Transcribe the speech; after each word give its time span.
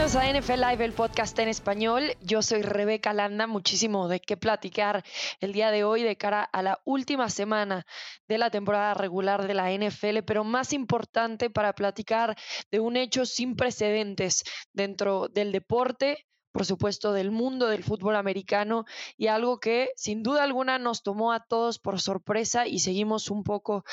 Bienvenidos 0.00 0.24
a 0.24 0.40
NFL 0.40 0.60
Live, 0.62 0.84
el 0.86 0.92
podcast 0.94 1.38
en 1.40 1.48
español. 1.50 2.16
Yo 2.22 2.40
soy 2.40 2.62
Rebeca 2.62 3.12
Landa, 3.12 3.46
muchísimo 3.46 4.08
de 4.08 4.18
qué 4.18 4.38
platicar 4.38 5.04
el 5.40 5.52
día 5.52 5.70
de 5.70 5.84
hoy 5.84 6.02
de 6.02 6.16
cara 6.16 6.42
a 6.42 6.62
la 6.62 6.80
última 6.86 7.28
semana 7.28 7.84
de 8.26 8.38
la 8.38 8.48
temporada 8.48 8.94
regular 8.94 9.46
de 9.46 9.52
la 9.52 9.70
NFL, 9.70 10.20
pero 10.24 10.42
más 10.42 10.72
importante 10.72 11.50
para 11.50 11.74
platicar 11.74 12.34
de 12.70 12.80
un 12.80 12.96
hecho 12.96 13.26
sin 13.26 13.56
precedentes 13.56 14.42
dentro 14.72 15.28
del 15.28 15.52
deporte, 15.52 16.26
por 16.50 16.64
supuesto, 16.64 17.12
del 17.12 17.30
mundo 17.30 17.68
del 17.68 17.84
fútbol 17.84 18.16
americano 18.16 18.86
y 19.18 19.26
algo 19.26 19.60
que 19.60 19.90
sin 19.96 20.22
duda 20.22 20.44
alguna 20.44 20.78
nos 20.78 21.02
tomó 21.02 21.30
a 21.30 21.44
todos 21.44 21.78
por 21.78 22.00
sorpresa 22.00 22.66
y 22.66 22.78
seguimos 22.78 23.30
un 23.30 23.44
poco 23.44 23.84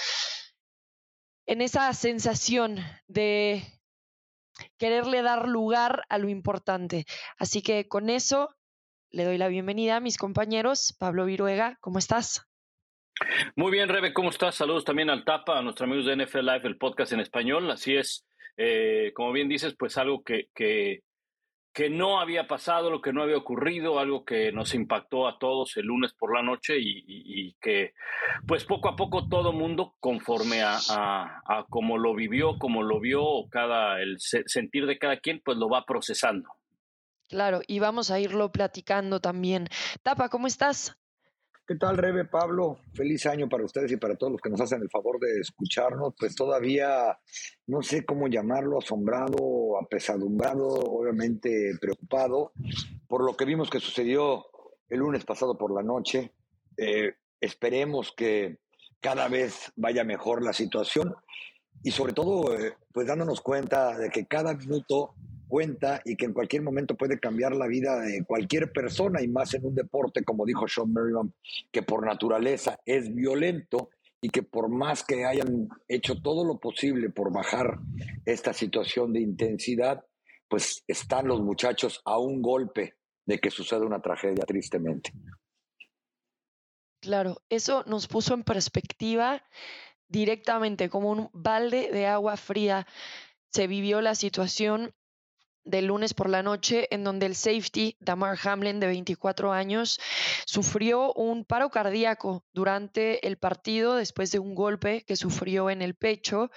en 1.46 1.60
esa 1.60 1.94
sensación 1.94 2.78
de 3.08 3.77
quererle 4.78 5.22
dar 5.22 5.48
lugar 5.48 6.04
a 6.10 6.18
lo 6.18 6.30
importante. 6.30 7.06
Así 7.38 7.62
que 7.62 7.88
con 7.88 8.10
eso 8.10 8.50
le 9.10 9.24
doy 9.24 9.38
la 9.38 9.48
bienvenida 9.48 9.98
a 9.98 10.02
mis 10.02 10.18
compañeros. 10.18 10.96
Pablo 11.00 11.26
Viruega, 11.26 11.78
¿cómo 11.82 12.00
estás? 12.00 12.48
Muy 13.56 13.72
bien, 13.72 13.90
Rebe, 13.90 14.14
¿cómo 14.14 14.30
estás? 14.30 14.56
Saludos 14.56 14.86
también 14.86 15.10
al 15.10 15.26
Tapa, 15.26 15.58
a 15.58 15.62
nuestros 15.62 15.88
amigos 15.90 16.06
de 16.06 16.24
NFL 16.24 16.46
Live, 16.46 16.62
el 16.64 16.78
podcast 16.78 17.14
en 17.14 17.20
español. 17.20 17.70
Así 17.72 17.96
es, 17.96 18.28
eh, 18.58 19.12
como 19.16 19.32
bien 19.32 19.50
dices, 19.50 19.76
pues 19.78 19.98
algo 19.98 20.24
que, 20.24 20.50
que 20.54 21.02
que 21.74 21.90
no 21.90 22.20
había 22.20 22.48
pasado, 22.48 22.90
lo 22.90 23.02
que 23.02 23.14
no 23.14 23.22
había 23.22 23.38
ocurrido, 23.38 24.00
algo 24.00 24.26
que 24.26 24.52
nos 24.52 24.74
impactó 24.74 25.28
a 25.28 25.38
todos 25.38 25.78
el 25.78 25.86
lunes 25.86 26.14
por 26.14 26.36
la 26.36 26.42
noche 26.42 26.76
y, 26.80 27.54
que 27.62 27.94
pues 28.48 28.64
poco 28.66 28.90
a 28.90 28.96
poco 28.96 29.28
todo 29.28 29.52
mundo 29.52 29.96
conforme 30.00 30.62
a, 30.62 30.78
a, 30.90 31.66
cómo 31.70 31.98
lo 31.98 32.16
vivió, 32.16 32.58
como 32.58 32.84
lo 32.84 33.00
vio, 33.00 33.48
cada, 33.50 34.02
el 34.02 34.18
sentir 34.20 34.86
de 34.86 34.98
cada 34.98 35.18
quien, 35.18 35.42
pues 35.44 35.58
lo 35.58 35.70
va 35.70 35.86
procesando. 35.86 36.50
Claro, 37.28 37.62
y 37.68 37.80
vamos 37.80 38.10
a 38.10 38.20
irlo 38.20 38.52
platicando 38.52 39.20
también. 39.20 39.68
Tapa, 40.02 40.30
¿cómo 40.30 40.48
estás? 40.48 40.98
¿Qué 41.68 41.76
tal, 41.76 41.98
Rebe 41.98 42.24
Pablo? 42.24 42.80
Feliz 42.94 43.26
año 43.26 43.50
para 43.50 43.66
ustedes 43.66 43.92
y 43.92 43.98
para 43.98 44.16
todos 44.16 44.32
los 44.32 44.42
que 44.42 44.50
nos 44.50 44.62
hacen 44.62 44.82
el 44.82 44.90
favor 44.90 45.20
de 45.20 45.42
escucharnos. 45.42 46.14
Pues 46.18 46.34
todavía 46.34 47.20
no 47.66 47.82
sé 47.82 48.06
cómo 48.06 48.30
llamarlo, 48.30 48.78
asombrado, 48.78 49.78
apesadumbrado, 49.78 50.66
obviamente 50.66 51.74
preocupado 51.82 52.54
por 53.10 53.26
lo 53.26 53.36
que 53.36 53.44
vimos 53.44 53.70
que 53.70 53.82
sucedió 53.82 54.46
el 54.88 55.00
lunes 55.00 55.26
pasado 55.26 55.58
por 55.58 55.76
la 55.76 55.84
noche. 55.84 56.32
Eh, 56.78 57.16
esperemos 57.42 58.14
que 58.16 58.60
cada 59.02 59.28
vez 59.28 59.74
vaya 59.76 60.06
mejor 60.06 60.46
la 60.46 60.54
situación 60.54 61.14
y 61.84 61.92
sobre 61.92 62.14
todo, 62.14 62.58
eh, 62.58 62.78
pues 62.94 63.08
dándonos 63.08 63.42
cuenta 63.42 63.98
de 63.98 64.10
que 64.10 64.26
cada 64.26 64.54
minuto 64.54 65.16
cuenta 65.48 66.02
y 66.06 66.16
que 66.16 66.26
en 66.26 66.34
cualquier 66.34 66.62
momento 66.62 66.96
puede 66.96 67.20
cambiar 67.20 67.56
la 67.56 67.68
vida 67.68 68.00
de 68.00 68.24
cualquier 68.26 68.72
persona 68.72 69.22
y 69.22 69.28
más 69.28 69.54
en 69.54 69.66
un 69.66 69.76
deporte, 69.76 70.24
como 70.24 70.46
dijo 70.46 70.68
Sean 70.68 70.94
Merriman, 70.94 71.34
que 71.72 71.84
por 71.84 72.06
naturaleza 72.06 72.80
es 72.86 73.14
violento 73.14 73.90
y 74.22 74.30
que 74.30 74.44
por 74.44 74.70
más 74.70 75.04
que 75.04 75.26
hayan 75.26 75.70
hecho 75.88 76.22
todo 76.22 76.44
lo 76.44 76.60
posible 76.60 77.10
por 77.10 77.32
bajar 77.32 77.80
esta 78.26 78.54
situación 78.54 79.14
de 79.14 79.22
intensidad, 79.22 80.04
pues 80.50 80.84
están 80.88 81.28
los 81.28 81.42
muchachos 81.42 82.02
a 82.06 82.18
un 82.18 82.42
golpe 82.42 82.96
de 83.26 83.40
que 83.40 83.52
suceda 83.52 83.86
una 83.86 84.02
tragedia, 84.02 84.46
tristemente. 84.46 85.12
Claro, 87.02 87.42
eso 87.50 87.84
nos 87.86 88.08
puso 88.08 88.34
en 88.34 88.44
perspectiva 88.44 89.44
directamente 90.08 90.90
como 90.90 91.12
un 91.12 91.30
balde 91.34 91.92
de 91.92 92.08
agua 92.08 92.38
fría. 92.38 92.88
Se 93.52 93.68
vivió 93.68 94.02
la 94.02 94.16
situación 94.16 94.94
del 95.68 95.88
lunes 95.88 96.14
por 96.14 96.30
la 96.30 96.42
noche, 96.42 96.88
en 96.94 97.04
donde 97.04 97.26
el 97.26 97.36
safety 97.36 97.98
Damar 98.00 98.38
Hamlin, 98.44 98.80
de 98.80 98.88
24 98.88 99.52
años, 99.52 100.00
sufrió 100.46 101.14
un 101.14 101.46
paro 101.46 101.70
cardíaco 101.70 102.46
durante 102.54 103.28
el 103.28 103.38
partido 103.38 103.96
después 103.96 104.32
de 104.32 104.40
un 104.40 104.56
golpe 104.56 105.04
que 105.06 105.16
sufrió 105.16 105.70
en 105.70 105.82
el 105.82 105.96
pecho. 105.96 106.50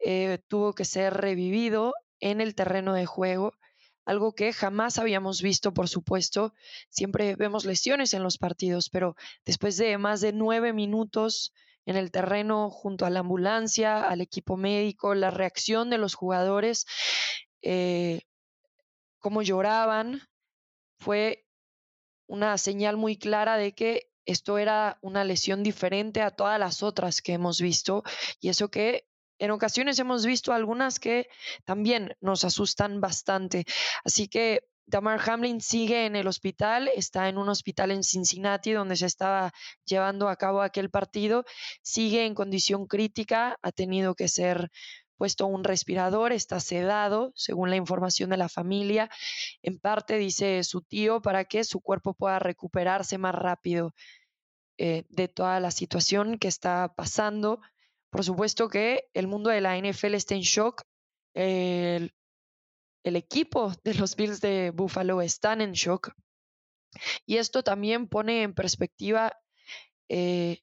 Eh, 0.00 0.38
tuvo 0.48 0.74
que 0.74 0.84
ser 0.84 1.14
revivido 1.14 1.94
en 2.18 2.40
el 2.40 2.54
terreno 2.54 2.92
de 2.92 3.06
juego, 3.06 3.54
algo 4.04 4.34
que 4.34 4.52
jamás 4.52 4.98
habíamos 4.98 5.42
visto, 5.42 5.72
por 5.72 5.88
supuesto. 5.88 6.52
Siempre 6.88 7.36
vemos 7.36 7.64
lesiones 7.64 8.14
en 8.14 8.22
los 8.22 8.38
partidos, 8.38 8.90
pero 8.90 9.14
después 9.44 9.76
de 9.76 9.96
más 9.98 10.20
de 10.20 10.32
nueve 10.32 10.72
minutos 10.72 11.52
en 11.86 11.96
el 11.96 12.10
terreno 12.10 12.70
junto 12.70 13.06
a 13.06 13.10
la 13.10 13.20
ambulancia, 13.20 14.02
al 14.02 14.20
equipo 14.20 14.56
médico, 14.56 15.14
la 15.14 15.30
reacción 15.30 15.90
de 15.90 15.98
los 15.98 16.14
jugadores, 16.14 16.86
eh, 17.62 18.22
cómo 19.20 19.42
lloraban, 19.42 20.22
fue 20.98 21.46
una 22.26 22.58
señal 22.58 22.96
muy 22.96 23.16
clara 23.16 23.56
de 23.56 23.72
que 23.74 24.10
esto 24.26 24.58
era 24.58 24.98
una 25.02 25.24
lesión 25.24 25.62
diferente 25.62 26.22
a 26.22 26.30
todas 26.30 26.58
las 26.58 26.82
otras 26.82 27.22
que 27.22 27.32
hemos 27.32 27.60
visto 27.60 28.02
y 28.40 28.48
eso 28.48 28.70
que 28.70 29.06
en 29.38 29.50
ocasiones 29.50 29.98
hemos 29.98 30.26
visto 30.26 30.52
algunas 30.52 31.00
que 31.00 31.28
también 31.64 32.14
nos 32.20 32.44
asustan 32.44 33.00
bastante. 33.00 33.64
Así 34.04 34.28
que 34.28 34.68
Damar 34.86 35.20
Hamlin 35.28 35.60
sigue 35.60 36.04
en 36.04 36.16
el 36.16 36.26
hospital, 36.26 36.90
está 36.94 37.28
en 37.28 37.38
un 37.38 37.48
hospital 37.48 37.90
en 37.92 38.02
Cincinnati 38.02 38.72
donde 38.72 38.96
se 38.96 39.06
estaba 39.06 39.52
llevando 39.84 40.28
a 40.28 40.36
cabo 40.36 40.62
aquel 40.62 40.90
partido, 40.90 41.44
sigue 41.80 42.26
en 42.26 42.34
condición 42.34 42.86
crítica, 42.86 43.56
ha 43.62 43.72
tenido 43.72 44.14
que 44.14 44.28
ser 44.28 44.70
puesto 45.20 45.46
un 45.46 45.64
respirador, 45.64 46.32
está 46.32 46.60
sedado, 46.60 47.34
según 47.36 47.68
la 47.68 47.76
información 47.76 48.30
de 48.30 48.38
la 48.38 48.48
familia. 48.48 49.10
En 49.60 49.78
parte, 49.78 50.16
dice 50.16 50.64
su 50.64 50.80
tío, 50.80 51.20
para 51.20 51.44
que 51.44 51.62
su 51.64 51.82
cuerpo 51.82 52.14
pueda 52.14 52.38
recuperarse 52.38 53.18
más 53.18 53.34
rápido 53.34 53.92
eh, 54.78 55.04
de 55.10 55.28
toda 55.28 55.60
la 55.60 55.72
situación 55.72 56.38
que 56.38 56.48
está 56.48 56.94
pasando. 56.96 57.60
Por 58.08 58.24
supuesto 58.24 58.70
que 58.70 59.10
el 59.12 59.26
mundo 59.26 59.50
de 59.50 59.60
la 59.60 59.76
NFL 59.76 60.14
está 60.14 60.36
en 60.36 60.40
shock. 60.40 60.84
El, 61.34 62.14
equipo 63.04 63.74
de 63.84 63.92
los 63.92 64.16
Bills 64.16 64.40
de 64.40 64.70
Buffalo 64.70 65.20
están 65.20 65.60
en 65.60 65.72
shock. 65.72 66.14
Y 67.26 67.36
esto 67.36 67.62
también 67.62 68.08
pone 68.08 68.42
en 68.42 68.54
perspectiva 68.54 69.38
eh, 70.08 70.62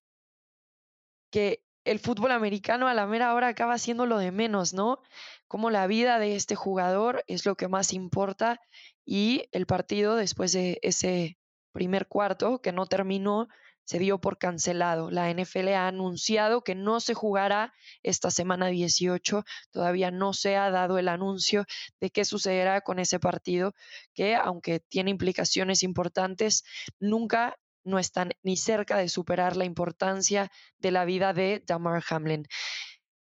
que 1.31 1.66
el 1.87 1.99
fútbol 1.99 2.31
americano 2.31 2.87
a 2.87 2.93
la 2.93 3.07
mera 3.07 3.33
hora 3.33 3.47
acaba 3.47 3.77
siendo 3.77 4.05
lo 4.05 4.17
de 4.17 4.31
menos, 4.31 4.73
¿no? 4.73 5.01
Como 5.47 5.69
la 5.69 5.87
vida 5.87 6.19
de 6.19 6.35
este 6.35 6.55
jugador 6.55 7.23
es 7.27 7.45
lo 7.45 7.55
que 7.55 7.67
más 7.67 7.93
importa 7.93 8.59
y 9.05 9.47
el 9.51 9.65
partido 9.65 10.15
después 10.15 10.51
de 10.51 10.79
ese 10.81 11.37
primer 11.71 12.07
cuarto 12.07 12.61
que 12.61 12.73
no 12.73 12.85
terminó 12.87 13.47
se 13.85 13.99
dio 13.99 14.19
por 14.19 14.37
cancelado. 14.37 15.09
La 15.11 15.29
NFL 15.29 15.69
ha 15.69 15.87
anunciado 15.87 16.61
que 16.61 16.75
no 16.75 16.99
se 16.99 17.13
jugará 17.13 17.73
esta 18.03 18.31
semana 18.31 18.67
18. 18.67 19.45
Todavía 19.71 20.11
no 20.11 20.33
se 20.33 20.57
ha 20.57 20.69
dado 20.69 20.97
el 20.97 21.07
anuncio 21.07 21.65
de 22.01 22.09
qué 22.09 22.25
sucederá 22.25 22.81
con 22.81 22.99
ese 22.99 23.17
partido, 23.17 23.73
que 24.13 24.35
aunque 24.35 24.81
tiene 24.81 25.11
implicaciones 25.11 25.83
importantes, 25.83 26.65
nunca 26.99 27.57
no 27.87 27.99
están 27.99 28.33
ni 28.43 28.57
cerca 28.57 28.97
de 28.97 29.09
superar 29.09 29.57
la 29.57 29.65
importancia 29.65 30.51
de 30.77 30.91
la 30.91 31.05
vida 31.05 31.33
de 31.33 31.63
Damar 31.65 32.03
Hamlin. 32.09 32.45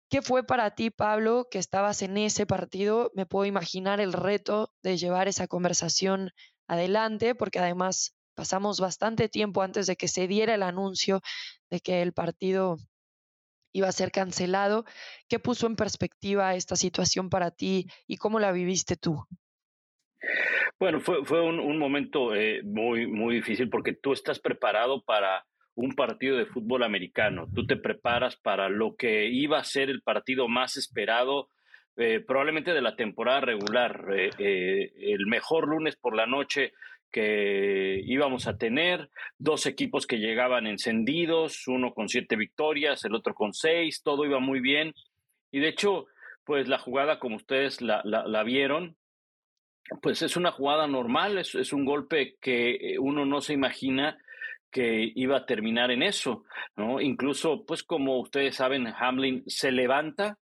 ¿Qué 0.09 0.21
fue 0.21 0.43
para 0.43 0.75
ti, 0.75 0.89
Pablo, 0.89 1.47
que 1.49 1.59
estabas 1.59 2.01
en 2.01 2.17
ese 2.17 2.45
partido? 2.45 3.11
Me 3.15 3.25
puedo 3.25 3.45
imaginar 3.45 3.99
el 3.99 4.13
reto 4.13 4.71
de 4.83 4.97
llevar 4.97 5.27
esa 5.27 5.47
conversación 5.47 6.31
adelante, 6.67 7.35
porque 7.35 7.59
además 7.59 8.15
pasamos 8.35 8.79
bastante 8.79 9.29
tiempo 9.29 9.61
antes 9.61 9.87
de 9.87 9.95
que 9.95 10.07
se 10.07 10.27
diera 10.27 10.55
el 10.55 10.63
anuncio 10.63 11.21
de 11.69 11.79
que 11.79 12.01
el 12.01 12.13
partido 12.13 12.77
iba 13.73 13.87
a 13.87 13.91
ser 13.91 14.11
cancelado. 14.11 14.85
¿Qué 15.27 15.39
puso 15.39 15.67
en 15.67 15.75
perspectiva 15.75 16.55
esta 16.55 16.75
situación 16.75 17.29
para 17.29 17.51
ti 17.51 17.87
y 18.07 18.17
cómo 18.17 18.39
la 18.39 18.51
viviste 18.51 18.95
tú? 18.95 19.25
Bueno, 20.79 20.99
fue, 20.99 21.23
fue 21.25 21.41
un, 21.41 21.77
momento 21.77 22.35
eh, 22.35 22.61
muy, 22.63 23.07
muy 23.07 23.35
difícil 23.35 23.69
porque 23.69 23.93
tú 23.93 24.13
estás 24.13 24.39
preparado 24.39 25.01
para 25.03 25.45
un 25.75 25.93
partido 25.93 26.37
de 26.37 26.45
fútbol 26.45 26.83
americano. 26.83 27.47
Tú 27.53 27.65
te 27.65 27.77
preparas 27.77 28.35
para 28.35 28.69
lo 28.69 28.95
que 28.95 29.27
iba 29.27 29.59
a 29.59 29.63
ser 29.63 29.89
el 29.89 30.01
partido 30.01 30.47
más 30.47 30.77
esperado, 30.77 31.49
eh, 31.95 32.19
probablemente 32.19 32.73
de 32.73 32.81
la 32.81 32.95
temporada 32.95 33.41
regular. 33.41 34.05
Eh, 34.39 34.91
el 34.97 35.25
mejor 35.27 35.67
lunes 35.67 35.95
por 35.95 36.15
la 36.15 36.25
noche 36.25 36.73
que 37.11 38.01
íbamos 38.05 38.47
a 38.47 38.57
tener, 38.57 39.09
dos 39.37 39.67
equipos 39.67 40.07
que 40.07 40.17
llegaban 40.17 40.65
encendidos, 40.65 41.67
uno 41.67 41.93
con 41.93 42.09
siete 42.09 42.35
victorias, 42.35 43.05
el 43.05 43.13
otro 43.13 43.35
con 43.35 43.53
seis, 43.53 44.01
todo 44.03 44.25
iba 44.25 44.39
muy 44.39 44.59
bien. 44.59 44.93
Y 45.51 45.59
de 45.59 45.69
hecho, 45.69 46.07
pues 46.43 46.67
la 46.67 46.79
jugada, 46.79 47.19
como 47.19 47.35
ustedes 47.35 47.81
la, 47.81 48.01
la 48.03 48.43
vieron, 48.43 48.97
pues 50.01 50.21
es 50.21 50.37
una 50.37 50.51
jugada 50.51 50.87
normal, 50.87 51.37
es, 51.37 51.73
un 51.73 51.85
golpe 51.85 52.35
que 52.39 52.75
eh, 52.75 52.99
uno 52.99 53.25
no 53.25 53.41
se 53.41 53.53
imagina 53.53 54.17
que 54.71 55.11
iba 55.15 55.37
a 55.37 55.45
terminar 55.45 55.91
en 55.91 56.01
eso, 56.01 56.45
¿no? 56.75 56.99
Incluso, 56.99 57.63
pues 57.65 57.83
como 57.83 58.19
ustedes 58.19 58.55
saben, 58.55 58.87
Hamlin 58.87 59.43
se 59.45 59.71
levanta 59.71 60.39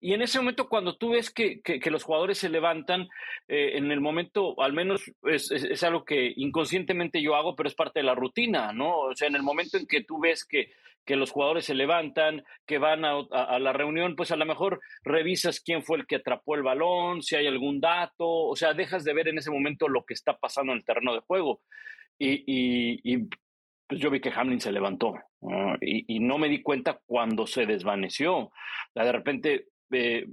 Y 0.00 0.14
en 0.14 0.22
ese 0.22 0.38
momento, 0.38 0.68
cuando 0.68 0.96
tú 0.96 1.10
ves 1.10 1.30
que, 1.30 1.60
que, 1.60 1.90
los 1.90 2.04
jugadores 2.04 2.38
se 2.38 2.48
levantan, 2.48 3.02
eh, 3.48 3.76
en 3.76 3.92
el 3.92 4.00
momento, 4.00 4.60
al 4.60 4.72
menos 4.72 5.12
es, 5.24 5.50
es, 5.50 5.82
algo 5.84 6.04
que 6.04 6.32
inconscientemente 6.36 7.22
yo 7.22 7.36
hago, 7.36 7.54
pero 7.54 7.68
es 7.68 7.74
parte 7.74 8.00
de 8.00 8.06
la 8.06 8.14
rutina, 8.14 8.72
¿no? 8.72 8.98
O 8.98 9.14
sea, 9.14 9.28
en 9.28 9.36
el 9.36 9.42
momento 9.42 9.76
en 9.76 9.86
que 9.86 10.02
tú 10.02 10.18
ves 10.18 10.44
que, 10.44 10.72
que 11.04 11.16
los 11.16 11.30
jugadores 11.32 11.64
se 11.64 11.74
levantan, 11.74 12.44
que 12.66 12.78
van 12.78 13.04
a, 13.04 13.58
la 13.58 13.72
reunión, 13.72 14.16
pues 14.16 14.30
a 14.32 14.36
lo 14.36 14.46
mejor 14.46 14.80
revisas 15.02 15.60
quién 15.60 15.82
fue 15.82 15.98
el 15.98 16.06
que 16.06 16.16
atrapó 16.16 16.54
el 16.54 16.62
balón, 16.62 17.22
si 17.22 17.36
hay 17.36 17.46
algún 17.46 17.80
dato, 17.80 18.28
o 18.28 18.56
sea, 18.56 18.74
dejas 18.74 19.04
de 19.04 19.14
ver 19.14 19.28
en 19.28 19.38
ese 19.38 19.50
momento 19.50 19.88
lo 19.88 20.04
que 20.04 20.14
está 20.14 20.36
pasando 20.36 20.72
en 20.72 20.78
el 20.78 20.84
terreno 20.84 21.14
de 21.14 21.20
juego. 21.20 21.62
Y, 22.18 22.44
y, 22.46 23.00
y 23.02 23.28
pues 23.86 24.00
yo 24.00 24.10
vi 24.10 24.20
que 24.20 24.32
Hamlin 24.34 24.60
se 24.60 24.72
levantó 24.72 25.14
y, 25.80 26.16
y, 26.16 26.20
no 26.20 26.38
me 26.38 26.48
di 26.48 26.62
cuenta 26.62 27.00
cuando 27.06 27.46
se 27.46 27.66
desvaneció. 27.66 28.52
De 28.94 29.10
repente 29.10 29.66
eh, 29.90 30.26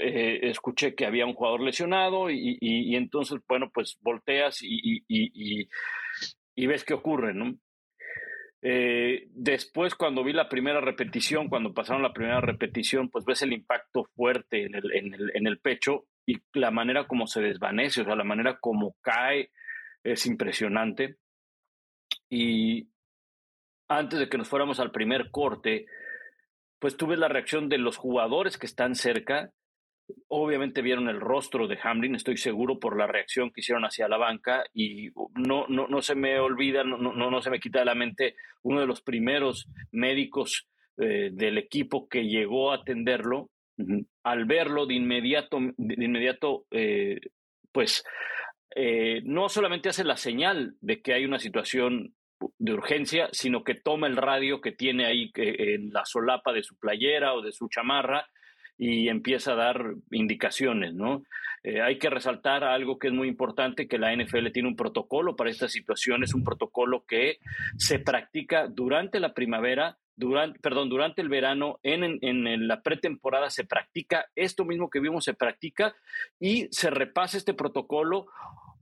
eh, 0.00 0.40
escuché 0.42 0.94
que 0.94 1.06
había 1.06 1.24
un 1.24 1.34
jugador 1.34 1.60
lesionado 1.60 2.30
y, 2.30 2.96
entonces, 2.96 3.38
bueno, 3.48 3.70
pues 3.72 3.96
volteas 4.00 4.58
y, 4.60 5.68
ves 6.56 6.84
qué 6.84 6.94
ocurre, 6.94 7.34
¿no? 7.34 7.54
Eh, 8.62 9.28
después, 9.30 9.94
cuando 9.94 10.24
vi 10.24 10.32
la 10.32 10.48
primera 10.48 10.80
repetición, 10.80 11.48
cuando 11.48 11.72
pasaron 11.72 12.02
la 12.02 12.12
primera 12.12 12.40
repetición, 12.40 13.08
pues 13.08 13.24
ves 13.24 13.42
el 13.42 13.52
impacto 13.52 14.04
fuerte 14.16 14.64
en 14.64 14.74
el, 14.74 14.92
en 14.94 15.14
el, 15.14 15.30
en 15.34 15.46
el 15.46 15.58
pecho 15.60 16.06
y 16.26 16.36
la 16.52 16.70
manera 16.70 17.06
como 17.06 17.26
se 17.26 17.40
desvanece, 17.40 18.02
o 18.02 18.04
sea, 18.04 18.16
la 18.16 18.24
manera 18.24 18.58
como 18.60 18.96
cae 19.00 19.50
es 20.02 20.26
impresionante. 20.26 21.16
Y 22.28 22.88
antes 23.88 24.18
de 24.18 24.28
que 24.28 24.38
nos 24.38 24.48
fuéramos 24.48 24.80
al 24.80 24.90
primer 24.90 25.30
corte, 25.30 25.86
pues 26.78 26.96
tuve 26.96 27.16
la 27.16 27.28
reacción 27.28 27.68
de 27.68 27.78
los 27.78 27.96
jugadores 27.96 28.58
que 28.58 28.66
están 28.66 28.94
cerca. 28.94 29.52
Obviamente 30.28 30.82
vieron 30.82 31.08
el 31.08 31.20
rostro 31.20 31.66
de 31.66 31.78
Hamlin, 31.82 32.14
estoy 32.14 32.36
seguro 32.36 32.78
por 32.78 32.96
la 32.96 33.06
reacción 33.06 33.50
que 33.50 33.60
hicieron 33.60 33.84
hacia 33.84 34.08
la 34.08 34.16
banca 34.16 34.64
y 34.72 35.10
no, 35.34 35.66
no, 35.68 35.86
no 35.88 36.02
se 36.02 36.14
me 36.14 36.38
olvida, 36.38 36.84
no, 36.84 36.96
no, 36.96 37.30
no 37.30 37.42
se 37.42 37.50
me 37.50 37.60
quita 37.60 37.80
de 37.80 37.84
la 37.84 37.94
mente 37.94 38.36
uno 38.62 38.80
de 38.80 38.86
los 38.86 39.02
primeros 39.02 39.68
médicos 39.90 40.68
eh, 40.96 41.30
del 41.32 41.58
equipo 41.58 42.08
que 42.08 42.26
llegó 42.26 42.72
a 42.72 42.76
atenderlo. 42.76 43.50
Al 44.24 44.44
verlo 44.44 44.86
de 44.86 44.94
inmediato, 44.94 45.58
de 45.76 46.04
inmediato 46.04 46.66
eh, 46.72 47.20
pues 47.70 48.02
eh, 48.74 49.20
no 49.24 49.48
solamente 49.48 49.88
hace 49.88 50.02
la 50.02 50.16
señal 50.16 50.74
de 50.80 51.00
que 51.00 51.14
hay 51.14 51.24
una 51.24 51.38
situación 51.38 52.14
de 52.58 52.72
urgencia, 52.72 53.28
sino 53.30 53.62
que 53.62 53.76
toma 53.76 54.08
el 54.08 54.16
radio 54.16 54.60
que 54.60 54.72
tiene 54.72 55.06
ahí 55.06 55.30
en 55.34 55.92
la 55.92 56.04
solapa 56.04 56.52
de 56.52 56.64
su 56.64 56.76
playera 56.76 57.34
o 57.34 57.42
de 57.42 57.52
su 57.52 57.68
chamarra 57.68 58.26
y 58.78 59.08
empieza 59.08 59.52
a 59.52 59.56
dar 59.56 59.94
indicaciones, 60.12 60.94
¿no? 60.94 61.24
Eh, 61.64 61.82
hay 61.82 61.98
que 61.98 62.08
resaltar 62.08 62.62
algo 62.62 62.98
que 62.98 63.08
es 63.08 63.12
muy 63.12 63.26
importante, 63.26 63.88
que 63.88 63.98
la 63.98 64.14
NFL 64.14 64.52
tiene 64.52 64.68
un 64.68 64.76
protocolo 64.76 65.34
para 65.34 65.50
estas 65.50 65.72
situaciones, 65.72 66.32
un 66.32 66.44
protocolo 66.44 67.04
que 67.04 67.38
se 67.76 67.98
practica 67.98 68.68
durante 68.68 69.18
la 69.18 69.34
primavera, 69.34 69.98
durante, 70.14 70.60
perdón, 70.60 70.88
durante 70.88 71.20
el 71.20 71.28
verano, 71.28 71.80
en, 71.82 72.18
en 72.22 72.68
la 72.68 72.80
pretemporada 72.82 73.50
se 73.50 73.64
practica, 73.64 74.26
esto 74.36 74.64
mismo 74.64 74.88
que 74.88 75.00
vimos 75.00 75.24
se 75.24 75.34
practica 75.34 75.94
y 76.38 76.68
se 76.70 76.90
repasa 76.90 77.36
este 77.36 77.54
protocolo 77.54 78.26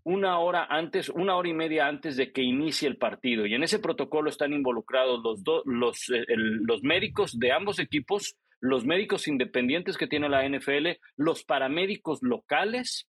una 0.07 0.39
hora 0.39 0.69
antes, 0.71 1.09
una 1.09 1.35
hora 1.35 1.49
y 1.49 1.53
media 1.53 1.89
antes 1.89 2.17
de 2.17 2.31
que 2.31 2.41
inicie 2.41 2.87
el 2.87 2.97
partido. 2.97 3.45
Y 3.45 3.55
en 3.55 3.65
ese 3.65 3.81
protocolo 3.81 4.31
están 4.31 4.53
involucrados 4.53 5.21
los, 5.21 5.65
los, 5.65 6.11
eh, 6.11 6.25
los 6.37 6.85
médicos 6.85 7.37
de 7.41 7.51
ambos 7.51 7.81
equipos, 7.81 8.37
los 8.61 8.87
médicos 8.87 9.27
independientes 9.27 9.97
que 9.97 10.07
tiene 10.07 10.29
la 10.29 10.49
NFL, 10.49 11.01
los 11.17 11.43
paramédicos 11.43 12.21
locales 12.23 13.09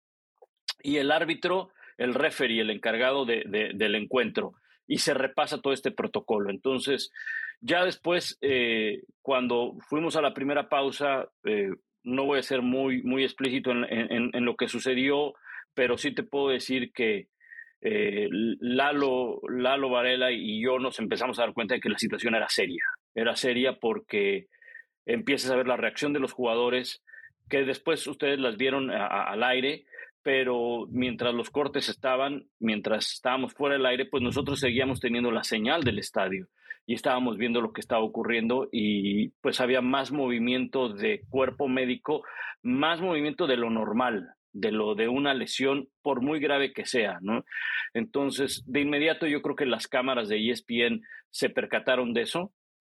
y 0.84 0.96
el 0.96 1.12
árbitro, 1.12 1.68
el 1.98 2.14
referee, 2.14 2.62
el 2.62 2.70
encargado 2.70 3.26
de, 3.26 3.44
del 3.76 3.96
encuentro. 3.96 4.54
Y 4.88 5.00
se 5.00 5.14
repasa 5.14 5.60
todo 5.60 5.74
este 5.74 5.92
protocolo. 5.92 6.50
Entonces, 6.50 7.12
ya 7.60 7.84
después, 7.84 8.38
eh, 8.40 9.02
cuando 9.22 9.76
fuimos 9.90 10.16
a 10.16 10.22
la 10.22 10.34
primera 10.34 10.70
pausa, 10.70 11.28
eh, 11.44 11.72
no 12.04 12.24
voy 12.24 12.40
a 12.40 12.44
ser 12.44 12.62
muy, 12.62 13.04
muy 13.04 13.26
explícito 13.26 13.72
en, 13.72 13.84
en 14.34 14.46
lo 14.46 14.56
que 14.56 14.70
sucedió 14.70 15.34
pero 15.76 15.98
sí 15.98 16.14
te 16.14 16.24
puedo 16.24 16.50
decir 16.50 16.92
que 16.92 17.28
eh, 17.82 18.28
Lalo, 18.32 19.42
Lalo 19.48 19.90
Varela 19.90 20.32
y 20.32 20.64
yo 20.64 20.80
nos 20.80 21.00
empezamos 21.00 21.38
a 21.38 21.44
dar 21.44 21.54
cuenta 21.54 21.76
de 21.76 21.82
que 21.82 21.90
la 21.90 22.00
situación 22.00 22.34
era 22.34 22.50
seria. 22.50 22.84
Era 23.14 23.36
seria 23.36 23.78
porque 23.80 24.48
empiezas 25.06 25.52
a 25.52 25.56
ver 25.56 25.68
la 25.68 25.78
reacción 25.78 26.12
de 26.14 26.20
los 26.20 26.34
jugadores, 26.34 27.04
que 27.50 27.64
después 27.64 28.08
ustedes 28.08 28.40
las 28.40 28.58
vieron 28.58 28.90
al 28.90 29.44
aire, 29.44 29.86
pero 30.24 30.88
mientras 30.90 31.36
los 31.36 31.52
cortes 31.52 31.88
estaban, 31.90 32.48
mientras 32.60 33.12
estábamos 33.14 33.54
fuera 33.54 33.76
del 33.76 33.86
aire, 33.86 34.06
pues 34.06 34.24
nosotros 34.24 34.60
seguíamos 34.60 35.00
teniendo 35.00 35.30
la 35.30 35.44
señal 35.44 35.84
del 35.84 36.00
estadio 36.00 36.48
y 36.88 36.94
estábamos 36.94 37.38
viendo 37.38 37.62
lo 37.62 37.74
que 37.74 37.82
estaba 37.82 38.04
ocurriendo 38.04 38.68
y 38.72 39.30
pues 39.42 39.60
había 39.60 39.82
más 39.82 40.12
movimiento 40.12 40.90
de 40.90 41.22
cuerpo 41.30 41.68
médico, 41.68 42.24
más 42.64 43.02
movimiento 43.02 43.48
de 43.48 43.58
lo 43.58 43.70
normal, 43.70 44.35
de 44.56 44.72
lo 44.72 44.96
de 44.96 45.10
una 45.10 45.34
lesión, 45.34 45.90
por 46.02 46.22
muy 46.22 46.40
grave 46.40 46.72
que 46.72 46.86
sea, 46.86 47.20
¿no? 47.22 47.46
Entonces, 47.94 48.64
de 48.66 48.80
inmediato 48.80 49.28
yo 49.28 49.42
creo 49.42 49.56
que 49.56 49.66
las 49.66 49.88
cámaras 49.88 50.30
de 50.30 50.50
ESPN 50.50 51.02
se 51.30 51.50
percataron 51.50 52.14
de 52.14 52.22
eso, 52.22 52.54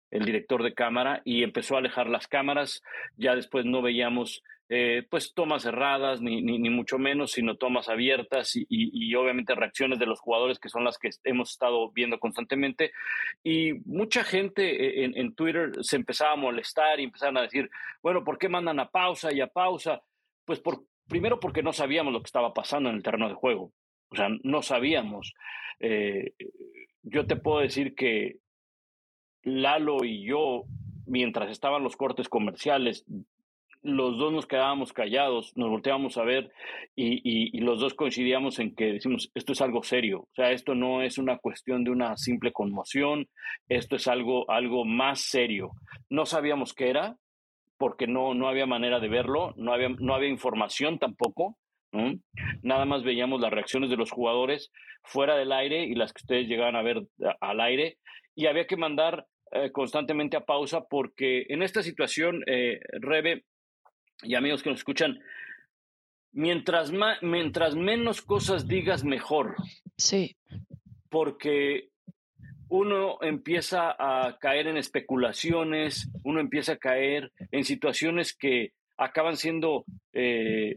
el 0.10 0.24
director 0.24 0.64
de 0.64 0.74
cámara, 0.74 1.22
y 1.26 1.44
empezó 1.44 1.76
a 1.76 1.80
alejar 1.80 2.10
las 2.10 2.28
cámaras, 2.28 2.82
ya 3.18 3.36
después 3.36 3.66
no 3.66 3.82
veíamos 3.82 4.42
eh, 4.70 5.06
pues 5.10 5.34
tomas 5.34 5.64
cerradas, 5.64 6.22
ni, 6.22 6.42
ni, 6.42 6.70
mucho 6.70 6.98
menos, 6.98 7.32
sino 7.32 7.58
tomas 7.58 7.90
abiertas 7.90 8.56
y, 8.56 8.66
y, 8.70 9.16
obviamente 9.16 9.56
reacciones 9.56 9.98
de 9.98 10.06
los 10.06 10.20
jugadores 10.20 10.60
que 10.60 10.70
son 10.70 10.84
las 10.84 11.00
que 11.00 11.10
hemos 11.24 11.52
estado 11.52 11.92
viendo 11.92 12.20
constantemente. 12.20 12.92
Y 13.44 13.74
mucha 13.86 14.24
gente 14.24 15.04
en, 15.04 15.18
en 15.18 15.34
Twitter 15.34 15.72
se 15.82 15.96
empezaba 15.96 16.34
a 16.34 16.38
molestar 16.38 17.00
y 17.00 17.06
empezaron 17.06 17.38
a 17.38 17.42
decir, 17.42 17.70
bueno, 18.04 18.24
¿por 18.24 18.38
qué 18.38 18.48
mandan 18.48 18.80
a 18.80 18.90
pausa 18.90 19.34
y 19.34 19.42
a 19.42 19.48
pausa? 19.48 20.02
Pues 20.46 20.60
por, 20.60 20.84
Primero 21.10 21.40
porque 21.40 21.64
no 21.64 21.74
sabíamos 21.74 22.14
lo 22.14 22.22
que 22.22 22.28
estaba 22.28 22.54
pasando 22.54 22.90
en 22.90 22.96
el 22.96 23.04
terreno 23.04 23.28
de 23.28 23.36
juego. 23.36 23.74
O 24.10 24.16
sea, 24.16 24.30
no 24.44 24.62
sabíamos. 24.62 25.34
Eh, 25.80 26.34
yo 27.04 27.26
te 27.26 27.36
puedo 27.36 27.60
decir 27.60 27.96
que 27.96 28.38
Lalo 29.44 30.04
y 30.04 30.24
yo, 30.24 30.64
mientras 31.06 31.50
estaban 31.50 31.84
los 31.84 31.96
cortes 31.96 32.30
comerciales, 32.30 33.06
los 33.82 34.18
dos 34.18 34.34
nos 34.34 34.46
quedábamos 34.46 34.92
callados, 34.92 35.56
nos 35.56 35.70
volteábamos 35.70 36.18
a 36.18 36.24
ver 36.24 36.52
y, 36.96 37.58
los 37.62 37.80
dos 37.80 37.94
coincidíamos 37.94 38.60
en 38.60 38.76
que 38.76 38.94
decimos, 38.94 39.32
esto 39.34 39.54
es 39.54 39.62
algo 39.62 39.84
serio, 39.84 40.22
o 40.22 40.36
sea, 40.36 40.52
esto 40.52 40.76
no 40.76 41.02
es 41.02 41.18
una 41.18 41.38
cuestión 41.38 41.84
de 41.84 41.92
una 41.92 42.18
simple 42.18 42.52
conmoción, 42.52 43.28
esto 43.70 43.96
es 43.96 44.08
algo, 44.08 44.50
algo 44.52 44.86
más 44.86 45.22
serio. 45.22 45.72
No 46.10 46.26
sabíamos 46.26 46.74
qué 46.74 46.90
era, 46.90 47.18
porque 47.80 48.06
no, 48.08 48.36
no 48.36 48.48
había 48.48 48.68
manera 48.68 49.00
de 49.00 49.08
verlo, 49.08 49.54
no 49.58 49.74
había, 49.74 49.90
no 49.90 50.14
había 50.14 50.30
información 50.30 51.00
tampoco. 51.00 51.58
Nada 52.62 52.86
más 52.86 53.04
veíamos 53.04 53.42
las 53.42 53.52
reacciones 53.52 53.90
de 53.90 53.98
los 53.98 54.12
jugadores 54.12 54.72
fuera 55.04 55.36
del 55.36 55.52
aire 55.52 55.86
y 55.86 55.96
las 55.96 56.14
que 56.14 56.22
ustedes 56.22 56.48
llegaban 56.48 56.76
a 56.76 56.84
ver 56.84 57.08
al 57.40 57.62
aire. 57.62 57.98
Y 58.36 58.46
había 58.46 58.68
que 58.68 58.78
mandar 58.78 59.26
eh, 59.52 59.72
constantemente 59.72 60.38
a 60.38 60.46
pausa 60.46 60.82
porque 60.88 61.46
en 61.50 61.64
esta 61.64 61.82
situación, 61.82 62.44
eh, 62.46 62.80
Rebe 63.00 63.46
y 64.22 64.36
amigos 64.36 64.62
que 64.62 64.70
nos 64.70 64.80
escuchan, 64.80 65.20
mientras, 66.32 66.92
mientras 67.22 67.76
menos 67.76 68.22
cosas 68.22 68.68
digas, 68.68 69.04
mejor. 69.04 69.56
Sí. 69.98 70.36
Porque 71.10 71.90
uno 72.70 73.18
empieza 73.22 73.96
a 73.98 74.38
caer 74.40 74.68
en 74.68 74.78
especulaciones, 74.78 76.10
uno 76.24 76.40
empieza 76.40 76.74
a 76.74 76.78
caer 76.78 77.32
en 77.52 77.64
situaciones 77.64 78.34
que 78.34 78.74
acaban 78.98 79.38
siendo 79.38 79.86
eh, 80.14 80.76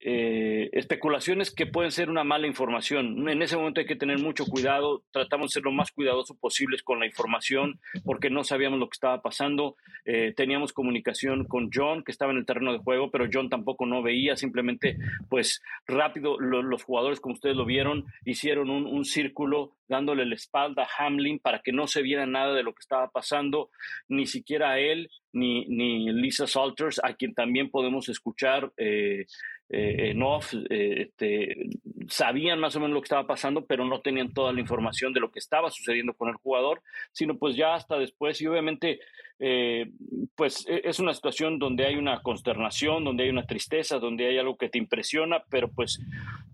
eh, 0.00 0.70
especulaciones 0.74 1.50
que 1.52 1.66
pueden 1.66 1.90
ser 1.90 2.08
una 2.08 2.22
mala 2.22 2.46
información. 2.46 3.28
En 3.28 3.42
ese 3.42 3.56
momento 3.56 3.80
hay 3.80 3.86
que 3.86 3.96
tener 3.96 4.18
mucho 4.18 4.46
cuidado, 4.46 5.02
tratamos 5.10 5.50
de 5.50 5.54
ser 5.54 5.64
lo 5.64 5.72
más 5.72 5.90
cuidadoso 5.90 6.36
posibles 6.36 6.84
con 6.84 7.00
la 7.00 7.06
información 7.06 7.80
porque 8.04 8.30
no 8.30 8.44
sabíamos 8.44 8.78
lo 8.78 8.88
que 8.88 8.94
estaba 8.94 9.20
pasando. 9.22 9.76
Eh, 10.04 10.32
teníamos 10.36 10.72
comunicación 10.72 11.44
con 11.46 11.70
John, 11.74 12.04
que 12.04 12.12
estaba 12.12 12.30
en 12.30 12.38
el 12.38 12.46
terreno 12.46 12.72
de 12.72 12.78
juego, 12.78 13.10
pero 13.10 13.28
John 13.32 13.48
tampoco 13.48 13.86
no 13.86 14.02
veía, 14.02 14.36
simplemente 14.36 14.96
pues 15.28 15.62
rápido 15.86 16.38
los 16.38 16.84
jugadores, 16.84 17.18
como 17.18 17.34
ustedes 17.34 17.56
lo 17.56 17.64
vieron, 17.64 18.06
hicieron 18.24 18.70
un, 18.70 18.86
un, 18.86 19.04
círculo 19.04 19.72
dándole 19.88 20.26
la 20.26 20.34
espalda 20.34 20.84
a 20.84 21.06
Hamlin 21.06 21.40
para 21.40 21.60
que 21.60 21.72
no 21.72 21.86
se 21.86 22.02
viera 22.02 22.26
nada 22.26 22.54
de 22.54 22.62
lo 22.62 22.72
que 22.72 22.80
estaba 22.80 23.08
pasando, 23.10 23.70
ni 24.06 24.26
siquiera 24.26 24.72
a 24.72 24.78
él, 24.78 25.10
ni, 25.32 25.66
ni 25.66 26.12
Lisa 26.12 26.46
Salters, 26.46 27.00
a 27.02 27.14
quien 27.14 27.34
también 27.34 27.70
podemos 27.70 28.08
escuchar. 28.08 28.72
Eh, 28.76 29.26
eh, 29.70 30.10
en 30.10 30.22
off, 30.22 30.54
eh, 30.70 31.02
este, 31.02 31.68
sabían 32.08 32.58
más 32.58 32.74
o 32.76 32.80
menos 32.80 32.94
lo 32.94 33.00
que 33.00 33.06
estaba 33.06 33.26
pasando, 33.26 33.66
pero 33.66 33.84
no 33.84 34.00
tenían 34.00 34.32
toda 34.32 34.52
la 34.52 34.60
información 34.60 35.12
de 35.12 35.20
lo 35.20 35.30
que 35.30 35.38
estaba 35.38 35.70
sucediendo 35.70 36.14
con 36.14 36.28
el 36.28 36.36
jugador, 36.36 36.82
sino 37.12 37.36
pues 37.36 37.56
ya 37.56 37.74
hasta 37.74 37.98
después. 37.98 38.40
Y 38.40 38.46
obviamente 38.46 39.00
eh, 39.40 39.90
pues 40.34 40.66
e, 40.68 40.82
es 40.84 40.98
una 40.98 41.14
situación 41.14 41.58
donde 41.58 41.86
hay 41.86 41.96
una 41.96 42.22
consternación, 42.22 43.04
donde 43.04 43.24
hay 43.24 43.30
una 43.30 43.46
tristeza, 43.46 43.98
donde 43.98 44.26
hay 44.26 44.38
algo 44.38 44.56
que 44.56 44.68
te 44.68 44.78
impresiona, 44.78 45.42
pero 45.48 45.68
pues 45.68 46.00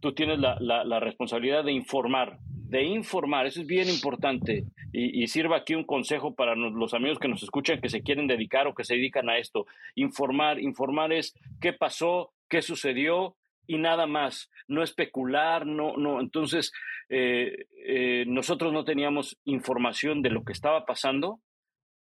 tú 0.00 0.12
tienes 0.12 0.38
la, 0.38 1.00
responsabilidad 1.00 1.64
de 1.64 1.72
informar, 1.72 2.38
de 2.40 2.82
informar, 2.82 3.46
eso 3.46 3.60
es 3.60 3.66
bien 3.66 3.88
importante. 3.88 4.64
Y, 4.92 5.26
sirva 5.26 5.56
aquí 5.56 5.74
un 5.74 5.84
consejo 5.84 6.34
para 6.34 6.54
los 6.54 6.94
amigos 6.94 7.18
que 7.18 7.26
nos 7.26 7.42
escuchan 7.42 7.80
que 7.80 7.88
se 7.88 8.02
quieren 8.02 8.26
dedicar 8.26 8.66
o 8.66 8.74
que 8.74 8.84
se 8.84 8.94
dedican 8.94 9.28
a 9.28 9.38
esto, 9.38 9.66
informar, 9.96 10.60
informar 10.60 11.12
es 11.12 11.34
qué 11.60 11.72
pasó, 11.72 12.30
qué 12.48 12.62
sucedió 12.62 13.36
y 13.66 13.78
nada 13.78 14.06
más, 14.06 14.50
no 14.68 14.82
especular, 14.82 15.66
no, 15.66 15.96
no. 15.96 16.20
Entonces, 16.20 16.72
eh, 17.08 17.66
eh, 17.86 18.24
nosotros 18.26 18.72
no 18.72 18.84
teníamos 18.84 19.38
información 19.44 20.22
de 20.22 20.30
lo 20.30 20.44
que 20.44 20.52
estaba 20.52 20.84
pasando 20.84 21.40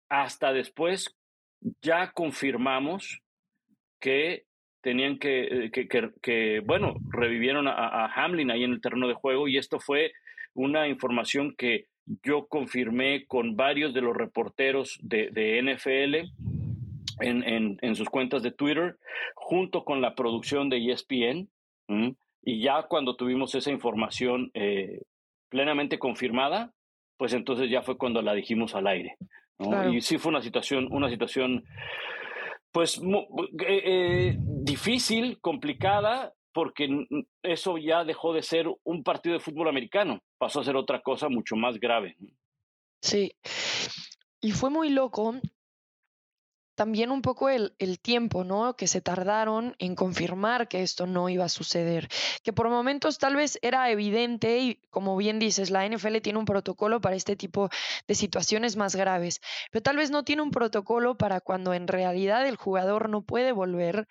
hasta 0.09 0.53
después 0.53 1.17
ya 1.81 2.11
confirmamos 2.11 3.21
que 3.99 4.45
tenían 4.81 5.17
que, 5.19 5.65
eh, 5.65 5.71
que, 5.71 5.87
que, 6.21 6.61
bueno, 6.63 6.95
revivieron 7.09 7.67
a, 7.67 8.05
Hamlin 8.13 8.51
ahí 8.51 8.63
en 8.63 8.71
el 8.71 8.81
terreno 8.81 9.07
de 9.07 9.15
juego 9.15 9.47
y 9.47 9.57
esto 9.57 9.79
fue 9.79 10.13
una 10.53 10.87
información 10.87 11.55
que 11.57 11.87
yo 12.23 12.47
confirmé 12.47 13.25
con 13.25 13.55
varios 13.55 13.93
de 13.93 14.01
los 14.01 14.15
reporteros 14.15 14.97
de, 15.01 15.29
de 15.31 15.61
NFL 15.61 16.56
en, 17.19 17.77
en, 17.81 17.95
sus 17.95 18.09
cuentas 18.09 18.43
de 18.43 18.51
Twitter, 18.51 18.97
junto 19.35 19.83
con 19.83 20.01
la 20.01 20.15
producción 20.15 20.69
de 20.69 20.91
ESPN. 20.91 21.49
Y 22.43 22.61
ya 22.61 22.83
cuando 22.83 23.15
tuvimos 23.15 23.53
esa 23.55 23.71
información 23.71 24.51
eh, 24.53 25.01
plenamente 25.49 25.99
confirmada, 25.99 26.71
pues 27.17 27.33
entonces 27.33 27.69
ya 27.69 27.81
fue 27.81 27.97
cuando 27.97 28.21
la 28.21 28.33
dijimos 28.33 28.75
al 28.75 28.87
aire. 28.87 29.17
Y 29.91 30.01
sí 30.01 30.17
fue 30.17 30.29
una 30.29 30.41
situación, 30.41 30.87
una 30.91 31.09
situación 31.09 31.65
pues 32.71 32.99
eh, 32.99 33.81
eh, 33.85 34.35
difícil, 34.39 35.39
complicada, 35.41 36.33
porque 36.53 37.07
eso 37.41 37.77
ya 37.77 38.03
dejó 38.03 38.33
de 38.33 38.43
ser 38.43 38.67
un 38.83 39.03
partido 39.03 39.33
de 39.33 39.39
fútbol 39.39 39.67
americano, 39.67 40.21
pasó 40.37 40.59
a 40.59 40.63
ser 40.63 40.75
otra 40.75 41.01
cosa 41.01 41.27
mucho 41.27 41.55
más 41.55 41.79
grave. 41.79 42.15
Sí, 43.01 43.31
y 44.41 44.51
fue 44.51 44.69
muy 44.69 44.89
loco 44.89 45.35
también 46.77 47.09
un 47.09 47.23
poco 47.23 47.49
el, 47.49 47.73
el, 47.79 47.99
tiempo, 47.99 48.43
¿no? 48.43 48.75
Que 48.75 48.85
se 48.85 49.01
tardaron 49.01 49.75
en 49.79 49.95
confirmar 49.95 50.67
que 50.67 50.83
esto 50.83 51.07
no 51.07 51.27
iba 51.27 51.43
a 51.43 51.49
suceder. 51.49 52.07
Que 52.43 52.53
por 52.53 52.69
momentos 52.69 53.17
tal 53.17 53.35
vez 53.35 53.57
era 53.63 53.89
evidente 53.89 54.59
y 54.59 54.75
como 54.91 55.17
bien 55.17 55.39
dices, 55.39 55.71
la 55.71 55.87
NFL 55.89 56.17
tiene 56.21 56.37
un 56.37 56.45
protocolo 56.45 57.01
para 57.01 57.15
este 57.15 57.35
tipo 57.35 57.71
de 58.07 58.13
situaciones 58.13 58.75
más 58.75 58.95
graves, 58.95 59.41
pero 59.71 59.81
tal 59.81 59.97
vez 59.97 60.11
no 60.11 60.23
tiene 60.23 60.43
un 60.43 60.51
protocolo 60.51 61.17
para 61.17 61.41
cuando 61.41 61.73
en 61.73 61.87
realidad 61.87 62.47
el 62.47 62.57
jugador 62.57 63.09
no 63.09 63.23
puede 63.23 63.53
volver. 63.53 64.07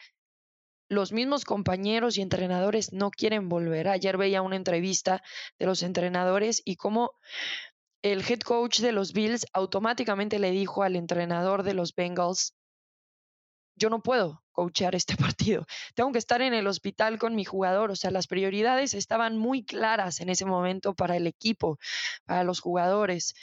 Los 0.89 1.13
mismos 1.13 1.45
compañeros 1.45 2.19
y 2.19 2.23
entrenadores 2.23 2.93
no 2.93 3.13
quieren 3.13 3.49
volver. 3.49 3.87
Ayer 3.87 4.17
veía 4.17 4.43
una 4.43 4.57
entrevista 4.57 5.23
de 5.61 5.67
los 5.67 5.85
entrenadores 5.85 6.63
y 6.65 6.75
cómo 6.75 7.13
el 8.13 8.25
head 8.29 8.41
coach 8.41 8.81
de 8.81 8.93
los 8.93 9.13
Bills 9.13 9.47
automáticamente 9.53 10.39
le 10.39 10.53
dijo 10.53 10.83
al 10.83 10.97
entrenador 10.97 11.63
de 11.65 11.75
los 11.75 11.95
Bengals, 11.95 12.55
yo 13.75 13.91
no 13.91 14.03
puedo 14.03 14.45
coachear 14.53 14.95
este 14.95 15.17
partido, 15.37 15.67
tengo 15.95 16.13
que 16.13 16.19
estar 16.19 16.41
en 16.41 16.55
el 16.55 16.67
hospital 16.67 17.19
con 17.19 17.35
mi 17.35 17.45
jugador, 17.45 17.91
o 17.91 17.97
sea, 17.97 18.11
las 18.11 18.27
prioridades 18.27 18.95
estaban 18.95 19.37
muy 19.37 19.65
claras 19.65 20.21
en 20.21 20.29
ese 20.29 20.45
momento 20.45 20.95
para 20.95 21.17
el 21.17 21.27
equipo, 21.27 21.79
para 22.25 22.45
los 22.45 22.61
jugadores. 22.61 23.35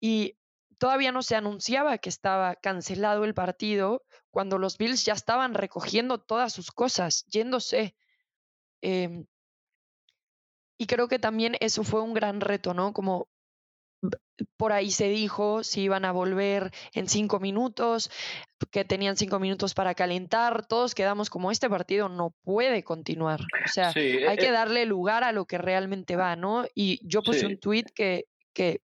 Y 0.00 0.36
todavía 0.78 1.12
no 1.12 1.22
se 1.22 1.36
anunciaba 1.36 1.98
que 1.98 2.08
estaba 2.08 2.56
cancelado 2.56 3.24
el 3.24 3.34
partido 3.34 4.04
cuando 4.30 4.58
los 4.58 4.78
Bills 4.78 5.04
ya 5.04 5.14
estaban 5.14 5.54
recogiendo 5.54 6.18
todas 6.18 6.52
sus 6.52 6.70
cosas, 6.70 7.24
yéndose. 7.26 7.94
Em, 8.82 9.26
y 10.78 10.86
creo 10.86 11.08
que 11.08 11.18
también 11.18 11.56
eso 11.60 11.84
fue 11.84 12.02
un 12.02 12.14
gran 12.14 12.40
reto, 12.40 12.74
¿no? 12.74 12.92
Como 12.92 13.28
por 14.56 14.72
ahí 14.72 14.90
se 14.90 15.08
dijo 15.08 15.62
si 15.62 15.82
iban 15.82 16.04
a 16.04 16.12
volver 16.12 16.72
en 16.94 17.08
cinco 17.08 17.40
minutos, 17.40 18.10
que 18.70 18.84
tenían 18.84 19.16
cinco 19.16 19.38
minutos 19.38 19.74
para 19.74 19.94
calentar. 19.94 20.66
Todos 20.66 20.94
quedamos 20.94 21.30
como 21.30 21.50
este 21.50 21.68
partido 21.68 22.08
no 22.08 22.34
puede 22.42 22.82
continuar. 22.82 23.40
O 23.40 23.68
sea, 23.68 23.92
hay 23.94 24.24
eh, 24.24 24.36
que 24.38 24.46
eh 24.46 24.52
darle 24.52 24.86
lugar 24.86 25.24
a 25.24 25.32
lo 25.32 25.46
que 25.46 25.58
realmente 25.58 26.16
va, 26.16 26.36
¿no? 26.36 26.64
Y 26.74 27.00
yo 27.06 27.22
puse 27.22 27.46
un 27.46 27.58
tweet 27.58 27.86
que, 27.94 28.24
que 28.52 28.80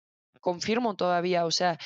confirmo 0.47 0.95
todavía, 0.95 1.43
o 1.43 1.51
sea, 1.51 1.77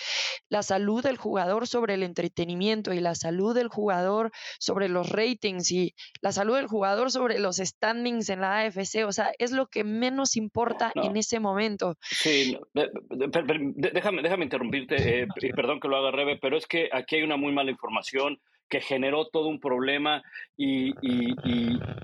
la 0.48 0.62
salud 0.62 1.02
del 1.02 1.18
jugador 1.18 1.66
sobre 1.66 1.96
el 1.96 2.04
entretenimiento 2.04 2.94
y 2.94 3.00
la 3.00 3.16
salud 3.16 3.56
del 3.56 3.70
jugador 3.70 4.30
sobre 4.60 4.88
los 4.88 5.10
ratings 5.10 5.72
y 5.72 5.96
la 6.22 6.32
salud 6.32 6.58
del 6.58 6.68
jugador 6.68 7.10
sobre 7.10 7.40
los 7.40 7.58
standings 7.58 8.30
en 8.30 8.42
la 8.42 8.60
AFC, 8.60 9.04
o 9.08 9.12
sea, 9.12 9.32
es 9.40 9.52
lo 9.52 9.66
que 9.66 9.84
menos 9.84 10.36
importa 10.36 10.92
en 10.94 11.18
ese 11.18 11.40
momento. 11.40 11.96
Sí, 12.04 12.56
déjame, 12.76 14.22
déjame 14.22 14.44
interrumpirte, 14.44 15.24
eh, 15.24 15.28
y 15.38 15.54
perdón 15.54 15.80
que 15.80 15.88
lo 15.88 15.98
haga 15.98 16.12
Rebe, 16.12 16.38
pero 16.40 16.56
es 16.56 16.68
que 16.68 16.88
aquí 16.92 17.16
hay 17.16 17.24
una 17.24 17.38
muy 17.38 17.52
mala 17.52 17.72
información 17.72 18.40
que 18.70 18.80
generó 18.80 19.26
todo 19.28 19.48
un 19.48 19.60
problema 19.60 20.22
y, 20.56 20.92
y, 21.02 21.36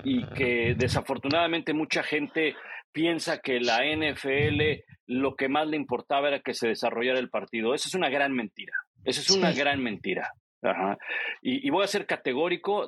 y 0.04 0.26
que 0.36 0.76
desafortunadamente 0.76 1.74
mucha 1.74 2.02
gente 2.02 2.56
piensa 2.98 3.42
que 3.42 3.60
la 3.60 3.82
NFL 3.86 4.82
lo 5.06 5.36
que 5.36 5.50
más 5.50 5.68
le 5.68 5.78
importaba 5.78 6.30
era 6.30 6.40
que 6.40 6.56
se 6.56 6.70
desarrollara 6.70 7.20
el 7.20 7.30
partido. 7.30 7.76
Esa 7.76 7.90
es 7.90 7.94
una 7.94 8.10
gran 8.10 8.34
mentira. 8.34 8.74
Esa 9.06 9.22
es 9.22 9.30
una 9.30 9.52
gran 9.52 9.84
mentira. 9.84 10.34
Y, 11.44 11.70
voy 11.70 11.84
a 11.84 11.88
ser 11.88 12.08
categórico 12.08 12.88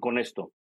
con 0.00 0.18
esto. 0.18 0.52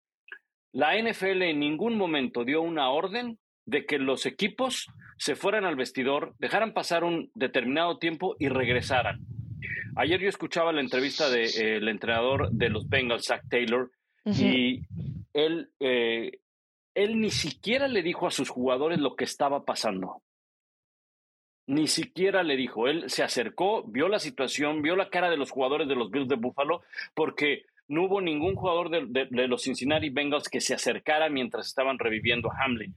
La 0.72 1.00
NFL 1.00 1.42
en 1.42 1.60
ningún 1.60 1.96
momento 1.96 2.44
dio 2.44 2.60
una 2.60 2.90
orden 2.90 3.38
de 3.66 3.86
que 3.86 3.98
los 3.98 4.26
equipos 4.26 4.88
se 5.16 5.36
fueran 5.36 5.64
al 5.64 5.76
vestidor, 5.76 6.34
dejaran 6.40 6.74
pasar 6.74 7.04
un 7.04 7.30
determinado 7.36 7.98
tiempo 7.98 8.34
y 8.40 8.48
regresaran. 8.48 9.20
Ayer 9.94 10.20
yo 10.20 10.28
escuchaba 10.28 10.72
la 10.72 10.80
entrevista 10.80 11.30
del 11.30 11.52
de, 11.52 11.76
eh, 11.76 11.90
entrenador 11.90 12.50
de 12.50 12.68
los 12.68 12.88
Bengals, 12.88 13.26
Zach 13.26 13.42
Taylor, 13.48 13.92
y 14.24 14.82
él, 15.32 15.70
eh, 15.78 16.32
él 16.96 17.20
ni 17.20 17.30
siquiera 17.30 17.88
le 17.88 18.02
dijo 18.02 18.26
a 18.26 18.30
sus 18.30 18.48
jugadores 18.48 18.98
lo 18.98 19.16
que 19.16 19.24
estaba 19.24 19.66
pasando. 19.66 20.22
Ni 21.66 21.88
siquiera 21.88 22.42
le 22.42 22.56
dijo. 22.56 22.88
Él 22.88 23.10
se 23.10 23.22
acercó, 23.22 23.84
vio 23.84 24.08
la 24.08 24.18
situación, 24.18 24.80
vio 24.80 24.96
la 24.96 25.10
cara 25.10 25.28
de 25.28 25.36
los 25.36 25.50
jugadores 25.50 25.88
de 25.88 25.94
los 25.94 26.10
Bills 26.10 26.26
de 26.26 26.36
Buffalo, 26.36 26.82
porque 27.14 27.66
no 27.88 28.04
hubo 28.04 28.22
ningún 28.22 28.54
jugador 28.54 28.88
de, 28.88 29.46
los 29.46 29.62
Cincinnati 29.62 30.08
Bengals 30.08 30.48
que 30.48 30.62
se 30.62 30.72
acercara 30.72 31.28
mientras 31.28 31.66
estaban 31.66 31.98
reviviendo 31.98 32.50
a 32.50 32.64
Hamlin. 32.64 32.96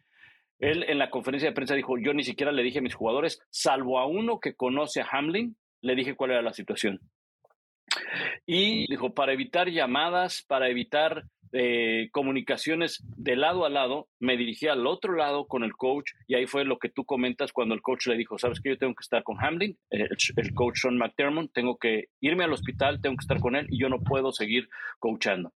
Él 0.59 0.85
en 0.87 0.97
la 0.97 1.09
conferencia 1.09 1.49
de 1.49 1.55
prensa 1.55 1.75
dijo, 1.75 1.97
yo 1.97 2.13
ni 2.13 2.23
siquiera 2.23 2.53
le 2.53 2.63
dije 2.63 2.79
a 2.79 2.81
mis 2.81 2.95
jugadores, 2.95 3.41
salvo 3.49 3.99
a 3.99 4.07
uno 4.07 4.39
que 4.39 4.55
conoce 4.55 5.01
a 5.01 5.07
Hamlin, 5.11 5.57
le 5.81 5.95
dije 5.95 6.15
cuál 6.15 6.31
era 6.31 6.41
la 6.41 6.53
situación. 6.53 7.01
Y 8.46 8.88
dijo, 8.88 9.13
para 9.13 9.34
evitar 9.34 9.69
llamadas, 9.69 10.43
para 10.48 10.69
evitar 10.69 11.25
eh, 11.51 12.10
comunicaciones 12.12 13.03
de 13.17 13.36
lado 13.36 13.65
a 13.65 13.69
lado, 13.69 14.08
me 14.19 14.38
dirigí 14.38 14.67
al 14.67 14.86
otro 14.86 15.15
lado 15.15 15.48
con 15.48 15.63
el 15.63 15.74
coach 15.74 16.12
y 16.27 16.36
ahí 16.36 16.46
fue 16.46 16.63
lo 16.63 16.77
que 16.77 16.89
tú 16.89 17.05
comentas 17.05 17.51
cuando 17.51 17.74
el 17.74 17.81
coach 17.81 18.05
le 18.08 18.17
dijo, 18.17 18.38
sabes 18.38 18.60
que 18.60 18.69
yo 18.69 18.77
tengo 18.77 18.93
que 18.93 19.01
estar 19.01 19.24
con 19.24 19.43
Hamlin, 19.43 19.75
el, 19.89 20.53
coach 20.53 20.77
Sean 20.81 20.98
McDermott, 20.98 21.51
tengo 21.51 21.77
que 21.77 22.10
irme 22.22 22.43
al 22.43 22.53
hospital, 22.53 23.01
tengo 23.01 23.15
que 23.17 23.24
estar 23.24 23.39
con 23.39 23.55
él 23.55 23.65
y 23.69 23.79
yo 23.79 23.89
no 23.89 24.00
puedo 24.00 24.31
seguir 24.31 24.69
coachando. 25.00 25.51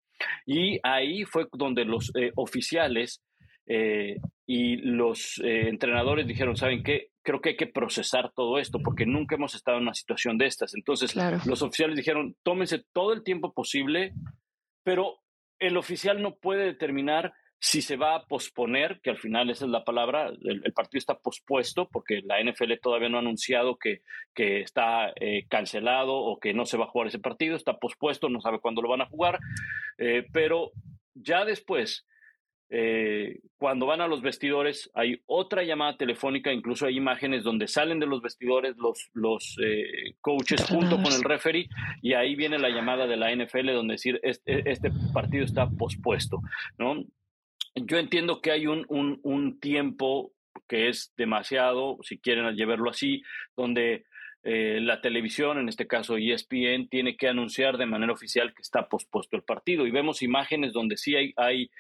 Y 0.46 0.78
ahí 0.82 1.24
fue 1.24 1.46
donde 1.52 1.84
los 1.84 2.10
eh, 2.14 2.32
oficiales 2.36 3.20
eh, 3.66 4.16
y 4.46 4.76
los 4.76 5.40
entrenadores 5.42 6.26
dijeron, 6.26 6.56
¿saben 6.56 6.82
qué? 6.82 7.10
Creo 7.22 7.40
que 7.40 7.50
hay 7.50 7.56
que 7.56 7.66
procesar 7.66 8.32
todo 8.34 8.58
esto 8.58 8.80
porque 8.80 9.06
nunca 9.06 9.36
hemos 9.36 9.54
estado 9.54 9.78
en 9.78 9.84
una 9.84 9.94
situación 9.94 10.36
de 10.38 10.46
estas. 10.46 10.74
Entonces, 10.74 11.14
los 11.46 11.62
oficiales 11.62 11.96
dijeron, 11.96 12.36
tómense 12.42 12.84
todo 12.92 13.12
el 13.12 13.22
tiempo 13.22 13.52
posible, 13.52 14.12
pero 14.82 15.20
el 15.58 15.76
oficial 15.76 16.20
no 16.20 16.34
puede 16.34 16.64
determinar 16.64 17.32
si 17.64 17.80
se 17.80 17.96
va 17.96 18.16
a 18.16 18.26
posponer, 18.26 19.00
que 19.02 19.10
al 19.10 19.18
final 19.18 19.48
esa 19.48 19.66
es 19.66 19.70
la 19.70 19.84
palabra, 19.84 20.32
el, 20.42 20.72
partido 20.72 20.98
está 20.98 21.20
pospuesto 21.20 21.88
porque 21.88 22.20
la 22.20 22.42
NFL 22.42 22.72
todavía 22.82 23.08
no 23.08 23.18
ha 23.18 23.20
anunciado 23.20 23.76
que, 23.76 24.02
que 24.34 24.62
está 24.62 25.12
eh, 25.14 25.46
cancelado 25.48 26.12
o 26.12 26.40
que 26.40 26.54
no 26.54 26.66
se 26.66 26.76
va 26.76 26.86
a 26.86 26.88
jugar 26.88 27.06
ese 27.06 27.20
partido, 27.20 27.54
está 27.54 27.78
pospuesto, 27.78 28.28
no 28.28 28.40
sabe 28.40 28.58
cuándo 28.58 28.82
lo 28.82 28.88
van 28.88 29.02
a 29.02 29.06
jugar, 29.06 29.38
eh, 29.98 30.26
pero 30.32 30.72
ya 31.14 31.44
después 31.44 32.04
eh, 32.74 33.40
cuando 33.58 33.84
van 33.84 34.00
a 34.00 34.06
los 34.06 34.22
vestidores 34.22 34.90
hay 34.94 35.20
otra 35.26 35.62
llamada 35.62 35.98
telefónica, 35.98 36.50
incluso 36.50 36.86
hay 36.86 36.96
imágenes 36.96 37.44
donde 37.44 37.68
salen 37.68 38.00
de 38.00 38.06
los 38.06 38.22
vestidores 38.22 38.78
los, 38.78 39.10
los 39.12 39.58
eh, 39.62 40.14
coaches 40.22 40.64
junto 40.64 40.96
con 40.96 41.12
el 41.12 41.22
referee 41.22 41.68
y 42.00 42.14
ahí 42.14 42.34
viene 42.34 42.58
la 42.58 42.70
llamada 42.70 43.06
de 43.06 43.18
la 43.18 43.30
NFL 43.30 43.72
donde 43.72 43.92
decir 43.92 44.18
este, 44.22 44.70
este 44.70 44.90
partido 45.12 45.44
está 45.44 45.68
pospuesto, 45.68 46.40
¿no? 46.78 47.04
yo 47.74 47.98
entiendo 47.98 48.40
que 48.40 48.52
hay 48.52 48.66
un, 48.66 48.86
un, 48.88 49.20
un 49.22 49.60
tiempo 49.60 50.32
que 50.66 50.88
es 50.88 51.12
demasiado, 51.18 51.98
si 52.02 52.18
quieren 52.18 52.56
llevarlo 52.56 52.88
así, 52.88 53.22
donde 53.54 54.06
eh, 54.44 54.80
la 54.80 55.00
televisión, 55.00 55.58
en 55.58 55.68
este 55.68 55.86
caso 55.86 56.16
ESPN, 56.16 56.88
tiene 56.88 57.16
que 57.16 57.28
anunciar 57.28 57.78
de 57.78 57.86
manera 57.86 58.12
oficial 58.12 58.52
que 58.52 58.62
está 58.62 58.88
pospuesto 58.88 59.36
el 59.36 59.44
partido. 59.44 59.86
Y 59.86 59.92
vemos 59.92 60.20
imágenes 60.20 60.72
donde 60.72 60.96
sí 60.96 61.14
hay, 61.14 61.32
hay, 61.36 61.70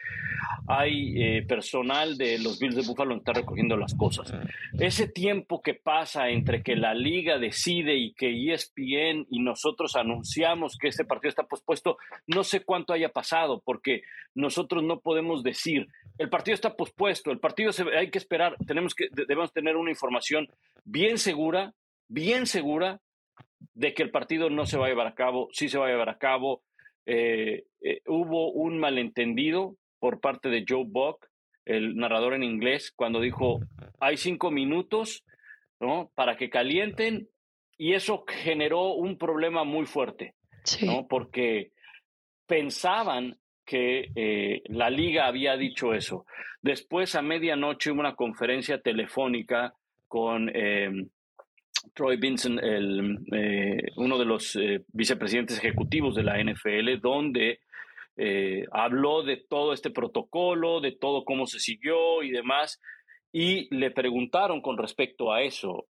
hay 0.68 1.14
eh, 1.20 1.42
personal 1.42 2.16
de 2.16 2.38
los 2.38 2.60
Bills 2.60 2.76
de 2.76 2.82
Buffalo 2.82 3.14
que 3.14 3.18
está 3.18 3.32
recogiendo 3.32 3.76
las 3.76 3.94
cosas. 3.94 4.32
Ese 4.78 5.08
tiempo 5.08 5.60
que 5.60 5.74
pasa 5.74 6.28
entre 6.28 6.62
que 6.62 6.76
la 6.76 6.94
liga 6.94 7.38
decide 7.38 7.96
y 7.96 8.12
que 8.12 8.52
ESPN 8.52 9.26
y 9.28 9.40
nosotros 9.40 9.96
anunciamos 9.96 10.78
que 10.78 10.88
este 10.88 11.04
partido 11.04 11.30
está 11.30 11.42
pospuesto, 11.42 11.98
no 12.28 12.44
sé 12.44 12.60
cuánto 12.60 12.92
haya 12.92 13.08
pasado, 13.08 13.60
porque 13.64 14.02
nosotros 14.34 14.84
no 14.84 15.00
podemos 15.00 15.42
decir, 15.42 15.88
el 16.18 16.28
partido 16.28 16.54
está 16.54 16.76
pospuesto, 16.76 17.32
el 17.32 17.40
partido 17.40 17.72
se, 17.72 17.84
hay 17.96 18.10
que 18.10 18.18
esperar, 18.18 18.56
tenemos 18.66 18.94
que, 18.94 19.08
debemos 19.10 19.52
tener 19.52 19.76
una 19.76 19.90
información 19.90 20.48
bien 20.84 21.18
segura 21.18 21.74
bien 22.12 22.46
segura 22.46 23.00
de 23.74 23.94
que 23.94 24.02
el 24.02 24.10
partido 24.10 24.50
no 24.50 24.66
se 24.66 24.76
va 24.76 24.86
a 24.86 24.88
llevar 24.90 25.06
a 25.06 25.14
cabo, 25.14 25.48
sí 25.52 25.68
se 25.68 25.78
va 25.78 25.86
a 25.86 25.90
llevar 25.90 26.10
a 26.10 26.18
cabo. 26.18 26.62
Eh, 27.06 27.64
eh, 27.80 28.02
hubo 28.06 28.52
un 28.52 28.78
malentendido 28.78 29.76
por 29.98 30.20
parte 30.20 30.48
de 30.50 30.64
Joe 30.68 30.84
Buck, 30.86 31.26
el 31.64 31.96
narrador 31.96 32.34
en 32.34 32.42
inglés, 32.42 32.92
cuando 32.94 33.20
dijo, 33.20 33.60
hay 34.00 34.16
cinco 34.16 34.50
minutos 34.50 35.24
¿no? 35.80 36.10
para 36.14 36.36
que 36.36 36.50
calienten 36.50 37.28
y 37.78 37.94
eso 37.94 38.24
generó 38.26 38.92
un 38.94 39.16
problema 39.16 39.64
muy 39.64 39.86
fuerte, 39.86 40.34
¿no? 40.82 41.06
porque 41.08 41.72
pensaban 42.46 43.38
que 43.64 44.10
eh, 44.14 44.62
la 44.66 44.90
liga 44.90 45.26
había 45.26 45.56
dicho 45.56 45.94
eso. 45.94 46.26
Después, 46.60 47.14
a 47.14 47.22
medianoche, 47.22 47.90
hubo 47.90 48.00
una 48.00 48.16
conferencia 48.16 48.80
telefónica 48.80 49.72
con 50.08 50.50
Troy 51.94 52.16
Vincent, 52.16 52.60
eh, 52.62 53.78
uno 53.96 54.18
de 54.18 54.24
los 54.24 54.56
eh, 54.56 54.84
vicepresidentes 54.88 55.58
ejecutivos 55.58 56.14
de 56.14 56.22
la 56.22 56.42
NFL, 56.42 57.00
donde 57.00 57.60
eh, 58.16 58.64
habló 58.72 59.22
de 59.22 59.36
todo 59.36 59.72
este 59.72 59.90
protocolo, 59.90 60.80
de 60.80 60.92
todo 60.92 61.24
cómo 61.24 61.46
se 61.46 61.58
siguió 61.58 62.22
y 62.22 62.30
demás, 62.30 62.80
y 63.32 63.74
le 63.74 63.90
preguntaron 63.90 64.60
con 64.60 64.76
respecto 64.76 65.32
a 65.32 65.42
eso, 65.42 65.86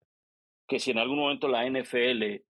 que 0.68 0.80
si 0.80 0.92
en 0.92 1.00
algún 1.00 1.20
momento 1.20 1.48
la 1.48 1.68
NFL 1.68 2.44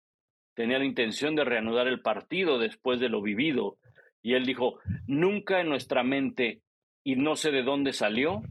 tenía 0.55 0.79
la 0.79 0.85
intención 0.85 1.37
de 1.37 1.45
reanudar 1.45 1.87
el 1.87 2.01
partido 2.01 2.59
después 2.59 2.99
de 3.01 3.09
lo 3.09 3.23
vivido, 3.23 3.77
y 4.23 4.35
él 4.35 4.45
dijo, 4.45 4.81
nunca 5.07 5.61
en 5.61 5.69
nuestra 5.69 6.03
mente, 6.03 6.63
y 7.05 7.17
no 7.17 7.37
sé 7.37 7.51
de 7.51 7.63
dónde 7.63 7.93
salió, 7.93 8.43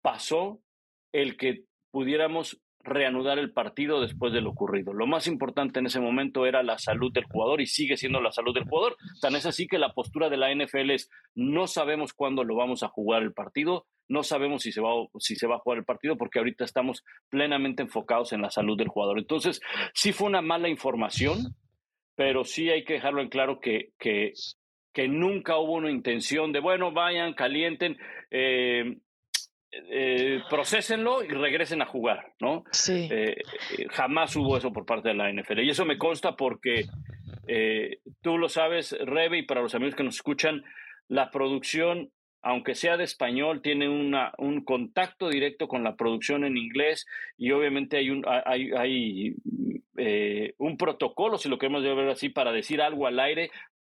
pasó 0.00 0.60
el 1.12 1.36
que 1.36 1.64
pudiéramos 1.90 2.60
reanudar 2.84 3.38
el 3.38 3.52
partido 3.52 4.00
después 4.00 4.32
de 4.32 4.40
lo 4.40 4.50
ocurrido. 4.50 4.92
Lo 4.92 5.06
más 5.06 5.26
importante 5.26 5.78
en 5.78 5.86
ese 5.86 6.00
momento 6.00 6.46
era 6.46 6.62
la 6.62 6.78
salud 6.78 7.12
del 7.12 7.24
jugador 7.24 7.60
y 7.60 7.66
sigue 7.66 7.96
siendo 7.96 8.20
la 8.20 8.32
salud 8.32 8.54
del 8.54 8.68
jugador. 8.68 8.96
Tan 9.20 9.34
es 9.36 9.46
así 9.46 9.66
que 9.66 9.78
la 9.78 9.92
postura 9.92 10.28
de 10.28 10.36
la 10.36 10.54
NFL 10.54 10.90
es 10.90 11.10
no 11.34 11.66
sabemos 11.66 12.12
cuándo 12.12 12.44
lo 12.44 12.56
vamos 12.56 12.82
a 12.82 12.88
jugar 12.88 13.22
el 13.22 13.32
partido, 13.32 13.86
no 14.08 14.22
sabemos 14.22 14.62
si 14.62 14.72
se 14.72 14.80
va, 14.80 14.90
si 15.18 15.36
se 15.36 15.46
va 15.46 15.56
a 15.56 15.60
jugar 15.60 15.78
el 15.78 15.84
partido 15.84 16.16
porque 16.16 16.38
ahorita 16.38 16.64
estamos 16.64 17.04
plenamente 17.28 17.82
enfocados 17.82 18.32
en 18.32 18.42
la 18.42 18.50
salud 18.50 18.76
del 18.76 18.88
jugador. 18.88 19.18
Entonces, 19.18 19.60
sí 19.94 20.12
fue 20.12 20.26
una 20.26 20.42
mala 20.42 20.68
información, 20.68 21.54
pero 22.14 22.44
sí 22.44 22.68
hay 22.68 22.84
que 22.84 22.94
dejarlo 22.94 23.22
en 23.22 23.28
claro 23.28 23.60
que, 23.60 23.92
que, 23.98 24.32
que 24.92 25.08
nunca 25.08 25.56
hubo 25.58 25.74
una 25.74 25.90
intención 25.90 26.52
de, 26.52 26.60
bueno, 26.60 26.92
vayan, 26.92 27.34
calienten. 27.34 27.96
Eh, 28.30 28.98
eh, 29.72 30.42
procesenlo 30.50 31.24
y 31.24 31.28
regresen 31.28 31.80
a 31.80 31.86
jugar, 31.86 32.32
¿no? 32.40 32.64
Sí. 32.72 33.08
Eh, 33.10 33.36
eh, 33.78 33.86
jamás 33.90 34.36
hubo 34.36 34.56
eso 34.56 34.72
por 34.72 34.84
parte 34.84 35.08
de 35.08 35.14
la 35.14 35.32
NFL. 35.32 35.60
Y 35.60 35.70
eso 35.70 35.84
me 35.84 35.98
consta 35.98 36.36
porque 36.36 36.84
eh, 37.48 38.00
tú 38.20 38.36
lo 38.36 38.48
sabes, 38.48 38.92
Rebe, 39.00 39.38
y 39.38 39.42
para 39.42 39.62
los 39.62 39.74
amigos 39.74 39.94
que 39.94 40.04
nos 40.04 40.16
escuchan, 40.16 40.62
la 41.08 41.30
producción, 41.30 42.10
aunque 42.42 42.74
sea 42.74 42.98
de 42.98 43.04
español, 43.04 43.62
tiene 43.62 43.88
una, 43.88 44.32
un 44.36 44.62
contacto 44.62 45.30
directo 45.30 45.68
con 45.68 45.82
la 45.82 45.96
producción 45.96 46.44
en 46.44 46.56
inglés 46.58 47.06
y 47.38 47.52
obviamente 47.52 47.96
hay 47.96 48.10
un, 48.10 48.24
hay, 48.26 48.72
hay 48.72 49.36
un 50.58 50.76
protocolo, 50.76 51.38
si 51.38 51.48
lo 51.48 51.58
queremos 51.58 51.82
ver 51.82 52.08
así, 52.08 52.28
para 52.28 52.52
decir 52.52 52.82
algo 52.82 53.06
al 53.06 53.20
aire, 53.20 53.50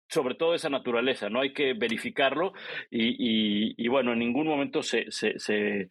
sobre 0.08 0.34
todo 0.34 0.54
esa 0.54 0.70
naturaleza, 0.70 1.28
¿no? 1.28 1.40
Hay 1.40 1.52
que 1.52 1.74
verificarlo 1.74 2.52
y, 2.90 3.74
y, 3.76 3.88
bueno, 3.88 4.12
en 4.12 4.18
ningún 4.18 4.46
momento 4.46 4.82
se, 4.82 5.10
se, 5.10 5.38
se, 5.38 5.90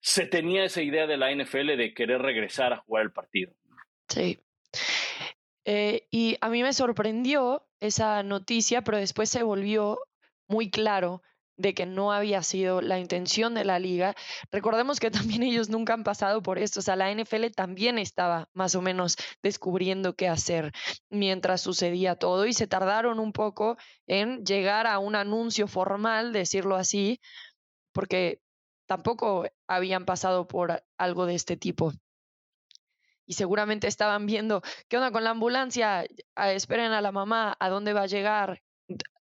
se, 0.00 0.26
tenía 0.26 0.64
esa 0.64 0.82
idea 0.82 1.06
de 1.06 1.16
la 1.16 1.32
NFL 1.32 1.76
de 1.76 1.92
querer 1.94 2.22
regresar 2.22 2.72
a 2.72 2.78
jugar 2.78 3.04
el 3.04 3.12
partido. 3.12 3.52
Sí. 4.08 4.40
Eh, 5.64 6.06
y 6.10 6.36
a 6.40 6.48
mí 6.48 6.62
me 6.62 6.72
sorprendió 6.72 7.66
esa 7.80 8.22
noticia, 8.22 8.82
pero 8.82 8.98
después 8.98 9.28
se 9.28 9.42
volvió 9.42 9.98
muy 10.48 10.70
claro 10.70 11.22
de 11.60 11.74
que 11.74 11.86
no 11.86 12.12
había 12.12 12.42
sido 12.42 12.80
la 12.80 12.98
intención 12.98 13.54
de 13.54 13.64
la 13.64 13.78
liga. 13.78 14.14
Recordemos 14.50 14.98
que 14.98 15.10
también 15.38 15.42
ellos 15.42 15.68
nunca 15.68 15.92
han 15.94 16.04
pasado 16.04 16.42
por 16.42 16.58
esto, 16.58 16.80
o 16.80 16.82
sea, 16.82 16.96
la 16.96 17.10
NFL 17.10 17.46
también 17.54 17.98
estaba 17.98 18.48
más 18.54 18.74
o 18.74 18.82
menos 18.82 19.16
descubriendo 19.42 20.14
qué 20.14 20.28
hacer 20.28 20.72
mientras 21.10 21.60
sucedía 21.60 22.16
todo 22.16 22.46
y 22.46 22.52
se 22.54 22.66
tardaron 22.66 23.18
un 23.20 23.32
poco 23.32 23.76
en 24.06 24.44
llegar 24.44 24.86
a 24.86 24.98
un 24.98 25.14
anuncio 25.14 25.66
formal, 25.68 26.32
decirlo 26.32 26.76
así, 26.76 27.20
porque 27.92 28.40
tampoco 28.86 29.44
habían 29.68 30.04
pasado 30.04 30.48
por 30.48 30.82
algo 30.98 31.26
de 31.26 31.34
este 31.34 31.56
tipo. 31.56 31.92
Y 33.26 33.34
seguramente 33.34 33.86
estaban 33.86 34.26
viendo, 34.26 34.62
¿qué 34.88 34.96
onda 34.96 35.12
con 35.12 35.22
la 35.22 35.30
ambulancia? 35.30 36.04
Esperen 36.36 36.92
a 36.92 37.00
la 37.00 37.12
mamá, 37.12 37.56
¿a 37.60 37.68
dónde 37.68 37.92
va 37.92 38.02
a 38.02 38.06
llegar? 38.06 38.60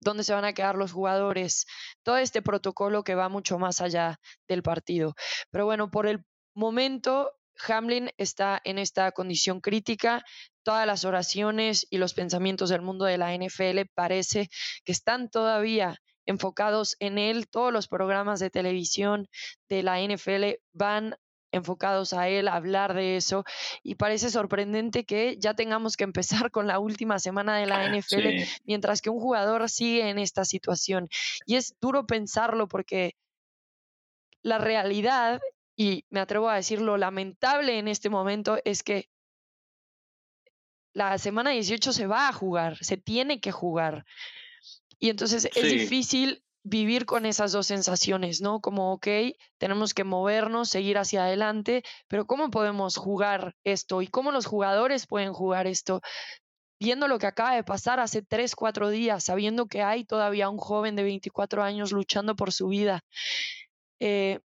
Dónde 0.00 0.24
se 0.24 0.34
van 0.34 0.44
a 0.44 0.52
quedar 0.52 0.76
los 0.76 0.92
jugadores, 0.92 1.66
todo 2.02 2.16
este 2.16 2.42
protocolo 2.42 3.02
que 3.04 3.14
va 3.14 3.28
mucho 3.28 3.58
más 3.58 3.80
allá 3.80 4.18
del 4.48 4.62
partido. 4.62 5.14
Pero 5.50 5.64
bueno, 5.64 5.90
por 5.90 6.06
el 6.06 6.24
momento, 6.54 7.32
Hamlin 7.66 8.10
está 8.16 8.60
en 8.64 8.78
esta 8.78 9.10
condición 9.12 9.60
crítica. 9.60 10.24
Todas 10.62 10.86
las 10.86 11.04
oraciones 11.04 11.86
y 11.90 11.98
los 11.98 12.14
pensamientos 12.14 12.70
del 12.70 12.82
mundo 12.82 13.04
de 13.04 13.18
la 13.18 13.34
NFL 13.34 13.90
parece 13.94 14.48
que 14.84 14.92
están 14.92 15.30
todavía 15.30 15.96
enfocados 16.26 16.96
en 17.00 17.18
él. 17.18 17.48
Todos 17.48 17.72
los 17.72 17.88
programas 17.88 18.40
de 18.40 18.50
televisión 18.50 19.28
de 19.68 19.82
la 19.82 20.00
NFL 20.00 20.60
van 20.72 21.16
enfocados 21.52 22.12
a 22.12 22.28
él, 22.28 22.48
a 22.48 22.54
hablar 22.54 22.94
de 22.94 23.16
eso. 23.16 23.44
Y 23.82 23.96
parece 23.96 24.30
sorprendente 24.30 25.04
que 25.04 25.36
ya 25.38 25.54
tengamos 25.54 25.96
que 25.96 26.04
empezar 26.04 26.50
con 26.50 26.66
la 26.66 26.78
última 26.78 27.18
semana 27.18 27.56
de 27.56 27.66
la 27.66 27.88
NFL, 27.96 28.42
mientras 28.64 29.00
que 29.00 29.10
un 29.10 29.20
jugador 29.20 29.68
sigue 29.68 30.08
en 30.08 30.18
esta 30.18 30.44
situación. 30.44 31.08
Y 31.46 31.56
es 31.56 31.74
duro 31.80 32.06
pensarlo 32.06 32.68
porque 32.68 33.14
la 34.42 34.58
realidad, 34.58 35.40
y 35.76 36.04
me 36.10 36.20
atrevo 36.20 36.48
a 36.48 36.56
decirlo, 36.56 36.96
lamentable 36.96 37.78
en 37.78 37.88
este 37.88 38.10
momento, 38.10 38.58
es 38.64 38.82
que 38.82 39.08
la 40.94 41.18
semana 41.18 41.50
18 41.50 41.92
se 41.92 42.06
va 42.06 42.28
a 42.28 42.32
jugar, 42.32 42.78
se 42.82 42.96
tiene 42.96 43.40
que 43.40 43.52
jugar. 43.52 44.06
Y 44.98 45.10
entonces 45.10 45.44
es 45.54 45.70
difícil 45.70 46.42
vivir 46.68 47.06
con 47.06 47.26
esas 47.26 47.52
dos 47.52 47.68
sensaciones, 47.68 48.40
¿no? 48.40 48.60
Como, 48.60 48.92
ok, 48.92 49.06
tenemos 49.58 49.94
que 49.94 50.02
movernos, 50.02 50.68
seguir 50.68 50.98
hacia 50.98 51.24
adelante, 51.24 51.84
pero 52.08 52.26
¿cómo 52.26 52.50
podemos 52.50 52.96
jugar 52.96 53.54
esto? 53.62 54.02
¿Y 54.02 54.08
cómo 54.08 54.32
los 54.32 54.46
jugadores 54.46 55.06
pueden 55.06 55.32
jugar 55.32 55.68
esto? 55.68 56.00
Viendo 56.80 57.06
lo 57.06 57.20
que 57.20 57.28
acaba 57.28 57.54
de 57.54 57.62
pasar 57.62 58.00
hace 58.00 58.22
tres, 58.22 58.56
cuatro 58.56 58.90
días, 58.90 59.24
sabiendo 59.24 59.66
que 59.66 59.82
hay 59.82 60.04
todavía 60.04 60.48
un 60.50 60.58
joven 60.58 60.96
de 60.96 61.04
24 61.04 61.62
años 61.62 61.92
luchando 61.92 62.34
por 62.34 62.52
su 62.52 62.66
vida, 62.66 63.00
eh, 64.00 64.40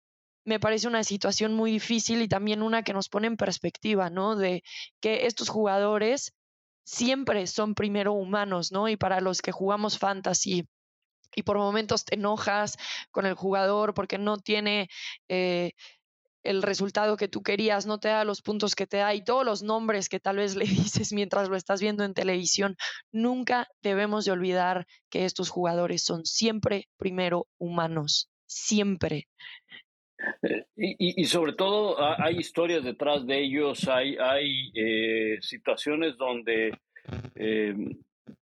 me 0.45 0.59
parece 0.59 0.87
una 0.87 1.03
situación 1.03 1.55
muy 1.55 1.71
difícil 1.71 2.21
y 2.21 2.27
también 2.27 2.61
una 2.61 2.83
que 2.83 2.93
nos 2.93 3.09
pone 3.09 3.27
en 3.27 3.37
perspectiva, 3.37 4.11
¿no? 4.11 4.35
De 4.35 4.63
que 5.01 5.25
estos 5.25 5.49
jugadores 5.49 6.33
siempre 6.83 7.47
son 7.47 7.73
primero 7.73 8.13
humanos, 8.13 8.71
¿no? 8.71 8.87
Y 8.89 8.95
para 8.95 9.21
los 9.21 9.41
que 9.41 9.51
jugamos 9.51 9.97
fantasy, 9.97 10.67
y 11.35 11.43
por 11.43 11.57
momentos 11.57 12.05
te 12.05 12.15
enojas 12.15 12.77
con 13.11 13.25
el 13.25 13.33
jugador 13.33 13.93
porque 13.93 14.17
no 14.17 14.37
tiene 14.37 14.89
eh, 15.29 15.71
el 16.43 16.63
resultado 16.63 17.17
que 17.17 17.27
tú 17.27 17.43
querías, 17.43 17.85
no 17.85 17.99
te 17.99 18.07
da 18.07 18.23
los 18.23 18.41
puntos 18.41 18.75
que 18.75 18.87
te 18.87 18.97
da 18.97 19.13
y 19.13 19.23
todos 19.23 19.45
los 19.45 19.63
nombres 19.63 20.09
que 20.09 20.19
tal 20.19 20.37
vez 20.37 20.55
le 20.55 20.65
dices 20.65 21.13
mientras 21.13 21.49
lo 21.49 21.55
estás 21.55 21.81
viendo 21.81 22.03
en 22.03 22.13
televisión. 22.13 22.75
Nunca 23.11 23.67
debemos 23.81 24.25
de 24.25 24.31
olvidar 24.31 24.87
que 25.09 25.25
estos 25.25 25.49
jugadores 25.49 26.03
son 26.03 26.25
siempre 26.25 26.87
primero 26.97 27.47
humanos, 27.57 28.29
siempre. 28.47 29.27
Eh, 30.43 30.65
y, 30.75 31.25
sobre 31.25 31.53
todo 31.53 31.97
hay 31.99 32.37
historias 32.37 32.83
detrás 32.83 33.25
de 33.25 33.43
ellos, 33.43 33.87
hay, 33.87 34.17
hay 34.17 34.71
eh, 34.75 35.37
situaciones 35.41 36.15
donde 36.17 36.77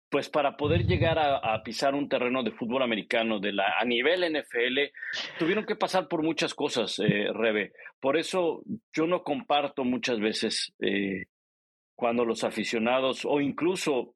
pues 0.09 0.29
para 0.29 0.55
poder 0.55 0.85
llegar 0.85 1.19
a, 1.19 1.61
pisar 1.63 1.93
un 1.93 2.07
terreno 2.07 2.41
de 2.41 2.51
fútbol 2.51 2.81
americano 2.81 3.39
de 3.39 3.51
la, 3.51 3.77
a 3.77 3.83
nivel 3.83 4.23
NFL, 4.31 4.93
tuvieron 5.37 5.65
que 5.65 5.75
pasar 5.75 6.07
por 6.07 6.23
muchas 6.23 6.53
cosas, 6.53 6.97
eh, 6.99 7.27
Rebe. 7.33 7.73
Por 7.99 8.17
eso 8.17 8.63
yo 8.93 9.05
no 9.05 9.23
comparto 9.23 9.83
muchas 9.83 10.19
veces 10.19 10.73
eh, 10.79 11.25
cuando 11.95 12.23
los 12.23 12.43
aficionados, 12.45 13.25
o 13.25 13.41
incluso 13.41 14.15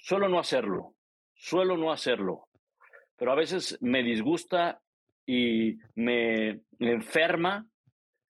suelo 0.00 0.28
no 0.28 0.38
hacerlo, 0.38 0.94
suelo 1.34 1.76
no 1.76 1.92
hacerlo, 1.92 2.48
pero 3.16 3.32
a 3.32 3.36
veces 3.36 3.76
me 3.82 4.02
disgusta 4.02 4.80
y 5.26 5.76
me, 5.94 6.60
enferma 6.78 7.66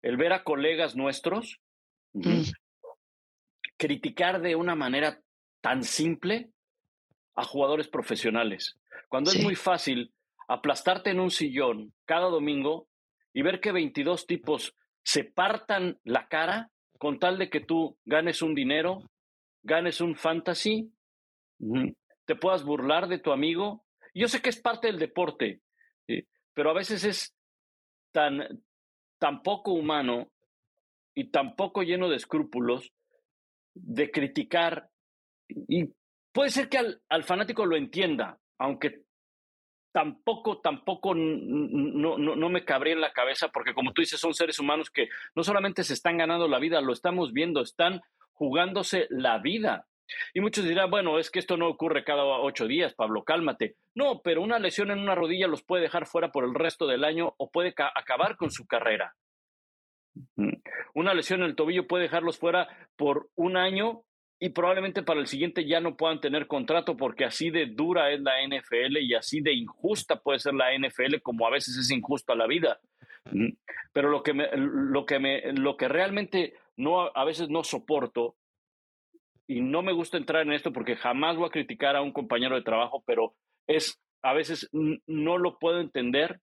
el 0.02 0.16
ver 0.16 0.32
a 0.32 0.44
colegas 0.44 0.96
nuestros 0.96 1.60
mm. 2.14 2.42
criticar 3.76 4.40
de 4.40 4.56
una 4.56 4.74
manera 4.74 5.20
tan 5.60 5.84
simple 5.84 6.50
a 7.34 7.44
jugadores 7.44 7.88
profesionales. 7.88 8.78
Cuando 9.08 9.30
es 9.30 9.42
muy 9.42 9.54
fácil 9.54 10.12
aplastarte 10.48 11.10
en 11.10 11.20
un 11.20 11.30
sillón 11.30 11.92
cada 12.04 12.28
domingo 12.28 12.88
y 13.32 13.42
ver 13.42 13.60
que 13.60 13.72
22 13.72 14.26
tipos 14.26 14.76
se 15.02 15.24
partan 15.24 15.98
la 16.04 16.28
cara 16.28 16.70
con 16.98 17.18
tal 17.18 17.38
de 17.38 17.48
que 17.48 17.60
tú 17.60 17.98
ganes 18.04 18.42
un 18.42 18.54
dinero, 18.54 19.10
ganes 19.62 20.00
un 20.00 20.16
fantasy, 20.16 20.92
te 22.26 22.36
puedas 22.36 22.64
burlar 22.64 23.08
de 23.08 23.18
tu 23.18 23.32
amigo. 23.32 23.84
Yo 24.14 24.28
sé 24.28 24.42
que 24.42 24.50
es 24.50 24.60
parte 24.60 24.88
del 24.88 24.98
deporte, 24.98 25.62
pero 26.52 26.70
a 26.70 26.74
veces 26.74 27.04
es 27.04 27.34
tan, 28.12 28.62
tan 29.18 29.42
poco 29.42 29.72
humano 29.72 30.30
y 31.14 31.30
tan 31.30 31.56
poco 31.56 31.82
lleno 31.82 32.08
de 32.08 32.16
escrúpulos 32.16 32.92
de 33.74 34.10
criticar 34.10 34.90
y 35.48 35.92
Puede 36.32 36.50
ser 36.50 36.68
que 36.68 36.78
al, 36.78 37.24
fanático 37.24 37.66
lo 37.66 37.76
entienda, 37.76 38.38
aunque 38.58 39.02
tampoco, 39.92 40.60
tampoco 40.60 41.14
no, 41.14 42.18
no, 42.18 42.48
me 42.48 42.64
cabría 42.64 42.92
en 42.92 43.00
la 43.00 43.12
cabeza, 43.12 43.48
porque 43.48 43.74
como 43.74 43.92
tú 43.92 44.02
dices, 44.02 44.20
son 44.20 44.34
seres 44.34 44.58
humanos 44.60 44.90
que 44.90 45.08
no 45.34 45.42
solamente 45.42 45.82
se 45.82 45.94
están 45.94 46.18
ganando 46.18 46.46
la 46.46 46.60
vida, 46.60 46.80
lo 46.80 46.92
estamos 46.92 47.32
viendo, 47.32 47.62
están 47.62 48.00
jugándose 48.32 49.06
la 49.10 49.38
vida. 49.38 49.86
Y 50.34 50.40
muchos 50.40 50.64
dirán, 50.64 50.90
bueno, 50.90 51.18
es 51.18 51.30
que 51.30 51.38
esto 51.38 51.56
no 51.56 51.68
ocurre 51.68 52.04
cada 52.04 52.24
ocho 52.24 52.66
días, 52.66 52.94
Pablo, 52.94 53.24
cálmate. 53.24 53.76
No, 53.94 54.20
pero 54.22 54.42
una 54.42 54.58
lesión 54.58 54.90
en 54.90 54.98
una 54.98 55.14
rodilla 55.14 55.46
los 55.46 55.62
puede 55.62 55.82
dejar 55.82 56.06
fuera 56.06 56.30
por 56.30 56.44
el 56.44 56.54
resto 56.54 56.86
del 56.86 57.04
año 57.04 57.34
o 57.38 57.50
puede 57.50 57.74
acabar 57.76 58.36
con 58.36 58.50
su 58.50 58.66
carrera. 58.66 59.14
Una 60.94 61.14
lesión 61.14 61.40
en 61.40 61.46
el 61.46 61.56
tobillo 61.56 61.86
puede 61.86 62.04
dejarlos 62.04 62.38
fuera 62.38 62.68
por 62.96 63.30
un 63.36 63.56
año 63.56 64.04
y 64.42 64.48
probablemente 64.48 65.02
para 65.02 65.20
el 65.20 65.26
siguiente 65.26 65.66
ya 65.66 65.80
no 65.80 65.96
puedan 65.96 66.18
tener 66.18 66.46
contrato 66.46 66.96
porque 66.96 67.26
así 67.26 67.50
de 67.50 67.66
dura 67.66 68.10
es 68.10 68.20
la 68.22 68.42
NFL 68.42 68.96
y 68.98 69.14
así 69.14 69.42
de 69.42 69.52
injusta 69.52 70.16
puede 70.16 70.38
ser 70.38 70.54
la 70.54 70.72
NFL 70.76 71.20
como 71.22 71.46
a 71.46 71.50
veces 71.50 71.76
es 71.76 71.90
injusta 71.90 72.34
la 72.34 72.46
vida. 72.46 72.80
Pero 73.92 74.08
lo 74.08 74.22
que 74.22 74.32
me, 74.32 74.48
lo 74.56 75.04
que 75.04 75.18
me, 75.18 75.52
lo 75.52 75.76
que 75.76 75.88
realmente 75.88 76.54
no 76.78 77.14
a 77.14 77.24
veces 77.26 77.50
no 77.50 77.62
soporto 77.62 78.34
y 79.46 79.60
no 79.60 79.82
me 79.82 79.92
gusta 79.92 80.16
entrar 80.16 80.42
en 80.42 80.54
esto 80.54 80.72
porque 80.72 80.96
jamás 80.96 81.36
voy 81.36 81.48
a 81.48 81.52
criticar 81.52 81.94
a 81.94 82.02
un 82.02 82.12
compañero 82.12 82.56
de 82.56 82.62
trabajo, 82.62 83.04
pero 83.06 83.34
es 83.66 84.00
a 84.22 84.32
veces 84.32 84.70
no 84.72 85.36
lo 85.36 85.58
puedo 85.58 85.80
entender 85.80 86.40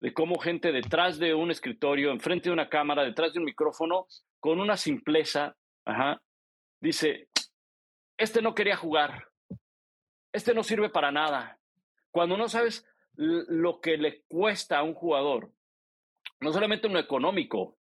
de 0.00 0.12
cómo 0.14 0.38
gente 0.38 0.70
detrás 0.70 1.18
de 1.18 1.34
un 1.34 1.50
escritorio, 1.50 2.12
enfrente 2.12 2.48
de 2.48 2.52
una 2.52 2.68
cámara, 2.68 3.02
detrás 3.02 3.32
de 3.32 3.40
un 3.40 3.44
micrófono, 3.44 4.06
con 4.38 4.60
una 4.60 4.76
simpleza, 4.76 5.56
ajá, 5.84 6.22
dice, 6.80 7.28
este 8.16 8.42
no 8.42 8.54
quería 8.54 8.76
jugar, 8.76 9.28
este 10.32 10.54
no 10.54 10.62
sirve 10.62 10.90
para 10.90 11.10
nada. 11.10 11.58
Cuando 12.10 12.36
no 12.36 12.48
sabes 12.48 12.86
lo 13.14 13.80
que 13.80 13.96
le 13.96 14.22
cuesta 14.28 14.78
a 14.78 14.82
un 14.82 14.94
jugador, 14.94 15.52
no 16.40 16.52
solamente 16.52 16.88
lo 16.88 16.98
económico, 16.98 17.76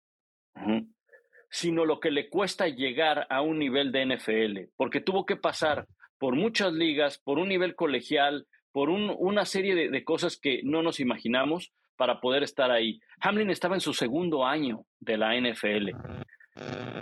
sino 1.50 1.86
lo 1.86 2.00
que 2.00 2.12
le 2.12 2.30
cuesta 2.30 2.68
llegar 2.68 3.28
a 3.30 3.42
un 3.42 3.60
nivel 3.60 3.92
de 3.92 4.06
NFL, 4.06 4.72
porque 4.76 5.02
tuvo 5.02 5.26
que 5.26 5.36
pasar 5.36 5.88
por 6.18 6.36
muchas 6.36 6.74
ligas, 6.74 7.20
por 7.20 7.38
un 7.38 7.50
nivel 7.50 7.76
colegial, 7.76 8.48
por 8.72 8.90
una 8.90 9.46
serie 9.46 9.76
de, 9.76 9.90
de, 9.90 10.04
cosas 10.04 10.38
que 10.38 10.62
no 10.64 10.82
nos 10.82 11.00
imaginamos 11.00 11.72
para 11.96 12.20
poder 12.20 12.44
estar 12.44 12.70
ahí. 12.70 13.00
Hamlin 13.22 13.50
estaba 13.50 13.76
en 13.76 13.82
su 13.82 13.94
segundo 13.94 14.46
año 14.46 14.86
de 15.00 15.18
la 15.18 15.36
NFL 15.40 15.92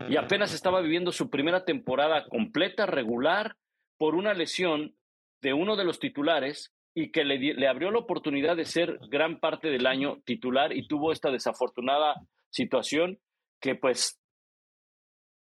y 0.10 0.18
apenas 0.18 0.54
estaba 0.54 0.82
viviendo 0.82 1.12
su 1.12 1.30
primera 1.30 1.66
temporada 1.66 2.28
completa, 2.28 2.86
regular, 2.86 3.56
por 3.98 4.16
una 4.16 4.34
lesión 4.34 4.96
de 5.42 5.54
uno 5.54 5.76
de 5.76 5.86
los 5.86 6.00
titulares 6.00 6.74
y 6.94 7.12
que 7.12 7.24
le, 7.24 7.38
le, 7.38 7.68
abrió 7.68 7.92
la 7.92 8.00
oportunidad 8.00 8.56
de 8.56 8.66
ser 8.66 9.00
gran 9.10 9.40
parte 9.40 9.70
del 9.70 9.86
año 9.86 10.22
titular 10.26 10.74
y 10.74 10.88
tuvo 10.88 11.12
esta 11.12 11.30
desafortunada 11.32 12.16
situación 12.50 13.20
que 13.60 13.76
pues 13.76 14.20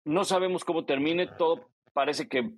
no 0.05 0.25
sabemos 0.25 0.65
cómo 0.65 0.85
termine, 0.85 1.27
todo 1.27 1.69
parece 1.93 2.29
que 2.29 2.51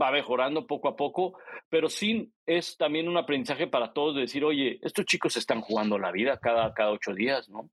va 0.00 0.10
mejorando 0.10 0.66
poco 0.66 0.88
a 0.88 0.96
poco, 0.96 1.38
pero 1.68 1.88
sí 1.88 2.32
es 2.46 2.76
también 2.76 3.08
un 3.08 3.16
aprendizaje 3.16 3.66
para 3.66 3.92
todos 3.92 4.14
de 4.14 4.22
decir, 4.22 4.44
oye, 4.44 4.78
estos 4.82 5.04
chicos 5.04 5.34
se 5.34 5.38
están 5.38 5.60
jugando 5.60 5.98
la 5.98 6.10
vida 6.10 6.38
cada, 6.38 6.72
cada 6.72 6.90
ocho 6.90 7.14
días, 7.14 7.48
¿no? 7.48 7.70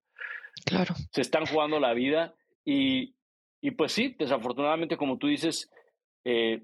Claro. 0.65 0.93
Se 1.12 1.21
están 1.21 1.45
jugando 1.45 1.79
la 1.79 1.93
vida 1.93 2.34
y, 2.71 3.71
pues 3.71 3.93
sí, 3.93 4.15
desafortunadamente, 4.17 4.95
como 4.95 5.17
tú 5.17 5.27
dices, 5.27 5.71
eh, 6.23 6.62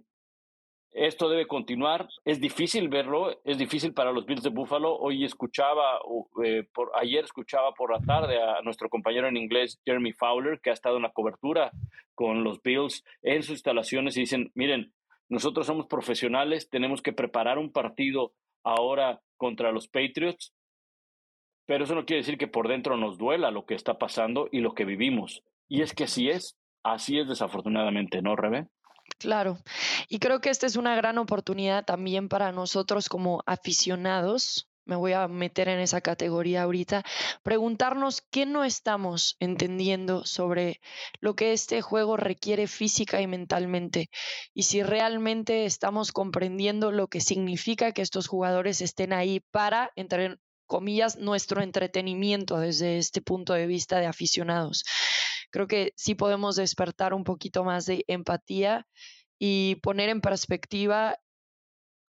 esto 0.92 1.28
debe 1.30 1.48
continuar. 1.48 2.08
Es 2.24 2.40
difícil 2.40 2.90
verlo, 2.90 3.42
es 3.44 3.58
difícil 3.58 3.94
para 3.94 4.12
los 4.12 4.26
Bills 4.26 4.44
de 4.44 4.50
Buffalo. 4.50 4.96
Hoy 4.96 5.26
escuchaba, 5.26 6.00
eh, 6.44 6.64
por, 6.74 6.92
ayer 6.96 7.26
escuchaba 7.26 7.74
por 7.74 7.92
la 7.92 8.00
tarde 8.00 8.42
a 8.42 8.62
nuestro 8.62 8.88
compañero 8.88 9.28
en 9.28 9.36
inglés, 9.36 9.82
Jeremy 9.84 10.14
Fowler, 10.14 10.62
que 10.62 10.70
ha 10.70 10.74
estado 10.74 10.98
en 10.98 11.04
la 11.04 11.12
cobertura 11.12 11.72
con 12.14 12.44
los 12.44 12.62
Bills 12.62 13.04
en 13.24 13.42
sus 13.42 13.52
instalaciones 13.52 14.16
y 14.16 14.22
dicen, 14.22 14.52
miren, 14.54 14.94
nosotros 15.28 15.66
somos 15.66 15.88
profesionales, 15.88 16.70
tenemos 16.70 17.02
que 17.02 17.14
preparar 17.14 17.58
un 17.58 17.72
partido 17.72 18.34
ahora 18.64 19.22
contra 19.38 19.72
los 19.72 19.88
Patriots, 19.88 20.54
pero 21.66 21.84
eso 21.84 21.96
no 21.96 22.06
quiere 22.06 22.22
decir 22.22 22.38
que 22.38 22.48
por 22.48 22.68
dentro 22.68 22.96
nos 22.96 23.18
duela 23.18 23.50
lo 23.50 23.66
que 23.66 23.74
está 23.74 23.98
pasando 23.98 24.48
y 24.52 24.60
lo 24.60 24.74
que 24.74 24.86
vivimos. 24.86 25.44
Y 25.68 25.82
es 25.82 25.94
que 25.94 26.06
así 26.06 26.30
es, 26.30 26.56
así 26.84 27.20
es 27.20 27.28
desafortunadamente, 27.28 28.22
¿no, 28.22 28.36
Rebe? 28.36 28.68
Claro, 29.18 29.60
y 30.10 30.20
creo 30.20 30.42
que 30.42 30.50
esta 30.50 30.66
es 30.66 30.76
una 30.76 30.96
gran 30.96 31.18
oportunidad 31.18 31.86
también 31.86 32.28
para 32.28 32.52
nosotros 32.52 33.08
como 33.08 33.44
aficionados, 33.46 34.70
me 34.86 34.96
voy 34.96 35.14
a 35.14 35.28
meter 35.28 35.68
en 35.68 35.80
esa 35.80 36.02
categoría 36.02 36.64
ahorita, 36.64 37.04
preguntarnos 37.42 38.22
qué 38.30 38.46
no 38.46 38.64
estamos 38.64 39.36
entendiendo 39.40 40.26
sobre 40.26 40.80
lo 41.20 41.36
que 41.36 41.54
este 41.54 41.82
juego 41.82 42.18
requiere 42.18 42.68
física 42.68 43.22
y 43.22 43.28
mentalmente 43.28 44.10
y 44.54 44.64
si 44.64 44.84
realmente 44.84 45.66
estamos 45.66 46.12
comprendiendo 46.12 46.92
lo 46.92 47.08
que 47.08 47.22
significa 47.22 47.94
que 47.94 48.02
estos 48.02 48.28
jugadores 48.28 48.82
estén 48.82 49.14
ahí 49.14 49.40
para, 49.52 49.92
entre 49.96 50.38
comillas, 50.68 51.18
nuestro 51.18 51.62
entretenimiento 51.62 52.60
desde 52.60 52.98
este 52.98 53.22
punto 53.22 53.54
de 53.54 53.68
vista 53.68 54.00
de 54.00 54.08
aficionados 54.08 54.84
creo 55.56 55.68
que 55.68 55.94
sí 55.96 56.16
podemos 56.16 56.58
despertar 56.58 57.14
un 57.14 57.24
poquito 57.24 57.64
más 57.64 57.86
de 57.86 58.04
empatía 58.08 58.86
y 59.40 59.76
poner 59.76 60.10
en 60.10 60.20
perspectiva 60.20 61.18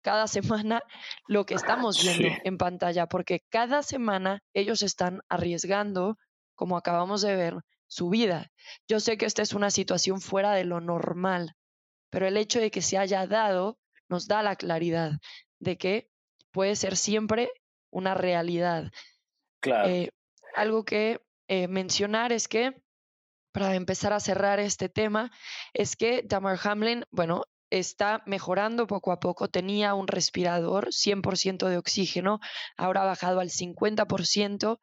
cada 0.01 0.25
semana 0.67 0.81
lo 1.27 1.45
que 1.45 1.53
estamos 1.53 2.01
viendo 2.01 2.35
en 2.43 2.57
pantalla, 2.57 3.05
porque 3.05 3.43
cada 3.49 3.83
semana 3.83 4.41
ellos 4.55 4.81
están 4.81 5.21
arriesgando, 5.29 6.17
como 6.55 6.75
acabamos 6.75 7.21
de 7.21 7.35
ver, 7.35 7.57
su 7.85 8.09
vida. 8.09 8.51
Yo 8.87 8.99
sé 8.99 9.15
que 9.15 9.27
esta 9.27 9.43
es 9.43 9.53
una 9.53 9.69
situación 9.69 10.21
fuera 10.21 10.53
de 10.53 10.65
lo 10.65 10.81
normal, 10.81 11.53
pero 12.09 12.25
el 12.25 12.37
hecho 12.37 12.59
de 12.59 12.71
que 12.71 12.81
se 12.81 12.97
haya 12.97 13.27
dado 13.27 13.77
nos 14.09 14.27
da 14.27 14.41
la 14.41 14.55
claridad 14.55 15.19
de 15.59 15.77
que 15.77 16.09
puede 16.51 16.75
ser 16.75 16.97
siempre 16.97 17.51
una 17.91 18.15
realidad. 18.15 18.91
Claro. 19.59 19.87
Eh, 19.87 20.09
algo 20.55 20.83
que 20.83 21.21
eh, 21.47 21.67
mencionar 21.67 22.31
es 22.31 22.47
que 22.47 22.73
para 23.55 23.73
empezar 23.75 24.11
a 24.11 24.19
cerrar 24.19 24.59
este 24.59 24.89
tema, 24.89 25.31
es 25.73 25.95
que 25.95 26.23
Damar 26.25 26.59
Hamlin, 26.61 27.05
bueno, 27.09 27.45
está 27.69 28.21
mejorando 28.25 28.85
poco 28.85 29.13
a 29.13 29.21
poco. 29.21 29.47
Tenía 29.47 29.93
un 29.93 30.09
respirador 30.09 30.89
100% 30.89 31.69
de 31.69 31.77
oxígeno, 31.77 32.41
ahora 32.75 33.03
ha 33.03 33.05
bajado 33.05 33.39
al 33.39 33.49
50%. 33.49 34.79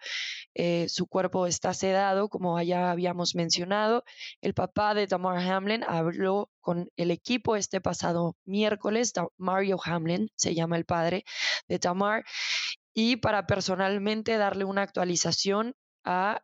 Eh, 0.54 0.86
su 0.88 1.06
cuerpo 1.06 1.46
está 1.46 1.74
sedado, 1.74 2.30
como 2.30 2.58
ya 2.62 2.90
habíamos 2.90 3.34
mencionado. 3.34 4.04
El 4.40 4.54
papá 4.54 4.94
de 4.94 5.06
Damar 5.06 5.38
Hamlin 5.40 5.84
habló 5.86 6.50
con 6.62 6.88
el 6.96 7.10
equipo 7.10 7.56
este 7.56 7.82
pasado 7.82 8.36
miércoles. 8.46 9.12
Mario 9.36 9.78
Hamlin 9.84 10.30
se 10.34 10.54
llama 10.54 10.78
el 10.78 10.86
padre 10.86 11.24
de 11.68 11.78
Tamar. 11.78 12.24
Y 12.94 13.16
para 13.16 13.46
personalmente 13.46 14.38
darle 14.38 14.64
una 14.64 14.80
actualización 14.80 15.74
a 16.04 16.40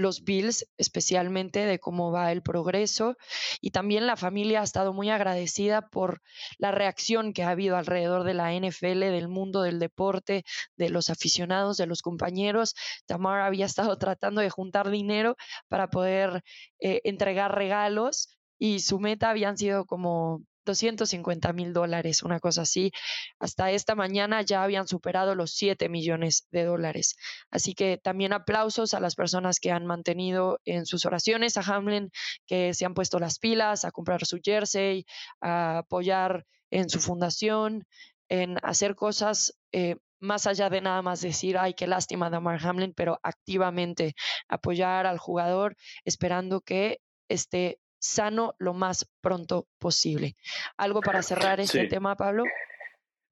los 0.00 0.24
Bills, 0.24 0.66
especialmente 0.76 1.64
de 1.66 1.78
cómo 1.78 2.10
va 2.12 2.32
el 2.32 2.42
progreso. 2.42 3.16
Y 3.60 3.70
también 3.70 4.06
la 4.06 4.16
familia 4.16 4.60
ha 4.60 4.64
estado 4.64 4.92
muy 4.92 5.10
agradecida 5.10 5.88
por 5.88 6.22
la 6.58 6.70
reacción 6.72 7.32
que 7.32 7.42
ha 7.42 7.50
habido 7.50 7.76
alrededor 7.76 8.24
de 8.24 8.34
la 8.34 8.52
NFL, 8.52 9.00
del 9.00 9.28
mundo 9.28 9.62
del 9.62 9.78
deporte, 9.78 10.44
de 10.76 10.90
los 10.90 11.10
aficionados, 11.10 11.76
de 11.76 11.86
los 11.86 12.02
compañeros. 12.02 12.74
Tamara 13.06 13.46
había 13.46 13.66
estado 13.66 13.96
tratando 13.98 14.40
de 14.40 14.50
juntar 14.50 14.90
dinero 14.90 15.36
para 15.68 15.88
poder 15.88 16.42
eh, 16.80 17.00
entregar 17.04 17.54
regalos 17.54 18.36
y 18.58 18.80
su 18.80 19.00
meta 19.00 19.30
habían 19.30 19.56
sido 19.56 19.86
como 19.86 20.42
250 20.64 21.52
mil 21.52 21.72
dólares, 21.72 22.22
una 22.22 22.40
cosa 22.40 22.62
así. 22.62 22.92
Hasta 23.38 23.70
esta 23.70 23.94
mañana 23.94 24.42
ya 24.42 24.62
habían 24.62 24.86
superado 24.88 25.34
los 25.34 25.52
7 25.52 25.88
millones 25.88 26.46
de 26.50 26.64
dólares. 26.64 27.16
Así 27.50 27.74
que 27.74 27.98
también 27.98 28.32
aplausos 28.32 28.94
a 28.94 29.00
las 29.00 29.14
personas 29.14 29.60
que 29.60 29.70
han 29.70 29.86
mantenido 29.86 30.60
en 30.64 30.86
sus 30.86 31.06
oraciones 31.06 31.56
a 31.56 31.62
Hamlin, 31.62 32.10
que 32.46 32.74
se 32.74 32.84
han 32.84 32.94
puesto 32.94 33.18
las 33.18 33.38
pilas 33.38 33.84
a 33.84 33.90
comprar 33.90 34.24
su 34.26 34.38
jersey, 34.42 35.04
a 35.40 35.78
apoyar 35.78 36.44
en 36.70 36.88
su 36.88 37.00
fundación, 37.00 37.84
en 38.28 38.56
hacer 38.62 38.94
cosas 38.94 39.54
eh, 39.72 39.96
más 40.20 40.46
allá 40.46 40.68
de 40.70 40.80
nada 40.80 41.02
más 41.02 41.20
decir, 41.20 41.58
ay, 41.58 41.74
qué 41.74 41.86
lástima 41.86 42.30
de 42.30 42.40
Mark 42.40 42.60
Hamlin, 42.64 42.92
pero 42.94 43.18
activamente 43.22 44.14
apoyar 44.48 45.06
al 45.06 45.18
jugador 45.18 45.76
esperando 46.04 46.60
que 46.60 47.00
esté 47.28 47.80
sano 48.00 48.54
lo 48.58 48.74
más 48.74 49.08
pronto 49.20 49.68
posible. 49.78 50.34
¿Algo 50.76 51.00
para 51.00 51.22
cerrar 51.22 51.60
este 51.60 51.86
tema, 51.86 52.16
Pablo? 52.16 52.44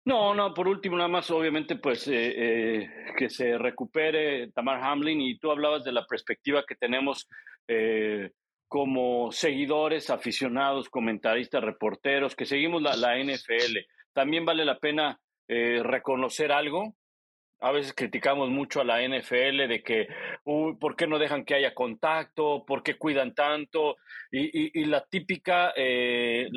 No, 0.04 0.34
no, 0.34 0.54
por 0.54 0.68
último, 0.68 0.96
nada 0.96 1.08
más, 1.08 1.30
obviamente, 1.30 1.76
pues 1.76 2.08
eh, 2.08 2.32
eh, 2.36 2.88
que 3.16 3.28
se 3.28 3.58
recupere 3.58 4.50
Tamar 4.52 4.82
Hamlin 4.82 5.20
y 5.20 5.38
tú 5.38 5.50
hablabas 5.50 5.84
de 5.84 5.92
la 5.92 6.06
perspectiva 6.06 6.64
que 6.66 6.76
tenemos 6.76 7.28
eh, 7.66 8.30
como 8.68 9.32
seguidores, 9.32 10.08
aficionados, 10.08 10.88
comentaristas, 10.88 11.62
reporteros, 11.62 12.36
que 12.36 12.46
seguimos 12.46 12.80
la, 12.80 12.96
la 12.96 13.18
NFL. 13.18 13.78
También 14.12 14.44
vale 14.44 14.64
la 14.64 14.78
pena 14.78 15.18
reconocer 15.50 16.52
algo 16.52 16.94
a 17.60 17.72
veces 17.72 17.92
criticamos 17.92 18.50
mucho 18.50 18.80
a 18.80 18.84
la 18.84 19.02
NFL 19.02 19.66
de 19.68 19.82
que, 19.84 20.08
uy, 20.44 20.76
¿por 20.76 20.94
qué 20.96 21.06
no 21.06 21.18
dejan 21.18 21.44
que 21.44 21.54
haya 21.54 21.74
contacto? 21.74 22.64
¿Por 22.64 22.82
qué 22.82 22.96
cuidan 22.96 23.34
tanto? 23.34 23.96
Y, 24.30 24.84
la 24.84 25.04
típica, 25.04 25.72
eh, 25.76 26.48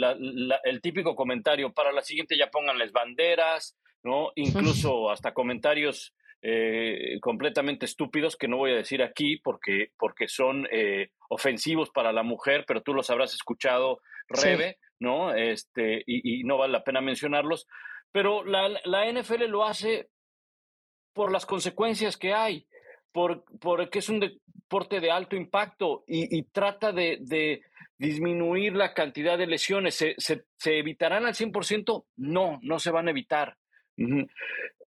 el 0.64 0.82
típico 0.82 1.16
comentario, 1.16 1.74
para 1.74 1.92
la 1.92 2.02
siguiente 2.02 2.38
ya 2.38 2.52
pónganles 2.52 2.92
banderas, 2.92 3.78
¿no? 4.04 4.32
Incluso 4.36 5.10
hasta 5.10 5.34
comentarios 5.34 6.14
eh, 6.44 7.18
completamente 7.22 7.86
estúpidos 7.86 8.36
que 8.36 8.48
no 8.48 8.58
voy 8.58 8.72
a 8.72 8.78
decir 8.78 9.02
aquí 9.04 9.38
porque, 9.38 9.92
porque 9.98 10.28
son 10.28 10.68
eh, 10.72 11.10
ofensivos 11.30 11.90
para 11.90 12.12
la 12.12 12.24
mujer, 12.24 12.66
pero 12.68 12.82
tú 12.82 12.94
los 12.94 13.10
habrás 13.10 13.34
escuchado, 13.34 14.02
Rebe, 14.28 14.78
¿no? 15.00 15.34
Este, 15.34 16.04
y, 16.06 16.44
no 16.44 16.58
vale 16.58 16.74
la 16.74 16.84
pena 16.84 17.02
mencionarlos. 17.02 17.68
Pero 18.12 18.44
la, 18.44 18.70
la 18.86 19.12
NFL 19.12 19.46
lo 19.46 19.66
hace 19.66 20.10
por 21.14 21.32
las 21.32 21.46
consecuencias 21.46 22.18
que 22.18 22.34
hay, 22.34 22.68
por, 23.12 23.44
porque 23.60 24.00
es 24.00 24.10
un 24.10 24.20
deporte 24.20 25.00
de 25.00 25.12
alto 25.12 25.36
impacto 25.36 26.04
y, 26.08 26.44
trata 26.44 26.92
de, 26.92 27.62
disminuir 27.98 28.76
la 28.76 28.94
cantidad 28.94 29.38
de 29.38 29.48
lesiones. 29.48 29.96
¿Se, 29.96 30.16
se, 30.18 30.80
evitarán 30.80 31.26
al 31.26 31.34
100%? 31.34 32.06
No, 32.18 32.60
no 32.64 32.80
se 32.80 32.92
van 32.92 33.08
a 33.08 33.12
evitar. 33.12 33.58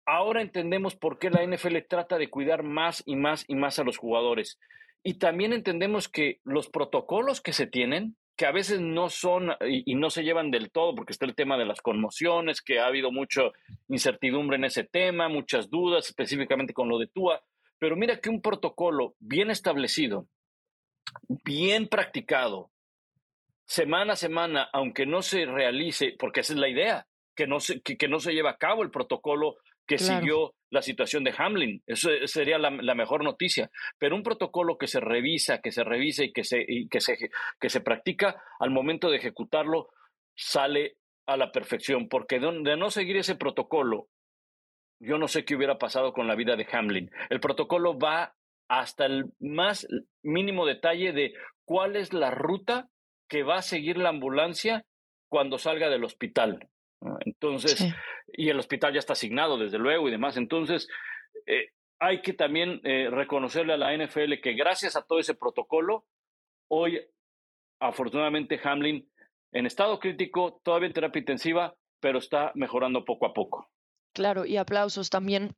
Ahora 0.07 0.43
entendemos 0.43 0.97
por 0.97 1.19
qué 1.19 1.31
la 1.31 1.45
NFL 1.47 1.79
trata 1.89 2.19
de 2.19 2.29
cuidar 2.29 2.63
más 2.63 3.03
y 3.07 3.17
más 3.17 3.45
y 3.47 3.55
más 3.55 3.79
a 3.79 3.85
los 3.85 3.99
jugadores. 3.99 4.59
Y 5.03 5.15
también 5.15 5.53
entendemos 5.53 6.09
que 6.09 6.41
los 6.45 6.69
protocolos 6.69 7.41
que 7.41 7.53
se 7.53 7.67
tienen 7.67 8.17
que 8.37 8.47
a 8.47 8.53
veces 8.53 8.81
no 8.81 9.11
son 9.11 9.53
y, 9.61 9.95
no 9.95 10.11
se 10.11 10.25
llevan 10.25 10.51
del 10.51 10.71
todo, 10.71 10.95
porque 10.95 11.13
está 11.13 11.25
el 11.25 11.35
tema 11.35 11.57
de 11.57 11.67
las 11.67 11.81
conmociones, 11.81 12.63
que 12.63 12.81
ha 12.81 12.87
habido 12.87 13.13
mucha 13.13 13.43
incertidumbre 13.89 14.57
en 14.57 14.65
ese 14.65 14.85
tema, 14.85 15.29
muchas 15.29 15.71
dudas, 15.71 16.09
específicamente 16.09 16.75
con 16.75 16.89
lo 16.89 16.99
de 16.99 17.07
Tua. 17.07 17.43
Pero 17.79 17.97
mira 17.97 18.21
que 18.21 18.31
un 18.31 18.41
protocolo 18.41 19.15
bien 19.21 19.51
establecido, 19.51 20.27
bien 21.29 21.87
practicado, 21.87 22.71
semana 23.67 24.15
a 24.15 24.17
semana, 24.17 24.69
aunque 24.73 25.07
no 25.07 25.23
se 25.23 25.47
realice, 25.47 26.15
porque 26.19 26.41
esa 26.41 26.55
es 26.55 26.59
la 26.59 26.69
idea, 26.69 27.07
que 27.37 27.47
no 27.47 27.61
se, 27.61 27.83
que, 27.83 27.97
que 27.97 28.09
no 28.09 28.19
se 28.19 28.33
lleva 28.33 28.51
a 28.51 28.59
cabo 28.59 28.83
el 28.83 28.91
protocolo 28.91 29.57
que 29.87 29.99
siguió 29.99 30.55
la 30.71 30.83
situación 30.83 31.25
de 31.25 31.35
Hamlin. 31.37 31.83
Eso 31.87 32.11
sería 32.27 32.59
la, 32.59 32.71
mejor 32.71 33.23
noticia. 33.23 33.71
Pero 33.99 34.17
un 34.17 34.23
protocolo 34.23 34.77
que 34.77 34.89
se 34.89 35.01
revisa, 35.01 35.61
que 35.61 35.73
se 35.73 35.85
revisa 35.85 36.25
y 36.25 36.33
que 36.33 36.45
se, 36.45 36.67
que 36.91 37.01
se, 37.01 37.31
que 37.61 37.71
se 37.71 37.81
practica 37.81 38.43
al 38.59 38.71
momento 38.71 39.11
de 39.11 39.19
ejecutarlo 39.19 39.89
sale 40.37 40.97
a 41.27 41.37
la 41.37 41.53
perfección. 41.53 42.09
Porque 42.09 42.41
de, 42.41 42.77
no 42.77 42.91
seguir 42.91 43.17
ese 43.17 43.37
protocolo, 43.37 44.09
yo 45.01 45.19
no 45.19 45.29
sé 45.29 45.45
qué 45.45 45.55
hubiera 45.55 45.79
pasado 45.79 46.13
con 46.13 46.27
la 46.27 46.35
vida 46.35 46.57
de 46.57 46.67
Hamlin. 46.73 47.11
El 47.31 47.41
protocolo 47.41 47.99
va 47.99 48.35
hasta 48.69 49.07
el 49.07 49.27
más 49.39 49.87
mínimo 50.23 50.67
detalle 50.67 51.13
de 51.13 51.35
cuál 51.65 51.97
es 51.97 52.13
la 52.13 52.31
ruta 52.31 52.89
que 53.29 53.43
va 53.43 53.57
a 53.57 53.63
seguir 53.63 53.99
la 53.99 54.09
ambulancia 54.09 54.85
cuando 55.29 55.59
salga 55.59 55.89
del 55.89 56.05
hospital. 56.05 56.69
Entonces, 57.21 57.95
y 58.33 58.49
el 58.49 58.59
hospital 58.59 58.93
ya 58.93 58.99
está 58.99 59.13
asignado, 59.13 59.59
desde 59.59 59.79
luego, 59.79 60.09
y 60.09 60.11
demás. 60.11 60.37
Entonces, 60.37 60.89
eh, 61.47 61.71
hay 61.99 62.23
que 62.23 62.33
también 62.33 62.81
eh, 62.85 63.09
reconocerle 63.11 63.75
a 63.75 63.77
la 63.77 63.95
NFL 63.97 64.41
que 64.43 64.55
gracias 64.55 64.97
a 64.97 65.03
todo 65.03 65.19
ese 65.19 65.35
protocolo, 65.35 66.05
hoy, 66.69 67.01
afortunadamente, 67.81 68.61
Hamlin, 68.63 69.09
en 69.53 69.67
estado 69.67 69.99
crítico, 69.99 70.61
todavía 70.65 70.89
en 70.89 70.95
terapia 70.95 71.21
intensiva, 71.21 71.75
pero 72.01 72.19
está 72.19 72.53
mejorando 72.55 73.05
poco 73.05 73.27
a 73.27 73.33
poco. 73.33 73.71
Claro, 74.13 74.45
y 74.45 74.57
aplausos 74.57 75.11
también 75.11 75.57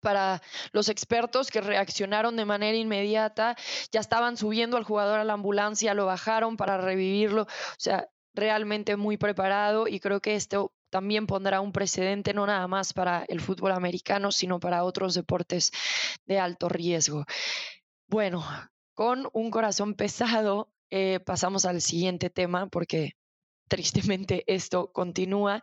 para 0.00 0.40
los 0.72 0.88
expertos 0.88 1.50
que 1.50 1.60
reaccionaron 1.60 2.36
de 2.36 2.44
manera 2.44 2.76
inmediata, 2.76 3.56
ya 3.90 4.00
estaban 4.00 4.36
subiendo 4.36 4.76
al 4.76 4.84
jugador 4.84 5.18
a 5.18 5.24
la 5.24 5.32
ambulancia, 5.32 5.94
lo 5.94 6.06
bajaron 6.06 6.56
para 6.56 6.78
revivirlo, 6.78 7.42
o 7.42 7.46
sea, 7.78 8.08
realmente 8.38 8.96
muy 8.96 9.16
preparado 9.16 9.88
y 9.88 10.00
creo 10.00 10.20
que 10.20 10.34
esto 10.34 10.72
también 10.90 11.26
pondrá 11.26 11.60
un 11.60 11.72
precedente 11.72 12.32
no 12.32 12.46
nada 12.46 12.66
más 12.66 12.92
para 12.92 13.24
el 13.28 13.40
fútbol 13.40 13.72
americano, 13.72 14.32
sino 14.32 14.58
para 14.60 14.84
otros 14.84 15.14
deportes 15.14 15.70
de 16.26 16.38
alto 16.38 16.68
riesgo. 16.68 17.24
Bueno, 18.06 18.44
con 18.94 19.28
un 19.32 19.50
corazón 19.50 19.94
pesado, 19.94 20.70
eh, 20.90 21.20
pasamos 21.20 21.66
al 21.66 21.82
siguiente 21.82 22.30
tema 22.30 22.66
porque 22.68 23.17
tristemente 23.68 24.44
esto 24.46 24.90
continúa. 24.92 25.62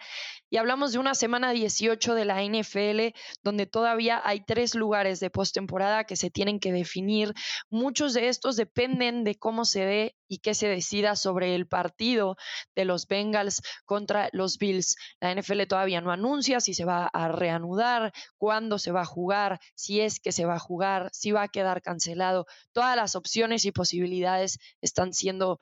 Y 0.49 0.57
hablamos 0.57 0.93
de 0.93 0.99
una 0.99 1.15
semana 1.15 1.51
18 1.51 2.13
de 2.13 2.25
la 2.25 2.43
NFL, 2.43 3.17
donde 3.43 3.65
todavía 3.65 4.21
hay 4.23 4.45
tres 4.45 4.75
lugares 4.75 5.19
de 5.19 5.29
postemporada 5.29 6.05
que 6.05 6.15
se 6.15 6.29
tienen 6.29 6.59
que 6.59 6.71
definir. 6.71 7.33
Muchos 7.69 8.13
de 8.13 8.29
estos 8.29 8.55
dependen 8.55 9.23
de 9.23 9.35
cómo 9.35 9.65
se 9.65 9.85
dé 9.85 10.15
y 10.27 10.39
qué 10.39 10.53
se 10.53 10.67
decida 10.67 11.15
sobre 11.15 11.55
el 11.55 11.67
partido 11.67 12.37
de 12.75 12.85
los 12.85 13.07
Bengals 13.07 13.61
contra 13.85 14.29
los 14.31 14.57
Bills. 14.57 14.95
La 15.19 15.33
NFL 15.33 15.63
todavía 15.67 16.01
no 16.01 16.11
anuncia 16.11 16.59
si 16.59 16.73
se 16.73 16.85
va 16.85 17.07
a 17.07 17.27
reanudar, 17.27 18.13
cuándo 18.37 18.79
se 18.79 18.91
va 18.91 19.01
a 19.01 19.05
jugar, 19.05 19.59
si 19.75 20.01
es 20.01 20.19
que 20.19 20.31
se 20.31 20.45
va 20.45 20.55
a 20.55 20.59
jugar, 20.59 21.09
si 21.11 21.31
va 21.31 21.43
a 21.43 21.47
quedar 21.47 21.81
cancelado. 21.81 22.45
Todas 22.71 22.95
las 22.95 23.15
opciones 23.15 23.65
y 23.65 23.71
posibilidades 23.71 24.59
están 24.81 25.13
siendo... 25.13 25.59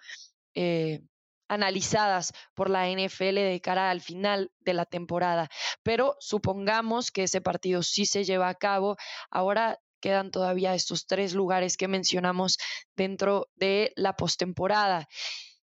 Eh, 0.56 1.01
analizadas 1.47 2.34
por 2.53 2.69
la 2.69 2.89
NFL 2.89 3.36
de 3.36 3.62
cara 3.62 3.89
al 3.89 4.01
final 4.01 4.51
de 4.60 4.73
la 4.73 4.86
temporada. 4.86 5.49
Pero 5.84 6.15
supongamos 6.19 7.12
que 7.12 7.23
ese 7.23 7.41
partido 7.41 7.84
sí 7.84 8.06
se 8.06 8.23
lleva 8.23 8.49
a 8.49 8.56
cabo. 8.56 8.97
Ahora 9.29 9.79
quedan 10.03 10.32
todavía 10.32 10.75
estos 10.75 11.06
tres 11.08 11.34
lugares 11.34 11.77
que 11.77 11.88
mencionamos 11.88 12.58
dentro 12.95 13.47
de 13.56 13.93
la 13.95 14.17
postemporada. 14.17 15.08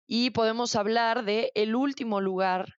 Y 0.06 0.30
podemos 0.30 0.76
hablar 0.76 1.24
de 1.24 1.50
el 1.54 1.74
último 1.74 2.20
lugar 2.20 2.74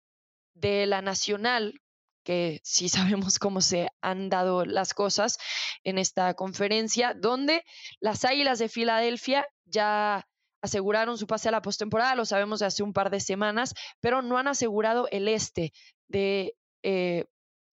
de 0.54 0.86
la 0.86 1.02
nacional, 1.02 1.80
que 2.24 2.60
sí 2.62 2.88
sabemos 2.90 3.38
cómo 3.38 3.60
se 3.60 3.88
han 4.02 4.28
dado 4.28 4.64
las 4.64 4.94
cosas 4.94 5.38
en 5.82 5.98
esta 5.98 6.34
conferencia, 6.34 7.14
donde 7.14 7.64
las 8.00 8.24
Águilas 8.24 8.58
de 8.58 8.68
Filadelfia 8.68 9.46
ya 9.64 10.26
aseguraron 10.66 11.18
su 11.18 11.26
pase 11.26 11.48
a 11.48 11.52
la 11.52 11.62
postemporada, 11.62 12.14
lo 12.14 12.24
sabemos 12.24 12.60
de 12.60 12.66
hace 12.66 12.82
un 12.82 12.92
par 12.92 13.10
de 13.10 13.20
semanas, 13.20 13.74
pero 14.00 14.22
no 14.22 14.38
han 14.38 14.48
asegurado 14.48 15.08
el 15.10 15.28
este 15.28 15.72
de 16.08 16.54
eh, 16.82 17.24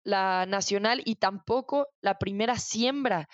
la 0.05 0.46
nacional 0.46 1.02
y 1.05 1.16
tampoco 1.16 1.88
la 2.00 2.18
primera 2.18 2.59
siembra 2.59 3.28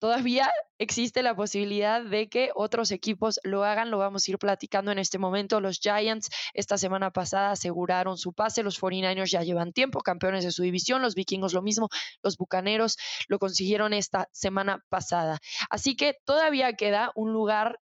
todavía 0.00 0.50
existe 0.78 1.22
la 1.22 1.36
posibilidad 1.36 2.02
de 2.02 2.28
que 2.28 2.50
otros 2.54 2.90
equipos 2.90 3.38
lo 3.44 3.64
hagan, 3.64 3.90
lo 3.90 3.98
vamos 3.98 4.26
a 4.26 4.30
ir 4.32 4.38
platicando 4.38 4.90
en 4.90 4.98
este 4.98 5.18
momento. 5.18 5.60
Los 5.60 5.78
Giants 5.78 6.30
esta 6.54 6.78
semana 6.78 7.12
pasada 7.12 7.52
aseguraron 7.52 8.16
su 8.16 8.32
pase, 8.32 8.64
los 8.64 8.80
49ers 8.80 9.30
ya 9.30 9.42
llevan 9.42 9.72
tiempo, 9.72 10.00
campeones 10.00 10.42
de 10.44 10.50
su 10.50 10.62
división, 10.62 11.02
los 11.02 11.14
vikingos 11.14 11.52
lo 11.52 11.62
mismo, 11.62 11.88
los 12.22 12.36
bucaneros 12.36 12.96
lo 13.28 13.38
consiguieron 13.38 13.92
esta 13.92 14.28
semana 14.32 14.82
pasada. 14.88 15.38
Así 15.68 15.94
que 15.94 16.16
todavía 16.24 16.72
queda 16.72 17.12
un 17.14 17.32
lugar 17.32 17.78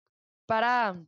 para 0.46 1.00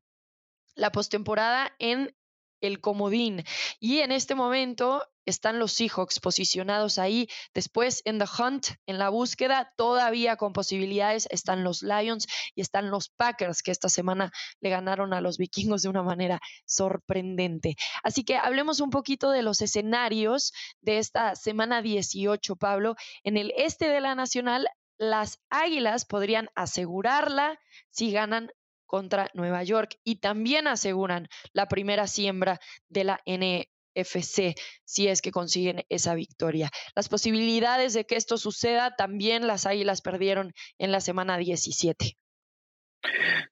la 0.75 0.93
postemporada 0.93 1.75
en 1.79 2.15
el 2.61 2.81
comodín. 2.81 3.45
Y 3.79 3.99
en 4.01 4.13
este 4.13 4.35
momento 4.35 5.03
están 5.27 5.59
los 5.59 5.73
Seahawks 5.73 6.21
posicionados 6.21 6.99
ahí. 6.99 7.29
Después 7.55 8.03
en 8.05 8.19
The 8.19 8.27
Hunt, 8.39 8.67
en 8.87 8.99
la 8.99 9.09
búsqueda, 9.09 9.73
todavía 9.77 10.37
con 10.37 10.53
posibilidades 10.53 11.27
están 11.31 11.65
los 11.65 11.83
Lions 11.83 12.27
y 12.55 12.61
están 12.61 12.91
los 12.91 13.11
Packers, 13.11 13.63
que 13.63 13.71
esta 13.71 13.89
semana 13.89 14.33
le 14.61 14.71
ganaron 14.71 15.13
a 15.13 15.21
los 15.21 15.39
vikingos 15.39 15.83
de 15.83 15.89
una 15.89 16.03
manera 16.03 16.41
sorprendente. 16.65 17.77
Así 18.03 18.25
que 18.25 18.37
hablemos 18.37 18.81
un 18.81 18.91
poquito 18.91 19.31
de 19.31 19.43
los 19.43 19.61
escenarios 19.61 20.53
de 20.81 20.99
esta 20.99 21.35
semana 21.37 21.83
18, 21.83 22.57
Pablo. 22.57 22.97
En 23.23 23.37
el 23.37 23.53
este 23.57 23.89
de 23.89 24.01
la 24.01 24.15
Nacional, 24.15 24.67
las 24.99 25.39
Águilas 25.49 26.05
podrían 26.05 26.51
asegurarla 26.55 27.59
si 27.91 28.13
ganan 28.13 28.51
contra 28.91 29.31
Nueva 29.35 29.63
York 29.63 30.01
y 30.03 30.17
también 30.17 30.67
aseguran 30.67 31.29
la 31.53 31.69
primera 31.69 32.09
siembra 32.09 32.59
de 32.89 33.05
la 33.05 33.21
NFC 33.25 34.59
si 34.85 35.07
es 35.07 35.23
que 35.23 35.31
consiguen 35.31 35.85
esa 35.89 36.17
victoria. 36.17 36.71
Las 36.97 37.09
posibilidades 37.09 37.95
de 37.95 38.05
que 38.05 38.17
esto 38.17 38.37
suceda 38.37 38.97
también 38.97 39.47
las 39.47 39.65
Águilas 39.65 40.03
perdieron 40.03 40.55
en 40.79 40.91
la 40.91 41.01
semana 41.01 41.39
17. 41.39 42.17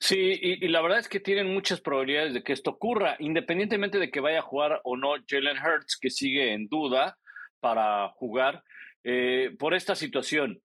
Sí, 0.01 0.39
y, 0.43 0.67
la 0.67 0.83
verdad 0.83 0.99
es 0.99 1.09
que 1.09 1.21
tienen 1.21 1.55
muchas 1.55 1.81
probabilidades 1.81 2.35
de 2.35 2.43
que 2.43 2.53
esto 2.53 2.71
ocurra, 2.71 3.15
independientemente 3.21 3.99
de 3.99 4.11
que 4.11 4.19
vaya 4.19 4.41
a 4.41 4.43
jugar 4.51 4.81
o 4.83 4.97
no 4.97 5.15
Jalen 5.29 5.57
Hurts, 5.57 5.97
que 6.01 6.11
sigue 6.11 6.53
en 6.53 6.67
duda 6.67 7.17
para 7.61 8.09
jugar 8.17 8.65
eh, 9.05 9.55
por 9.57 9.75
esta 9.75 9.95
situación 9.95 10.61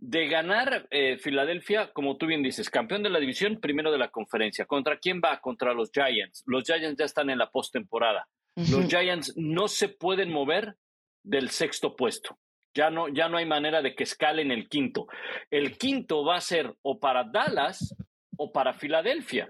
de 0.00 0.28
ganar 0.28 0.86
eh, 0.90 1.18
Filadelfia, 1.18 1.92
como 1.92 2.16
tú 2.16 2.26
bien 2.26 2.42
dices, 2.42 2.70
campeón 2.70 3.02
de 3.02 3.10
la 3.10 3.20
división, 3.20 3.60
primero 3.60 3.92
de 3.92 3.98
la 3.98 4.08
conferencia. 4.08 4.64
¿Contra 4.64 4.98
quién 4.98 5.20
va? 5.22 5.40
Contra 5.40 5.74
los 5.74 5.90
Giants. 5.92 6.42
Los 6.46 6.64
Giants 6.64 6.98
ya 6.98 7.04
están 7.04 7.28
en 7.28 7.38
la 7.38 7.50
postemporada. 7.50 8.26
Los 8.56 8.88
Giants 8.88 9.34
no 9.36 9.68
se 9.68 9.88
pueden 9.88 10.30
mover 10.30 10.74
del 11.22 11.50
sexto 11.50 11.96
puesto. 11.96 12.38
Ya 12.74 12.90
no, 12.90 13.08
ya 13.08 13.28
no 13.28 13.36
hay 13.36 13.46
manera 13.46 13.82
de 13.82 13.94
que 13.94 14.04
escalen 14.04 14.50
el 14.50 14.68
quinto. 14.68 15.06
El 15.50 15.76
quinto 15.76 16.24
va 16.24 16.36
a 16.36 16.40
ser 16.40 16.74
o 16.82 16.98
para 16.98 17.24
Dallas 17.24 17.94
o 18.36 18.52
para 18.52 18.72
Filadelfia. 18.72 19.48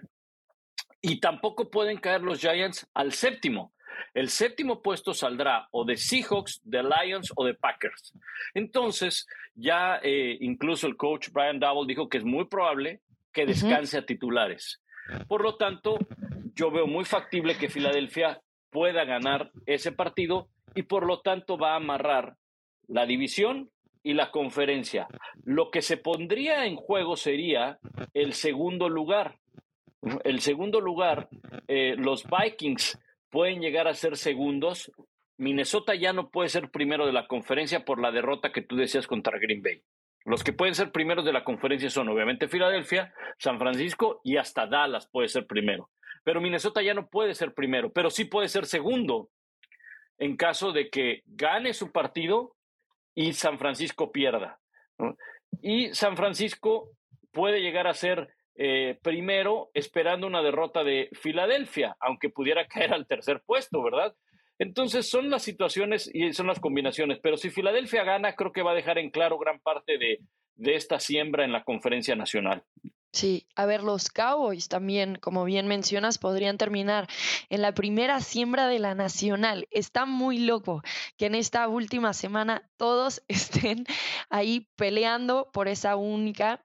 Y 1.00 1.20
tampoco 1.20 1.70
pueden 1.70 1.98
caer 1.98 2.22
los 2.22 2.40
Giants 2.40 2.86
al 2.92 3.12
séptimo. 3.12 3.72
El 4.14 4.28
séptimo 4.28 4.82
puesto 4.82 5.14
saldrá 5.14 5.68
o 5.70 5.84
de 5.84 5.96
Seahawks, 5.96 6.60
de 6.64 6.82
Lions 6.82 7.32
o 7.36 7.44
de 7.44 7.54
Packers. 7.54 8.14
Entonces, 8.54 9.26
ya 9.54 10.00
eh, 10.02 10.36
incluso 10.40 10.86
el 10.86 10.96
coach 10.96 11.28
Brian 11.32 11.60
Double 11.60 11.86
dijo 11.86 12.08
que 12.08 12.18
es 12.18 12.24
muy 12.24 12.46
probable 12.46 13.00
que 13.32 13.46
descanse 13.46 13.98
a 13.98 14.06
titulares. 14.06 14.82
Por 15.28 15.42
lo 15.42 15.56
tanto, 15.56 15.98
yo 16.54 16.70
veo 16.70 16.86
muy 16.86 17.04
factible 17.04 17.56
que 17.56 17.68
Filadelfia 17.68 18.40
pueda 18.70 19.04
ganar 19.04 19.50
ese 19.66 19.92
partido 19.92 20.48
y 20.74 20.82
por 20.82 21.06
lo 21.06 21.20
tanto 21.20 21.58
va 21.58 21.72
a 21.72 21.76
amarrar 21.76 22.36
la 22.86 23.06
división 23.06 23.70
y 24.02 24.14
la 24.14 24.30
conferencia. 24.30 25.06
Lo 25.44 25.70
que 25.70 25.82
se 25.82 25.96
pondría 25.96 26.64
en 26.66 26.76
juego 26.76 27.16
sería 27.16 27.78
el 28.14 28.32
segundo 28.32 28.88
lugar. 28.88 29.38
El 30.24 30.40
segundo 30.40 30.80
lugar, 30.80 31.28
eh, 31.68 31.94
los 31.98 32.24
Vikings 32.24 32.98
pueden 33.30 33.60
llegar 33.60 33.88
a 33.88 33.94
ser 33.94 34.16
segundos. 34.16 34.92
Minnesota 35.36 35.94
ya 35.94 36.12
no 36.12 36.30
puede 36.30 36.48
ser 36.48 36.70
primero 36.70 37.06
de 37.06 37.12
la 37.12 37.26
conferencia 37.26 37.84
por 37.84 38.00
la 38.00 38.10
derrota 38.10 38.52
que 38.52 38.62
tú 38.62 38.76
decías 38.76 39.06
contra 39.06 39.38
Green 39.38 39.62
Bay. 39.62 39.82
Los 40.24 40.44
que 40.44 40.52
pueden 40.52 40.74
ser 40.74 40.92
primeros 40.92 41.24
de 41.24 41.32
la 41.32 41.44
conferencia 41.44 41.88
son 41.88 42.08
obviamente 42.08 42.48
Filadelfia, 42.48 43.14
San 43.38 43.58
Francisco 43.58 44.20
y 44.22 44.36
hasta 44.36 44.66
Dallas 44.66 45.08
puede 45.10 45.28
ser 45.28 45.46
primero. 45.46 45.90
Pero 46.24 46.42
Minnesota 46.42 46.82
ya 46.82 46.92
no 46.92 47.08
puede 47.08 47.34
ser 47.34 47.54
primero, 47.54 47.90
pero 47.90 48.10
sí 48.10 48.26
puede 48.26 48.48
ser 48.48 48.66
segundo 48.66 49.30
en 50.18 50.36
caso 50.36 50.72
de 50.72 50.90
que 50.90 51.22
gane 51.24 51.72
su 51.72 51.90
partido 51.90 52.54
y 53.14 53.32
San 53.32 53.58
Francisco 53.58 54.12
pierda. 54.12 54.60
Y 55.62 55.94
San 55.94 56.16
Francisco 56.16 56.90
puede 57.32 57.62
llegar 57.62 57.86
a 57.86 57.94
ser 57.94 58.28
eh, 58.54 58.98
primero 59.02 59.70
esperando 59.74 60.26
una 60.26 60.42
derrota 60.42 60.84
de 60.84 61.08
Filadelfia, 61.12 61.96
aunque 62.00 62.30
pudiera 62.30 62.66
caer 62.68 62.92
al 62.92 63.06
tercer 63.06 63.42
puesto, 63.44 63.82
¿verdad? 63.82 64.14
Entonces 64.58 65.08
son 65.08 65.30
las 65.30 65.42
situaciones 65.42 66.10
y 66.12 66.32
son 66.34 66.46
las 66.46 66.60
combinaciones, 66.60 67.18
pero 67.22 67.38
si 67.38 67.48
Filadelfia 67.48 68.04
gana, 68.04 68.34
creo 68.34 68.52
que 68.52 68.62
va 68.62 68.72
a 68.72 68.74
dejar 68.74 68.98
en 68.98 69.10
claro 69.10 69.38
gran 69.38 69.58
parte 69.60 69.96
de, 69.96 70.18
de 70.56 70.74
esta 70.74 71.00
siembra 71.00 71.44
en 71.44 71.52
la 71.52 71.64
conferencia 71.64 72.14
nacional. 72.14 72.62
Sí, 73.12 73.48
a 73.56 73.66
ver, 73.66 73.82
los 73.82 74.08
Cowboys 74.08 74.68
también, 74.68 75.16
como 75.16 75.44
bien 75.44 75.66
mencionas, 75.66 76.18
podrían 76.18 76.58
terminar 76.58 77.08
en 77.48 77.60
la 77.60 77.74
primera 77.74 78.20
siembra 78.20 78.68
de 78.68 78.78
la 78.78 78.94
nacional. 78.94 79.66
Está 79.72 80.06
muy 80.06 80.38
loco 80.38 80.82
que 81.16 81.26
en 81.26 81.34
esta 81.34 81.66
última 81.66 82.12
semana 82.12 82.70
todos 82.76 83.24
estén 83.28 83.84
ahí 84.28 84.68
peleando 84.76 85.50
por 85.52 85.66
esa 85.66 85.96
única 85.96 86.64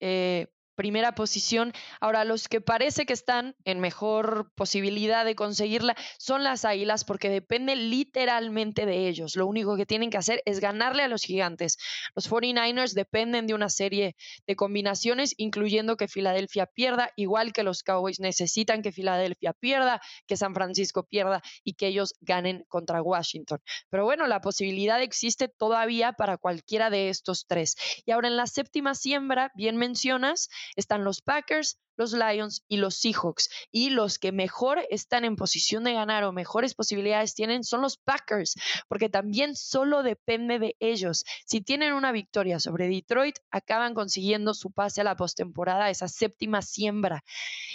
eh, 0.00 0.46
primera 0.82 1.14
posición. 1.14 1.72
Ahora, 2.00 2.24
los 2.24 2.48
que 2.48 2.60
parece 2.60 3.06
que 3.06 3.12
están 3.12 3.54
en 3.64 3.78
mejor 3.78 4.50
posibilidad 4.56 5.24
de 5.24 5.36
conseguirla 5.36 5.94
son 6.18 6.42
las 6.42 6.64
Águilas 6.64 7.04
porque 7.04 7.28
depende 7.28 7.76
literalmente 7.76 8.84
de 8.84 9.06
ellos. 9.06 9.36
Lo 9.36 9.46
único 9.46 9.76
que 9.76 9.86
tienen 9.86 10.10
que 10.10 10.18
hacer 10.18 10.42
es 10.44 10.58
ganarle 10.58 11.04
a 11.04 11.08
los 11.08 11.22
gigantes. 11.22 11.78
Los 12.16 12.28
49ers 12.28 12.94
dependen 12.94 13.46
de 13.46 13.54
una 13.54 13.68
serie 13.68 14.16
de 14.44 14.56
combinaciones, 14.56 15.34
incluyendo 15.36 15.96
que 15.96 16.08
Filadelfia 16.08 16.66
pierda, 16.66 17.10
igual 17.14 17.52
que 17.52 17.62
los 17.62 17.84
Cowboys 17.84 18.18
necesitan 18.18 18.82
que 18.82 18.90
Filadelfia 18.90 19.52
pierda, 19.52 20.00
que 20.26 20.36
San 20.36 20.52
Francisco 20.52 21.04
pierda 21.04 21.42
y 21.62 21.74
que 21.74 21.86
ellos 21.86 22.14
ganen 22.22 22.64
contra 22.66 23.00
Washington. 23.02 23.60
Pero 23.88 24.02
bueno, 24.02 24.26
la 24.26 24.40
posibilidad 24.40 25.00
existe 25.00 25.46
todavía 25.46 26.12
para 26.14 26.38
cualquiera 26.38 26.90
de 26.90 27.08
estos 27.08 27.46
tres. 27.46 27.76
Y 28.04 28.10
ahora 28.10 28.26
en 28.26 28.36
la 28.36 28.48
séptima 28.48 28.96
siembra, 28.96 29.52
bien 29.54 29.76
mencionas, 29.76 30.48
están 30.76 31.04
los 31.04 31.20
Packers, 31.20 31.78
los 31.96 32.12
Lions 32.12 32.64
y 32.68 32.78
los 32.78 32.96
Seahawks. 32.96 33.50
Y 33.70 33.90
los 33.90 34.18
que 34.18 34.32
mejor 34.32 34.80
están 34.90 35.24
en 35.24 35.36
posición 35.36 35.84
de 35.84 35.92
ganar 35.92 36.24
o 36.24 36.32
mejores 36.32 36.74
posibilidades 36.74 37.34
tienen 37.34 37.64
son 37.64 37.82
los 37.82 37.96
Packers, 37.98 38.54
porque 38.88 39.08
también 39.08 39.56
solo 39.56 40.02
depende 40.02 40.58
de 40.58 40.76
ellos. 40.80 41.24
Si 41.46 41.60
tienen 41.60 41.92
una 41.92 42.12
victoria 42.12 42.60
sobre 42.60 42.88
Detroit, 42.88 43.38
acaban 43.50 43.94
consiguiendo 43.94 44.54
su 44.54 44.70
pase 44.70 45.00
a 45.00 45.04
la 45.04 45.16
postemporada, 45.16 45.90
esa 45.90 46.08
séptima 46.08 46.62
siembra. 46.62 47.24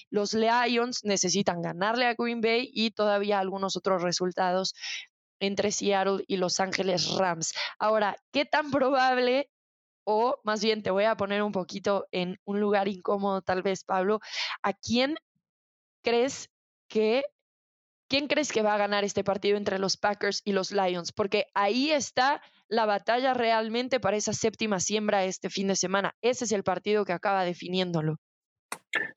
Los 0.10 0.34
Lions 0.34 1.04
necesitan 1.04 1.62
ganarle 1.62 2.06
a 2.06 2.16
Green 2.16 2.42
Bay 2.42 2.70
y 2.74 2.92
todavía 2.92 3.40
algunos 3.40 3.76
otros 3.76 4.02
resultados 4.02 4.74
entre 5.40 5.72
Seattle 5.72 6.24
y 6.28 6.38
Los 6.38 6.60
Ángeles 6.60 7.10
Rams. 7.10 7.54
Ahora, 7.78 8.18
¿qué 8.32 8.46
tan 8.46 8.72
probable 8.72 9.50
o 10.10 10.40
más 10.46 10.64
bien 10.64 10.84
te 10.84 10.90
voy 10.90 11.04
a 11.04 11.18
poner 11.18 11.44
un 11.44 11.52
poquito 11.52 12.08
en 12.12 12.40
un 12.46 12.62
lugar 12.62 12.88
incómodo 12.88 13.42
tal 13.42 13.62
vez, 13.62 13.84
Pablo, 13.84 14.22
¿a 14.64 14.72
quién 14.72 15.16
crees 16.02 16.50
que 16.88 17.26
quién 18.08 18.28
crees 18.28 18.54
que 18.54 18.62
va 18.62 18.74
a 18.74 18.78
ganar 18.78 19.04
este 19.04 19.26
partido 19.26 19.58
entre 19.58 19.80
los 19.80 19.98
Packers 19.98 20.42
y 20.46 20.54
los 20.54 20.72
Lions? 20.72 21.12
Porque 21.12 21.48
ahí 21.54 21.92
está 21.92 22.42
la 22.70 22.86
batalla 22.86 23.34
realmente 23.34 24.00
para 24.00 24.16
esa 24.16 24.32
séptima 24.32 24.80
siembra 24.80 25.26
este 25.26 25.50
fin 25.50 25.68
de 25.68 25.76
semana. 25.76 26.16
Ese 26.22 26.46
es 26.46 26.54
el 26.54 26.64
partido 26.64 27.04
que 27.04 27.12
acaba 27.12 27.44
definiéndolo. 27.44 28.16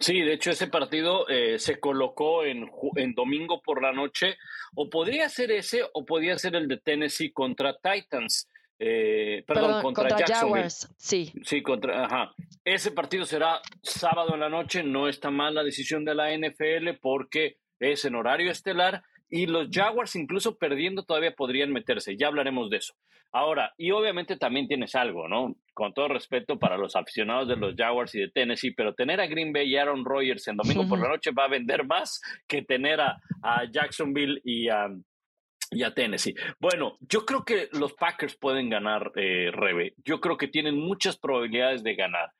Sí, 0.00 0.20
de 0.22 0.32
hecho 0.32 0.50
ese 0.50 0.66
partido 0.66 1.28
eh, 1.28 1.60
se 1.60 1.78
colocó 1.78 2.44
en, 2.44 2.68
en, 2.96 3.14
domingo 3.14 3.62
por 3.62 3.80
la 3.80 3.92
noche, 3.92 4.36
o 4.74 4.90
podría 4.90 5.28
ser 5.28 5.52
ese, 5.52 5.82
o 5.92 6.04
podría 6.04 6.36
ser 6.36 6.56
el 6.56 6.66
de 6.66 6.78
Tennessee 6.78 7.32
contra 7.32 7.76
Titans. 7.78 8.48
Eh, 8.82 9.44
perdón, 9.46 9.82
contra, 9.82 10.08
Jacksonville. 10.08 10.70
sí. 10.96 11.30
Sí, 11.44 11.62
contra, 11.62 12.06
ajá. 12.06 12.32
Ese 12.64 12.90
partido 12.90 13.26
será 13.26 13.60
sábado 13.82 14.32
en 14.32 14.40
la 14.40 14.48
noche, 14.48 14.82
no 14.82 15.06
está 15.06 15.30
mal 15.30 15.54
la 15.54 15.62
decisión 15.62 16.06
de 16.06 16.14
la 16.14 16.34
NFL 16.34 16.98
porque 17.02 17.58
es 17.78 18.06
en 18.06 18.14
horario 18.14 18.50
estelar 18.50 19.02
y 19.28 19.46
los 19.46 19.68
Jaguars 19.70 20.16
incluso 20.16 20.56
perdiendo 20.56 21.04
todavía 21.04 21.34
podrían 21.34 21.72
meterse, 21.72 22.16
ya 22.16 22.28
hablaremos 22.28 22.70
de 22.70 22.78
eso. 22.78 22.94
Ahora, 23.32 23.74
y 23.76 23.90
obviamente 23.90 24.38
también 24.38 24.66
tienes 24.66 24.94
algo, 24.94 25.28
¿no? 25.28 25.54
Con 25.74 25.92
todo 25.92 26.08
respeto 26.08 26.58
para 26.58 26.78
los 26.78 26.96
aficionados 26.96 27.48
de 27.48 27.56
los 27.56 27.74
Jaguars 27.76 28.14
y 28.14 28.20
de 28.20 28.30
Tennessee, 28.30 28.72
pero 28.72 28.94
tener 28.94 29.20
a 29.20 29.26
Green 29.26 29.52
Bay 29.52 29.68
y 29.68 29.76
Aaron 29.76 30.06
Rodgers 30.06 30.48
en 30.48 30.56
domingo 30.56 30.88
por 30.88 30.98
la 30.98 31.08
noche 31.08 31.32
va 31.38 31.44
a 31.44 31.48
vender 31.48 31.84
más 31.84 32.20
que 32.48 32.62
tener 32.62 33.00
a, 33.00 33.20
a 33.42 33.70
Jacksonville 33.70 34.40
y 34.42 34.68
a, 34.68 34.88
y 35.70 35.82
a 35.84 35.94
Tennessee. 35.94 36.34
Bueno, 36.58 36.98
yo 37.00 37.24
creo 37.24 37.44
que 37.44 37.68
los 37.72 37.94
Packers 37.94 38.36
pueden 38.36 38.68
ganar, 38.70 39.12
eh, 39.14 39.50
Rebe. 39.52 39.94
Yo 40.04 40.20
creo 40.20 40.36
que 40.36 40.48
tienen 40.48 40.76
muchas 40.76 41.16
probabilidades 41.16 41.82
de 41.82 41.94
ganar. 41.94 42.32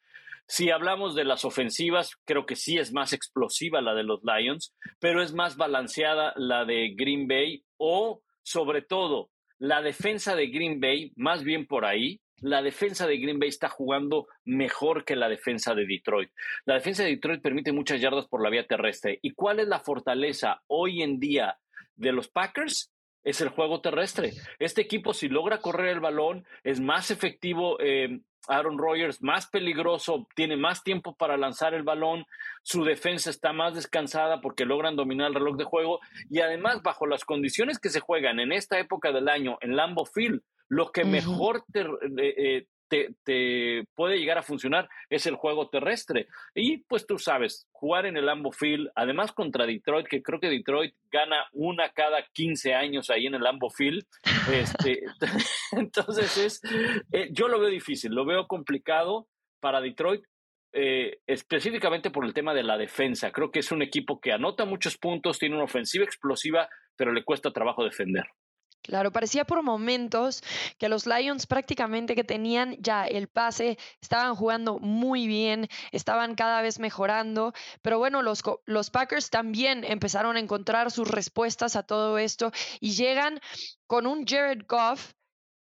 Si 0.46 0.70
hablamos 0.70 1.14
de 1.14 1.24
las 1.24 1.44
ofensivas, 1.44 2.16
creo 2.24 2.44
que 2.44 2.56
sí 2.56 2.76
es 2.76 2.92
más 2.92 3.12
explosiva 3.12 3.80
la 3.80 3.94
de 3.94 4.02
los 4.02 4.20
Lions, 4.24 4.74
pero 4.98 5.22
es 5.22 5.32
más 5.32 5.56
balanceada 5.56 6.32
la 6.36 6.64
de 6.64 6.92
Green 6.96 7.28
Bay 7.28 7.62
o, 7.76 8.20
sobre 8.42 8.82
todo, 8.82 9.30
la 9.58 9.80
defensa 9.80 10.34
de 10.34 10.48
Green 10.48 10.80
Bay, 10.80 11.12
más 11.14 11.44
bien 11.44 11.66
por 11.66 11.84
ahí, 11.84 12.20
la 12.40 12.62
defensa 12.62 13.06
de 13.06 13.18
Green 13.18 13.38
Bay 13.38 13.50
está 13.50 13.68
jugando 13.68 14.26
mejor 14.44 15.04
que 15.04 15.14
la 15.14 15.28
defensa 15.28 15.74
de 15.74 15.86
Detroit. 15.86 16.30
La 16.64 16.74
defensa 16.74 17.04
de 17.04 17.10
Detroit 17.10 17.42
permite 17.42 17.70
muchas 17.70 18.00
yardas 18.00 18.26
por 18.26 18.42
la 18.42 18.50
vía 18.50 18.66
terrestre. 18.66 19.18
¿Y 19.22 19.34
cuál 19.34 19.60
es 19.60 19.68
la 19.68 19.78
fortaleza 19.78 20.62
hoy 20.66 21.02
en 21.02 21.20
día 21.20 21.58
de 21.94 22.12
los 22.12 22.28
Packers? 22.28 22.90
Es 23.22 23.40
el 23.40 23.50
juego 23.50 23.80
terrestre. 23.80 24.32
Este 24.58 24.80
equipo, 24.80 25.12
si 25.12 25.28
logra 25.28 25.60
correr 25.60 25.88
el 25.88 26.00
balón, 26.00 26.46
es 26.64 26.80
más 26.80 27.10
efectivo. 27.10 27.78
Eh, 27.80 28.20
Aaron 28.48 28.78
Rodgers 28.78 29.22
más 29.22 29.46
peligroso, 29.46 30.26
tiene 30.34 30.56
más 30.56 30.82
tiempo 30.82 31.14
para 31.14 31.36
lanzar 31.36 31.74
el 31.74 31.82
balón, 31.82 32.24
su 32.62 32.84
defensa 32.84 33.30
está 33.30 33.52
más 33.52 33.74
descansada 33.74 34.40
porque 34.40 34.64
logran 34.64 34.96
dominar 34.96 35.28
el 35.28 35.34
reloj 35.34 35.56
de 35.56 35.64
juego 35.64 36.00
y 36.30 36.40
además 36.40 36.82
bajo 36.82 37.06
las 37.06 37.24
condiciones 37.24 37.78
que 37.78 37.90
se 37.90 38.00
juegan 38.00 38.40
en 38.40 38.52
esta 38.52 38.78
época 38.78 39.12
del 39.12 39.28
año 39.28 39.58
en 39.60 39.76
Lambo 39.76 40.06
Field, 40.06 40.40
lo 40.68 40.90
que 40.90 41.04
mejor 41.04 41.64
te, 41.72 41.86
eh, 42.18 42.66
te, 42.90 43.84
puede 43.94 44.18
llegar 44.18 44.38
a 44.38 44.42
funcionar 44.42 44.88
es 45.08 45.26
el 45.26 45.36
juego 45.36 45.68
terrestre. 45.68 46.26
Y 46.54 46.78
pues 46.78 47.06
tú 47.06 47.18
sabes, 47.18 47.68
jugar 47.70 48.06
en 48.06 48.16
el 48.16 48.26
Lambo 48.26 48.52
Field, 48.52 48.90
además 48.94 49.32
contra 49.32 49.66
Detroit, 49.66 50.06
que 50.06 50.22
creo 50.22 50.40
que 50.40 50.50
Detroit 50.50 50.94
gana 51.10 51.46
una 51.52 51.90
cada 51.90 52.22
15 52.32 52.74
años 52.74 53.10
ahí 53.10 53.26
en 53.26 53.34
el 53.34 53.42
Lambo 53.42 53.70
Field. 53.70 54.04
Este, 54.52 55.02
entonces 55.72 56.36
es, 56.36 56.60
eh, 57.12 57.28
yo 57.32 57.48
lo 57.48 57.60
veo 57.60 57.70
difícil, 57.70 58.12
lo 58.12 58.24
veo 58.24 58.46
complicado 58.46 59.28
para 59.60 59.80
Detroit. 59.80 60.22
Eh, 60.72 61.18
específicamente 61.26 62.12
por 62.12 62.24
el 62.24 62.32
tema 62.32 62.54
de 62.54 62.62
la 62.62 62.78
defensa. 62.78 63.32
Creo 63.32 63.50
que 63.50 63.58
es 63.58 63.72
un 63.72 63.82
equipo 63.82 64.20
que 64.20 64.30
anota 64.30 64.64
muchos 64.64 64.96
puntos, 64.96 65.40
tiene 65.40 65.56
una 65.56 65.64
ofensiva 65.64 66.04
explosiva, 66.04 66.68
pero 66.94 67.12
le 67.12 67.24
cuesta 67.24 67.50
trabajo 67.50 67.82
defender. 67.82 68.24
Claro, 68.82 69.12
parecía 69.12 69.44
por 69.44 69.62
momentos 69.62 70.42
que 70.78 70.88
los 70.88 71.06
Lions 71.06 71.46
prácticamente 71.46 72.14
que 72.14 72.24
tenían 72.24 72.76
ya 72.80 73.06
el 73.06 73.28
pase, 73.28 73.78
estaban 74.00 74.34
jugando 74.34 74.78
muy 74.78 75.26
bien, 75.26 75.68
estaban 75.92 76.34
cada 76.34 76.62
vez 76.62 76.78
mejorando, 76.78 77.52
pero 77.82 77.98
bueno, 77.98 78.22
los, 78.22 78.42
los 78.64 78.90
Packers 78.90 79.28
también 79.28 79.84
empezaron 79.84 80.36
a 80.36 80.40
encontrar 80.40 80.90
sus 80.90 81.08
respuestas 81.08 81.76
a 81.76 81.82
todo 81.82 82.16
esto 82.18 82.52
y 82.80 82.92
llegan 82.92 83.40
con 83.86 84.06
un 84.06 84.24
Jared 84.26 84.64
Goff 84.66 85.12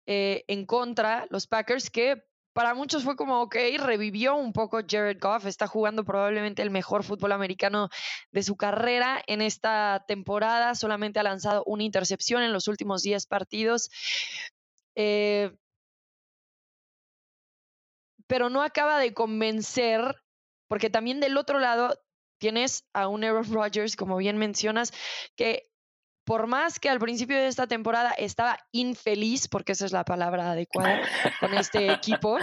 eh, 0.07 0.43
en 0.47 0.65
contra, 0.65 1.25
los 1.29 1.47
Packers, 1.47 1.89
que 1.89 2.23
para 2.55 2.73
muchos 2.73 3.03
fue 3.03 3.17
como, 3.17 3.41
ok, 3.41 3.57
revivió 3.79 4.37
un 4.37 4.53
poco 4.53 4.79
Jared 4.87 5.17
Goff, 5.19 5.45
está 5.45 5.67
jugando 5.67 6.05
probablemente 6.05 6.61
el 6.61 6.71
mejor 6.71 7.03
fútbol 7.03 7.33
americano 7.33 7.89
de 8.31 8.43
su 8.43 8.55
carrera 8.55 9.21
en 9.27 9.41
esta 9.41 10.05
temporada, 10.07 10.73
solamente 10.73 11.19
ha 11.19 11.23
lanzado 11.23 11.63
una 11.65 11.83
intercepción 11.83 12.43
en 12.43 12.53
los 12.53 12.69
últimos 12.69 13.01
10 13.01 13.25
partidos. 13.27 13.89
Eh, 14.95 15.51
pero 18.25 18.49
no 18.49 18.63
acaba 18.63 18.99
de 18.99 19.13
convencer, 19.13 20.23
porque 20.69 20.89
también 20.89 21.19
del 21.19 21.35
otro 21.35 21.59
lado 21.59 21.99
tienes 22.37 22.87
a 22.93 23.09
un 23.09 23.25
Aaron 23.25 23.53
Rodgers, 23.53 23.97
como 23.97 24.15
bien 24.15 24.37
mencionas, 24.37 24.93
que 25.35 25.69
por 26.25 26.47
más 26.47 26.79
que 26.79 26.89
al 26.89 26.99
principio 26.99 27.37
de 27.37 27.47
esta 27.47 27.67
temporada 27.67 28.11
estaba 28.11 28.57
infeliz, 28.71 29.47
porque 29.47 29.73
esa 29.73 29.85
es 29.85 29.91
la 29.91 30.03
palabra 30.03 30.51
adecuada 30.51 31.01
con 31.39 31.53
este 31.53 31.91
equipo, 31.91 32.37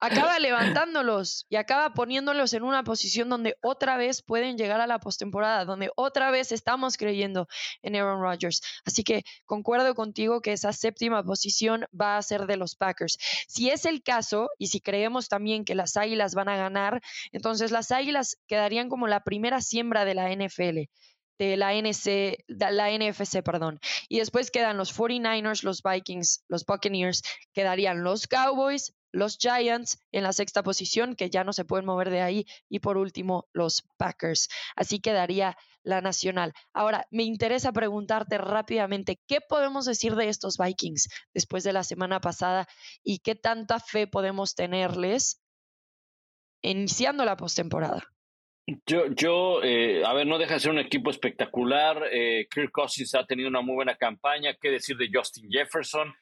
acaba 0.00 0.38
levantándolos 0.40 1.46
y 1.48 1.56
acaba 1.56 1.94
poniéndolos 1.94 2.52
en 2.54 2.64
una 2.64 2.82
posición 2.82 3.28
donde 3.28 3.56
otra 3.62 3.96
vez 3.96 4.22
pueden 4.22 4.58
llegar 4.58 4.80
a 4.80 4.88
la 4.88 4.98
postemporada, 4.98 5.64
donde 5.64 5.90
otra 5.94 6.32
vez 6.32 6.50
estamos 6.50 6.96
creyendo 6.96 7.46
en 7.82 7.94
Aaron 7.94 8.20
Rodgers. 8.20 8.60
Así 8.84 9.04
que 9.04 9.22
concuerdo 9.44 9.94
contigo 9.94 10.40
que 10.40 10.52
esa 10.52 10.72
séptima 10.72 11.22
posición 11.22 11.86
va 11.98 12.16
a 12.16 12.22
ser 12.22 12.46
de 12.46 12.56
los 12.56 12.74
Packers. 12.74 13.16
Si 13.46 13.70
es 13.70 13.86
el 13.86 14.02
caso 14.02 14.50
y 14.58 14.66
si 14.66 14.80
creemos 14.80 15.28
también 15.28 15.64
que 15.64 15.76
las 15.76 15.96
Águilas 15.96 16.34
van 16.34 16.48
a 16.48 16.56
ganar, 16.56 17.00
entonces 17.30 17.70
las 17.70 17.92
Águilas 17.92 18.38
quedarían 18.48 18.88
como 18.88 19.06
la 19.06 19.22
primera 19.22 19.60
siembra 19.60 20.04
de 20.04 20.14
la 20.14 20.34
NFL 20.34 20.90
de 21.38 21.56
la, 21.56 21.74
NC, 21.74 22.44
la 22.48 22.90
NFC, 22.90 23.42
perdón. 23.42 23.80
Y 24.08 24.18
después 24.18 24.50
quedan 24.50 24.76
los 24.76 24.96
49ers, 24.96 25.62
los 25.62 25.82
Vikings, 25.82 26.44
los 26.48 26.64
Buccaneers, 26.64 27.22
quedarían 27.52 28.02
los 28.02 28.26
Cowboys, 28.26 28.94
los 29.12 29.38
Giants 29.38 29.98
en 30.12 30.22
la 30.22 30.32
sexta 30.32 30.62
posición, 30.62 31.16
que 31.16 31.30
ya 31.30 31.44
no 31.44 31.52
se 31.52 31.64
pueden 31.64 31.86
mover 31.86 32.10
de 32.10 32.20
ahí, 32.20 32.46
y 32.68 32.80
por 32.80 32.96
último 32.96 33.48
los 33.52 33.82
Packers. 33.96 34.48
Así 34.76 35.00
quedaría 35.00 35.56
la 35.82 36.00
nacional. 36.00 36.52
Ahora, 36.72 37.06
me 37.10 37.22
interesa 37.22 37.72
preguntarte 37.72 38.38
rápidamente, 38.38 39.20
¿qué 39.26 39.40
podemos 39.40 39.86
decir 39.86 40.16
de 40.16 40.28
estos 40.28 40.58
Vikings 40.58 41.08
después 41.32 41.64
de 41.64 41.72
la 41.72 41.84
semana 41.84 42.20
pasada 42.20 42.66
y 43.02 43.20
qué 43.20 43.34
tanta 43.36 43.78
fe 43.80 44.06
podemos 44.06 44.54
tenerles 44.54 45.40
iniciando 46.62 47.24
la 47.24 47.36
postemporada? 47.36 48.15
Yo, 48.84 49.06
yo 49.14 49.62
eh, 49.62 50.02
a 50.04 50.12
ver, 50.12 50.26
no 50.26 50.38
deja 50.38 50.54
de 50.54 50.60
ser 50.60 50.72
un 50.72 50.80
equipo 50.80 51.10
espectacular. 51.10 52.02
Eh, 52.10 52.48
Kirk 52.50 52.72
Cousins 52.72 53.14
ha 53.14 53.24
tenido 53.24 53.48
una 53.48 53.60
muy 53.60 53.76
buena 53.76 53.96
campaña. 53.96 54.56
¿Qué 54.60 54.70
decir 54.70 54.96
de 54.96 55.08
Justin 55.12 55.48
Jefferson? 55.50 56.12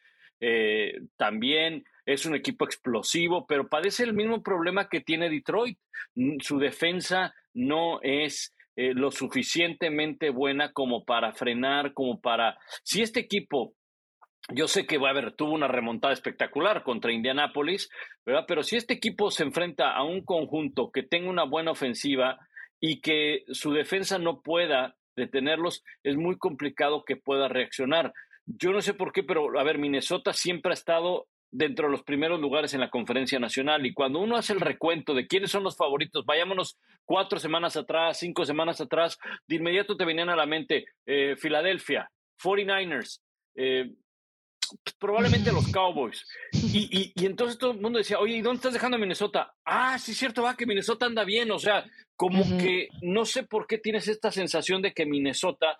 Eh, 0.41 1.01
también 1.17 1.85
es 2.05 2.27
un 2.27 2.35
equipo 2.35 2.67
explosivo, 2.67 3.47
pero 3.47 3.69
padece 3.69 4.05
el 4.05 4.13
mismo 4.13 4.43
problema 4.43 4.91
que 4.91 5.01
tiene 5.01 5.31
Detroit. 5.31 5.79
Su 6.41 6.59
defensa 6.59 7.35
no 7.55 8.01
es 8.03 8.53
lo 8.77 9.13
suficientemente 9.13 10.31
buena 10.31 10.73
como 10.73 11.05
para 11.05 11.33
frenar, 11.33 11.95
como 11.95 12.21
para... 12.21 12.59
Si 12.83 13.01
este 13.01 13.21
equipo 13.21 13.73
yo 14.53 14.69
sé 14.69 14.87
que, 14.87 14.99
va 14.99 15.09
a 15.09 15.11
haber, 15.13 15.33
tuvo 15.33 15.53
una 15.53 15.69
remontada 15.69 16.13
espectacular 16.13 16.83
contra 16.83 17.13
Indianápolis, 17.13 17.89
¿verdad? 18.27 18.45
Pero 18.47 18.63
si 18.63 18.77
este 18.77 18.95
equipo 18.95 19.31
se 19.31 19.43
enfrenta 19.43 19.93
a 19.93 20.03
un 20.05 20.25
conjunto 20.25 20.91
que 20.91 21.03
tenga 21.03 21.31
una 21.31 21.45
buena 21.45 21.71
ofensiva 21.71 22.39
y 22.81 23.01
que 23.01 23.45
su 23.49 23.73
defensa 23.73 24.19
no 24.19 24.43
pueda 24.43 24.97
detenerlos, 25.17 25.83
es 26.03 26.17
muy 26.17 26.37
complicado 26.37 27.05
que 27.05 27.17
pueda 27.17 27.49
reaccionar. 27.49 28.13
Yo 28.45 28.73
no 28.73 28.83
sé 28.83 28.93
por 28.93 29.13
qué, 29.13 29.23
pero 29.23 29.59
a 29.59 29.63
ver, 29.63 29.79
Minnesota 29.79 30.33
siempre 30.33 30.73
ha 30.73 30.75
estado 30.75 31.27
dentro 31.51 31.87
de 31.87 31.93
los 31.93 32.03
primeros 32.03 32.41
lugares 32.41 32.75
en 32.75 32.81
la 32.81 32.91
conferencia 32.91 33.39
nacional 33.39 33.87
y 33.87 33.95
cuando 33.95 34.19
uno 34.19 34.37
hace 34.37 34.53
el 34.53 34.61
recuento 34.61 35.15
de 35.15 35.29
quiénes 35.29 35.53
son 35.53 35.63
los 35.63 35.77
favoritos, 35.77 36.27
vayámonos 36.27 36.77
cuatro 37.05 37.39
semanas 37.39 37.77
atrás, 37.77 38.19
cinco 38.19 38.45
semanas 38.45 38.81
atrás, 38.81 39.19
de 39.47 39.57
inmediato 39.57 39.97
te 39.97 40.05
venían 40.05 40.29
a 40.29 40.37
la 40.37 40.47
mente 40.47 40.87
eh, 41.07 41.37
Filadelfia, 41.37 42.11
49ers, 42.43 43.21
eh, 43.55 43.93
probablemente 44.99 45.53
los 45.53 45.69
Cowboys. 45.69 46.27
Y, 46.53 47.13
y, 47.15 47.27
entonces 47.27 47.59
todo 47.59 47.73
el 47.73 47.81
mundo 47.81 47.99
decía, 47.99 48.19
oye, 48.19 48.37
¿y 48.37 48.43
dónde 48.43 48.57
estás 48.57 48.73
dejando 48.73 48.97
a 48.97 49.01
Minnesota? 49.01 49.55
Ah, 49.65 49.99
sí, 49.99 50.15
cierto, 50.15 50.43
va, 50.43 50.57
que 50.57 50.67
Minnesota 50.67 51.07
anda 51.07 51.25
bien. 51.25 51.51
O 51.51 51.59
sea, 51.59 51.85
como 52.17 52.45
que 52.59 52.89
no 53.03 53.25
sé 53.25 53.43
por 53.43 53.67
qué 53.67 53.79
tienes 53.79 54.09
esta 54.09 54.31
sensación 54.31 54.83
de 54.83 54.93
que 54.93 55.07
Minnesota 55.07 55.79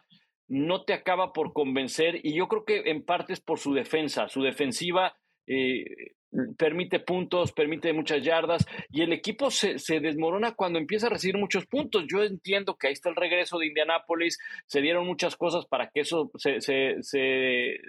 no 0.49 0.85
te 0.85 0.93
acaba 0.93 1.33
por 1.33 1.53
convencer. 1.53 2.21
Y 2.23 2.35
yo 2.35 2.49
creo 2.49 2.65
que 2.65 2.91
en 2.91 3.05
parte 3.05 3.33
es 3.33 3.41
por 3.41 3.59
su 3.59 3.73
defensa. 3.73 4.29
Su 4.29 4.43
defensiva 4.43 5.17
eh, 5.47 6.15
permite 6.57 7.01
puntos, 7.01 7.53
permite 7.53 7.93
muchas 7.93 8.23
yardas 8.23 8.67
y 8.91 9.03
el 9.03 9.13
equipo 9.13 9.51
se, 9.51 9.77
desmorona 10.01 10.55
cuando 10.55 10.79
empieza 10.79 11.07
a 11.07 11.11
recibir 11.11 11.39
muchos 11.39 11.67
puntos. 11.67 12.05
Yo 12.09 12.23
entiendo 12.23 12.77
que 12.77 12.89
ahí 12.89 12.93
está 12.93 13.09
el 13.09 13.17
regreso 13.17 13.59
de 13.59 13.67
Indianápolis, 13.67 14.39
se 14.67 14.81
dieron 14.81 15.07
muchas 15.07 15.37
cosas 15.37 15.67
para 15.67 15.89
que 15.89 16.01
eso 16.01 16.31
se, 16.37 16.61
se, 16.61 17.81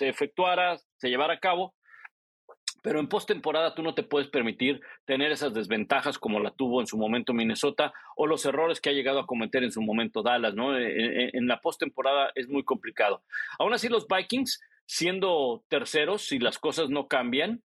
efectuara, 0.00 0.78
se 0.96 1.08
llevara 1.08 1.34
a 1.34 1.40
cabo, 1.40 1.74
pero 2.82 2.98
en 2.98 3.08
postemporada 3.08 3.76
tú 3.76 3.82
no 3.84 3.94
te 3.94 4.02
puedes 4.02 4.28
permitir 4.28 4.80
tener 5.04 5.30
esas 5.30 5.54
desventajas 5.54 6.18
como 6.18 6.40
la 6.40 6.50
tuvo 6.50 6.80
en 6.80 6.88
su 6.88 6.98
momento 6.98 7.32
Minnesota 7.32 7.92
o 8.16 8.26
los 8.26 8.44
errores 8.44 8.80
que 8.80 8.90
ha 8.90 8.94
llegado 8.94 9.20
a 9.20 9.26
cometer 9.26 9.62
en 9.62 9.70
su 9.70 9.80
momento 9.80 10.22
Dallas, 10.22 10.54
¿no? 10.54 10.76
En, 10.76 11.30
en 11.32 11.46
la 11.46 11.60
postemporada 11.60 12.32
es 12.34 12.48
muy 12.48 12.64
complicado. 12.64 13.22
Aún 13.60 13.72
así, 13.72 13.88
los 13.88 14.08
Vikings, 14.08 14.60
siendo 14.86 15.64
terceros, 15.68 16.26
si 16.26 16.38
las 16.38 16.58
cosas 16.58 16.88
no 16.90 17.08
cambian, 17.08 17.62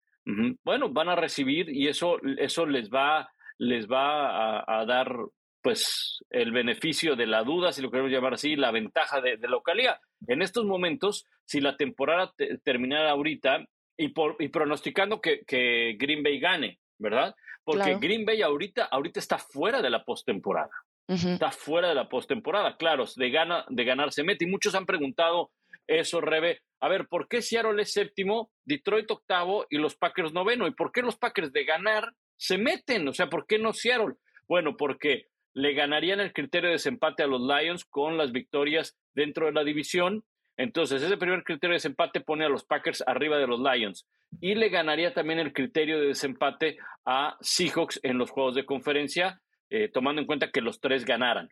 bueno, 0.64 0.88
van 0.88 1.10
a 1.10 1.16
recibir 1.16 1.68
y 1.68 1.88
eso, 1.88 2.16
eso 2.38 2.64
les 2.64 2.88
va, 2.90 3.28
les 3.58 3.86
va 3.86 4.64
a, 4.66 4.84
dar 4.86 5.14
pues 5.62 6.24
el 6.30 6.50
beneficio 6.52 7.14
de 7.14 7.26
la 7.26 7.42
duda, 7.42 7.72
si 7.72 7.82
lo 7.82 7.90
queremos 7.90 8.10
llamar 8.10 8.34
así, 8.34 8.56
la 8.56 8.70
ventaja 8.70 9.20
de, 9.20 9.36
localidad. 9.48 9.98
En 10.26 10.40
estos 10.42 10.64
momentos, 10.64 11.26
si 11.44 11.60
la 11.60 11.76
temporada 11.76 12.32
terminara 12.62 13.10
ahorita 13.10 13.66
y, 13.98 14.08
por, 14.08 14.36
y 14.38 14.48
pronosticando 14.48 15.20
que, 15.20 15.42
que 15.46 15.96
Green 15.98 16.22
Bay 16.22 16.40
gane, 16.40 16.78
¿verdad? 16.98 17.34
Porque 17.64 17.96
Green 17.96 18.24
Bay 18.24 18.42
ahorita, 18.42 18.84
ahorita 18.84 19.20
está 19.20 19.38
fuera 19.38 19.80
de 19.80 19.90
la 19.90 20.04
postemporada. 20.04 20.70
Está 21.06 21.50
fuera 21.50 21.88
de 21.88 21.94
la 21.94 22.08
postemporada, 22.08 22.76
claro, 22.76 23.04
de, 23.16 23.30
gana, 23.30 23.64
de 23.68 23.84
ganar 23.84 24.12
se 24.12 24.22
mete. 24.22 24.44
Y 24.44 24.48
muchos 24.48 24.74
han 24.74 24.86
preguntado 24.86 25.50
eso, 25.86 26.20
Rebe. 26.20 26.62
A 26.85 26.89
ver, 26.89 27.09
¿por 27.09 27.28
qué 27.28 27.41
Seattle 27.41 27.80
es 27.80 27.95
séptimo, 27.95 28.51
Detroit 28.66 29.11
octavo 29.11 29.64
y 29.70 29.78
los 29.78 29.97
Packers 29.97 30.35
noveno? 30.35 30.66
¿Y 30.66 30.72
por 30.72 30.93
qué 30.93 31.01
los 31.01 31.16
Packers 31.16 31.51
de 31.51 31.64
ganar 31.64 32.12
se 32.37 32.59
meten. 32.59 33.09
O 33.09 33.14
sea, 33.14 33.30
¿por 33.30 33.47
qué 33.47 33.59
no 33.59 33.72
Seattle? 33.72 34.16
Bueno, 34.47 34.76
porque 34.76 35.28
le 35.55 35.72
ganarían 35.72 36.20
el 36.20 36.35
criterio 36.35 36.68
de 36.68 36.74
desempate 36.74 37.22
a 37.22 37.26
los 37.26 37.41
Lions 37.41 37.87
con 37.87 38.18
las 38.18 38.32
victorias 38.32 38.99
dentro 39.14 39.47
de 39.47 39.53
la 39.53 39.64
división. 39.64 40.24
Entonces, 40.59 41.03
ese 41.03 41.16
primer 41.16 41.43
criterio 41.43 41.70
de 41.70 41.76
desempate 41.76 42.20
pone 42.20 42.45
a 42.45 42.51
los 42.51 42.64
Packers 42.64 43.03
arriba 43.07 43.39
de 43.39 43.47
los 43.47 43.61
Lions. 43.61 44.07
Y 44.43 44.55
le 44.55 44.68
ganaría 44.68 45.14
también 45.14 45.39
el 45.39 45.55
criterio 45.55 45.99
de 45.99 46.09
desempate 46.09 46.76
a 47.07 47.39
Seahawks 47.41 47.99
en 48.03 48.18
los 48.18 48.28
juegos 48.28 48.57
de 48.57 48.66
conferencia, 48.66 49.41
eh, 49.70 49.89
tomando 49.89 50.20
en 50.20 50.26
cuenta 50.26 50.51
que 50.51 50.61
los 50.61 50.82
tres 50.82 51.07
ganaran. 51.07 51.49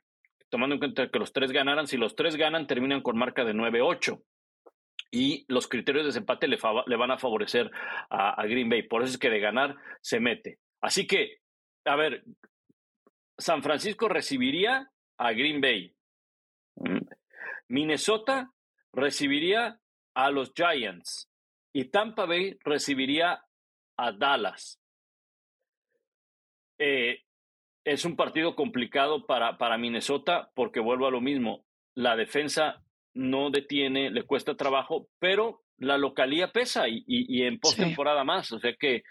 Tomando 0.50 0.74
en 0.74 0.80
cuenta 0.80 1.08
que 1.08 1.18
los 1.18 1.32
tres 1.32 1.52
ganaran, 1.52 1.86
si 1.86 1.96
los 1.96 2.16
tres 2.16 2.36
ganan, 2.36 2.66
terminan 2.66 3.00
con 3.00 3.16
marca 3.16 3.46
de 3.46 3.54
9-8 3.54 4.20
y 5.14 5.44
los 5.46 5.68
criterios 5.68 6.04
de 6.04 6.08
desempate 6.08 6.48
le, 6.48 6.56
van 6.56 7.10
a 7.10 7.18
favorecer 7.18 7.70
a, 8.08 8.42
Green 8.46 8.70
Bay. 8.70 8.82
Por 8.84 9.02
eso 9.02 9.12
es 9.12 9.18
que 9.18 9.28
de 9.28 9.40
ganar 9.40 9.76
se 10.00 10.18
mete. 10.18 10.58
Así 10.80 11.06
que, 11.06 11.36
a 11.84 11.96
ver, 11.96 12.24
San 13.38 13.62
Francisco 13.62 14.08
recibiría 14.08 14.90
a 15.18 15.32
Green 15.32 15.60
Bay. 15.60 15.94
Mm. 16.76 17.06
Minnesota 17.68 18.50
recibiría 18.94 19.78
a 20.14 20.30
los 20.30 20.52
Giants 20.54 21.30
y 21.74 21.84
Tampa 21.90 22.24
Bay 22.24 22.56
recibiría 22.64 23.44
a 23.98 24.12
Dallas. 24.12 24.80
Eh, 26.78 27.22
es 27.84 28.04
un 28.06 28.16
partido 28.16 28.56
complicado 28.56 29.26
para, 29.26 29.58
para 29.58 29.76
Minnesota 29.76 30.50
porque 30.54 30.80
vuelvo 30.80 31.06
a 31.06 31.10
lo 31.10 31.20
mismo. 31.20 31.66
La 31.94 32.16
defensa 32.16 32.82
no 33.14 33.50
detiene, 33.50 34.10
le 34.10 34.24
cuesta 34.24 34.56
trabajo, 34.56 35.08
pero 35.18 35.62
la 35.78 35.98
localía 35.98 36.52
pesa 36.52 36.88
y, 36.88 37.04
y, 37.06 37.42
en 37.42 37.58
postemporada 37.58 38.24
más. 38.24 38.52
O 38.52 38.58
sea 38.58 38.74
que 38.78 39.02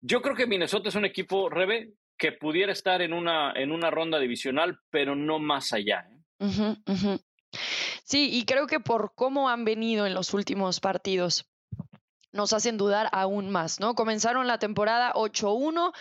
yo 0.00 0.22
creo 0.22 0.34
que 0.34 0.46
Minnesota 0.46 0.88
es 0.88 0.94
un 0.94 1.04
equipo, 1.04 1.48
Rebe, 1.48 1.92
que 2.16 2.32
pudiera 2.32 2.72
estar 2.72 3.00
en 3.02 3.12
una, 3.12 3.52
en 3.52 3.72
una 3.72 3.90
ronda 3.90 4.18
divisional, 4.18 4.78
pero 4.90 5.14
no 5.14 5.38
más 5.38 5.72
allá. 5.72 6.06
¿eh? 6.40 7.18
Sí, 8.04 8.30
y 8.32 8.44
creo 8.44 8.66
que 8.66 8.80
por 8.80 9.12
cómo 9.14 9.48
han 9.48 9.64
venido 9.64 10.06
en 10.06 10.14
los 10.14 10.34
últimos 10.34 10.80
partidos, 10.80 11.48
nos 12.32 12.52
hacen 12.52 12.76
dudar 12.76 13.08
aún 13.12 13.50
más, 13.50 13.80
¿no? 13.80 13.94
Comenzaron 13.94 14.46
la 14.46 14.58
temporada 14.58 15.12
8-1 15.14 15.92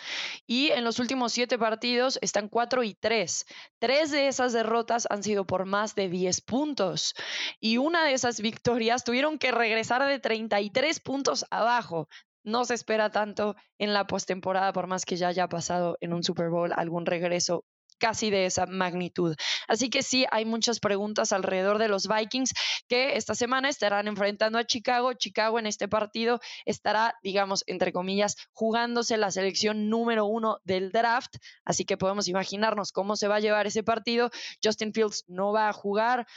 y 0.46 0.70
en 0.72 0.84
los 0.84 1.00
últimos 1.00 1.32
siete 1.32 1.58
partidos 1.58 2.20
están 2.22 2.50
4 2.50 2.84
y 2.84 2.94
3. 2.96 3.46
Tres 3.80 4.12
de 4.12 4.28
esas 4.28 4.54
derrotas 4.54 5.08
han 5.10 5.24
sido 5.24 5.46
por 5.46 5.66
más 5.66 5.96
de 5.96 6.10
10 6.10 6.42
puntos 6.42 7.14
y 7.60 7.78
una 7.78 8.06
de 8.06 8.14
esas 8.14 8.42
victorias 8.42 9.04
tuvieron 9.04 9.38
que 9.40 9.52
regresar 9.52 10.06
de 10.06 10.20
33 10.20 11.00
puntos 11.00 11.46
abajo. 11.50 12.08
No 12.44 12.64
se 12.66 12.76
espera 12.76 13.10
tanto 13.10 13.56
en 13.78 13.94
la 13.94 14.08
postemporada, 14.08 14.72
por 14.72 14.88
más 14.88 15.06
que 15.06 15.18
ya 15.18 15.28
haya 15.28 15.50
pasado 15.50 15.98
en 16.00 16.14
un 16.14 16.24
Super 16.24 16.50
Bowl 16.50 16.72
algún 16.74 17.06
regreso 17.06 17.66
casi 17.98 18.30
de 18.30 18.46
esa 18.46 18.66
magnitud. 18.66 19.36
Así 19.68 19.90
que 19.90 20.04
sí, 20.04 20.26
hay 20.32 20.46
muchas 20.46 20.80
preguntas 20.80 21.32
alrededor 21.32 21.78
de 21.78 21.88
los 21.88 22.08
Vikings 22.08 22.54
que 22.88 23.18
esta 23.18 23.36
semana 23.36 23.70
estarán 23.70 24.08
enfrentando 24.08 24.58
a 24.58 24.66
Chicago. 24.66 25.14
Chicago 25.14 25.60
en 25.60 25.68
este 25.68 25.88
partido 25.88 26.40
estará, 26.66 27.16
digamos, 27.24 27.64
entre 27.68 27.92
comillas, 27.92 28.36
jugándose 28.52 29.18
la 29.18 29.32
selección 29.32 29.90
número 29.90 30.26
uno 30.26 30.60
del 30.64 30.92
draft. 30.92 31.36
Así 31.66 31.86
que 31.86 31.98
podemos 31.98 32.28
imaginarnos 32.28 32.92
cómo 32.92 33.16
se 33.16 33.28
va 33.28 33.36
a 33.36 33.40
llevar 33.40 33.68
ese 33.68 33.84
partido. 33.84 34.30
Justin 34.64 34.94
Fields 34.94 35.26
no 35.28 35.52
va 35.52 35.70
a 35.70 35.74
jugar. 35.74 36.28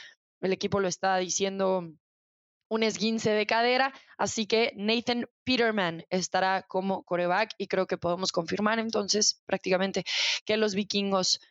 El 0.41 0.53
equipo 0.53 0.79
lo 0.79 0.87
está 0.87 1.17
diciendo 1.17 1.87
un 2.71 2.83
esguince 2.83 3.31
de 3.31 3.45
cadera, 3.45 3.93
así 4.17 4.45
que 4.45 4.71
Nathan 4.77 5.27
Peterman 5.43 6.05
estará 6.09 6.61
como 6.61 7.03
coreback 7.03 7.53
y 7.57 7.67
creo 7.67 7.85
que 7.85 7.97
podemos 7.97 8.31
confirmar 8.31 8.79
entonces 8.79 9.41
prácticamente 9.45 10.05
que 10.45 10.55
los 10.55 10.73
vikingos 10.73 11.41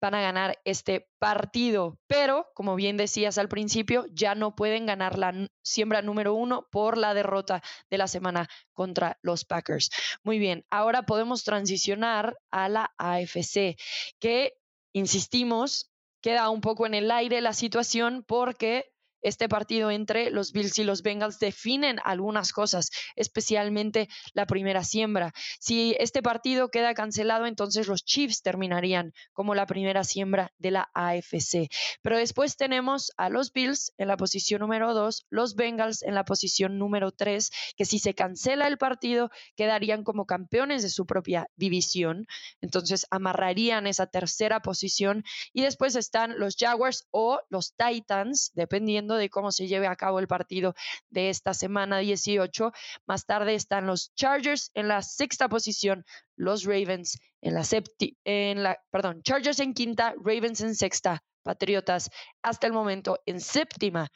van 0.00 0.14
a 0.14 0.20
ganar 0.20 0.58
este 0.64 1.08
partido. 1.18 1.98
Pero, 2.06 2.46
como 2.54 2.74
bien 2.74 2.96
decías 2.96 3.38
al 3.38 3.48
principio, 3.48 4.06
ya 4.12 4.34
no 4.34 4.54
pueden 4.54 4.86
ganar 4.86 5.18
la 5.18 5.48
siembra 5.62 6.02
número 6.02 6.34
uno 6.34 6.68
por 6.70 6.96
la 6.96 7.14
derrota 7.14 7.62
de 7.90 7.98
la 7.98 8.08
semana 8.08 8.48
contra 8.72 9.18
los 9.22 9.44
Packers. 9.44 9.90
Muy 10.22 10.38
bien, 10.38 10.64
ahora 10.70 11.02
podemos 11.02 11.44
transicionar 11.44 12.36
a 12.50 12.68
la 12.68 12.92
AFC, 12.98 13.76
que, 14.18 14.54
insistimos, 14.92 15.90
queda 16.20 16.50
un 16.50 16.60
poco 16.60 16.86
en 16.86 16.94
el 16.94 17.10
aire 17.10 17.40
la 17.40 17.52
situación 17.52 18.24
porque 18.26 18.92
este 19.22 19.48
partido 19.48 19.90
entre 19.90 20.30
los 20.30 20.52
Bills 20.52 20.78
y 20.78 20.84
los 20.84 21.02
Bengals 21.02 21.38
definen 21.38 21.98
algunas 22.04 22.52
cosas, 22.52 22.90
especialmente 23.16 24.08
la 24.32 24.46
primera 24.46 24.84
siembra. 24.84 25.32
Si 25.60 25.96
este 25.98 26.22
partido 26.22 26.68
queda 26.70 26.94
cancelado, 26.94 27.46
entonces 27.46 27.88
los 27.88 28.04
Chiefs 28.04 28.42
terminarían 28.42 29.12
como 29.32 29.54
la 29.54 29.66
primera 29.66 30.04
siembra 30.04 30.52
de 30.58 30.70
la 30.70 30.90
AFC. 30.94 31.68
Pero 32.02 32.18
después 32.18 32.56
tenemos 32.56 33.12
a 33.16 33.28
los 33.28 33.52
Bills 33.52 33.92
en 33.98 34.08
la 34.08 34.16
posición 34.16 34.60
número 34.60 34.94
2, 34.94 35.26
los 35.30 35.54
Bengals 35.54 36.02
en 36.02 36.14
la 36.14 36.24
posición 36.24 36.78
número 36.78 37.12
3, 37.12 37.50
que 37.76 37.84
si 37.84 37.98
se 37.98 38.14
cancela 38.14 38.66
el 38.66 38.78
partido, 38.78 39.30
quedarían 39.56 40.04
como 40.04 40.26
campeones 40.26 40.82
de 40.82 40.90
su 40.90 41.06
propia 41.06 41.48
división. 41.56 42.26
Entonces 42.60 43.06
amarrarían 43.10 43.86
esa 43.86 44.06
tercera 44.06 44.60
posición. 44.60 45.24
Y 45.52 45.62
después 45.62 45.96
están 45.96 46.38
los 46.38 46.56
Jaguars 46.58 47.06
o 47.10 47.40
los 47.48 47.74
Titans, 47.74 48.52
dependiendo 48.54 49.07
de 49.16 49.30
cómo 49.30 49.52
se 49.52 49.66
lleve 49.66 49.86
a 49.86 49.96
cabo 49.96 50.18
el 50.18 50.28
partido 50.28 50.74
de 51.10 51.30
esta 51.30 51.54
semana 51.54 51.98
18. 51.98 52.72
Más 53.06 53.26
tarde 53.26 53.54
están 53.54 53.86
los 53.86 54.14
Chargers 54.14 54.70
en 54.74 54.88
la 54.88 55.02
sexta 55.02 55.48
posición, 55.48 56.04
los 56.36 56.64
Ravens 56.64 57.18
en 57.40 57.54
la 57.54 57.64
séptima, 57.64 58.16
en 58.24 58.62
la, 58.62 58.80
perdón, 58.90 59.22
Chargers 59.22 59.60
en 59.60 59.74
quinta, 59.74 60.14
Ravens 60.22 60.60
en 60.60 60.74
sexta, 60.74 61.22
Patriotas 61.42 62.10
hasta 62.42 62.66
el 62.66 62.72
momento 62.72 63.20
en 63.24 63.40
séptima. 63.40 64.08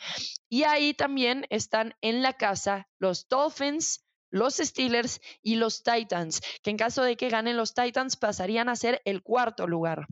Y 0.49 0.64
ahí 0.64 0.93
también 0.93 1.47
están 1.51 1.95
en 2.01 2.22
la 2.22 2.34
casa 2.34 2.88
los 2.99 3.28
Dolphins, 3.28 4.05
los 4.30 4.57
Steelers 4.57 5.20
y 5.43 5.57
los 5.57 5.82
Titans, 5.82 6.40
que 6.62 6.70
en 6.70 6.76
caso 6.76 7.03
de 7.03 7.16
que 7.16 7.28
ganen 7.28 7.57
los 7.57 7.74
Titans 7.74 8.16
pasarían 8.16 8.68
a 8.68 8.76
ser 8.76 9.01
el 9.05 9.22
cuarto 9.22 9.66
lugar. 9.66 10.07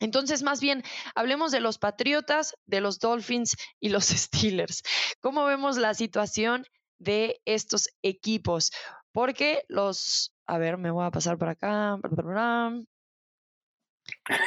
Entonces, 0.00 0.42
más 0.42 0.60
bien, 0.60 0.82
hablemos 1.14 1.52
de 1.52 1.60
los 1.60 1.78
Patriotas, 1.78 2.54
de 2.66 2.80
los 2.80 2.98
Dolphins 2.98 3.56
y 3.80 3.88
los 3.88 4.06
Steelers. 4.06 4.82
¿Cómo 5.20 5.44
vemos 5.44 5.76
la 5.76 5.94
situación 5.94 6.66
de 6.98 7.40
estos 7.44 7.88
equipos? 8.02 8.70
Porque 9.12 9.64
los, 9.68 10.34
a 10.46 10.58
ver, 10.58 10.76
me 10.78 10.90
voy 10.90 11.06
a 11.06 11.10
pasar 11.10 11.38
por 11.38 11.48
acá. 11.48 11.98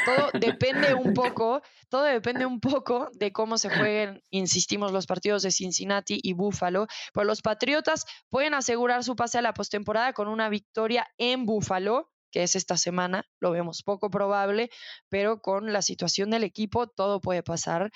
Todo 0.06 0.30
depende 0.40 0.94
un 0.94 1.14
poco, 1.14 1.62
todo 1.90 2.04
depende 2.04 2.46
un 2.46 2.60
poco 2.60 3.10
de 3.14 3.32
cómo 3.32 3.58
se 3.58 3.70
jueguen, 3.70 4.22
insistimos, 4.30 4.92
los 4.92 5.06
partidos 5.06 5.44
de 5.44 5.52
Cincinnati 5.52 6.20
y 6.22 6.34
Buffalo. 6.34 6.88
Pues 7.14 7.28
los 7.28 7.42
Patriotas 7.42 8.06
pueden 8.30 8.54
asegurar 8.54 9.04
su 9.04 9.16
pase 9.16 9.38
a 9.38 9.42
la 9.42 9.54
postemporada 9.54 10.14
con 10.14 10.28
una 10.28 10.50
victoria 10.50 11.08
en 11.18 11.46
Buffalo 11.46 12.10
que 12.32 12.44
es 12.44 12.56
esta 12.56 12.78
semana, 12.78 13.26
lo 13.40 13.52
vemos 13.52 13.84
poco 13.84 14.10
probable, 14.10 14.70
pero 15.10 15.42
con 15.42 15.74
la 15.74 15.82
situación 15.82 16.30
del 16.30 16.44
equipo 16.44 16.88
todo 16.88 17.22
puede 17.22 17.44
pasar. 17.44 17.92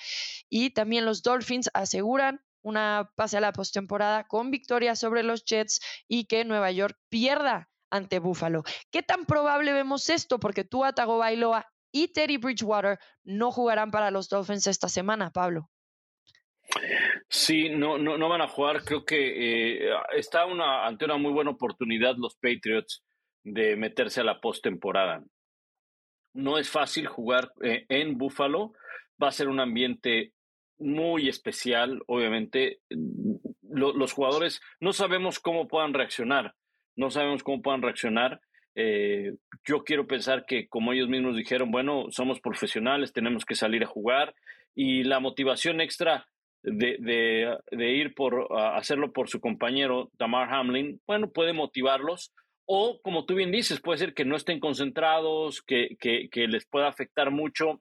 Y 0.48 0.70
también 0.70 1.04
los 1.04 1.22
Dolphins 1.22 1.70
aseguran 1.74 2.40
una 2.62 3.10
pase 3.14 3.36
a 3.36 3.40
la 3.40 3.52
postemporada 3.52 4.24
con 4.24 4.50
victoria 4.50 4.96
sobre 4.96 5.22
los 5.22 5.44
Jets 5.44 5.80
y 6.08 6.24
que 6.24 6.44
Nueva 6.44 6.70
York 6.70 6.98
pierda 7.10 7.68
ante 7.90 8.18
Buffalo. 8.18 8.64
¿Qué 8.90 9.02
tan 9.02 9.26
probable 9.26 9.72
vemos 9.72 10.08
esto? 10.08 10.40
Porque 10.40 10.64
tú, 10.64 10.84
Atago 10.84 11.18
Bailoa 11.18 11.66
y 11.92 12.08
Teddy 12.08 12.38
Bridgewater 12.38 12.98
no 13.22 13.52
jugarán 13.52 13.90
para 13.90 14.10
los 14.10 14.28
Dolphins 14.28 14.66
esta 14.66 14.88
semana, 14.88 15.30
Pablo. 15.30 15.70
Sí, 17.28 17.68
no, 17.68 17.98
no, 17.98 18.18
no 18.18 18.28
van 18.28 18.40
a 18.40 18.48
jugar. 18.48 18.82
Creo 18.84 19.04
que 19.04 19.86
eh, 19.86 19.90
está 20.16 20.46
una, 20.46 20.86
ante 20.86 21.04
una 21.04 21.18
muy 21.18 21.32
buena 21.32 21.50
oportunidad 21.50 22.16
los 22.16 22.34
Patriots 22.36 23.04
de 23.44 23.76
meterse 23.76 24.22
a 24.22 24.24
la 24.24 24.40
postemporada. 24.40 25.22
No 26.32 26.58
es 26.58 26.68
fácil 26.68 27.06
jugar 27.06 27.52
eh, 27.62 27.84
en 27.88 28.18
Buffalo, 28.18 28.72
va 29.22 29.28
a 29.28 29.32
ser 29.32 29.48
un 29.48 29.60
ambiente 29.60 30.32
muy 30.78 31.28
especial, 31.28 32.02
obviamente. 32.06 32.80
los 33.70 34.12
jugadores 34.12 34.60
no 34.80 34.92
sabemos 34.92 35.38
cómo 35.38 35.68
puedan 35.68 35.94
reaccionar, 35.94 36.54
no 36.96 37.10
sabemos 37.10 37.42
cómo 37.42 37.62
puedan 37.62 37.82
reaccionar. 37.82 38.40
Eh, 38.76 39.34
yo 39.64 39.84
quiero 39.84 40.06
pensar 40.06 40.46
que 40.46 40.68
como 40.68 40.92
ellos 40.92 41.08
mismos 41.08 41.36
dijeron, 41.36 41.70
bueno, 41.70 42.06
somos 42.10 42.40
profesionales, 42.40 43.12
tenemos 43.12 43.44
que 43.44 43.54
salir 43.54 43.84
a 43.84 43.88
jugar 43.88 44.34
y 44.74 45.04
la 45.04 45.20
motivación 45.20 45.80
extra 45.80 46.26
de, 46.62 46.96
de, 47.70 47.90
ir 47.92 48.14
por 48.14 48.48
hacerlo 48.56 49.12
por 49.12 49.28
su 49.28 49.38
compañero 49.38 50.10
Tamar 50.16 50.52
Hamlin, 50.52 51.00
bueno, 51.06 51.30
puede 51.30 51.52
motivarlos 51.52 52.32
o, 52.66 53.00
como 53.02 53.24
tú 53.24 53.34
bien 53.34 53.52
dices, 53.52 53.80
puede 53.80 53.98
ser 53.98 54.14
que 54.14 54.24
no 54.24 54.36
estén 54.36 54.60
concentrados, 54.60 55.62
que, 55.62 55.96
que, 56.00 56.48
les 56.48 56.64
pueda 56.64 56.88
afectar 56.88 57.30
mucho. 57.30 57.80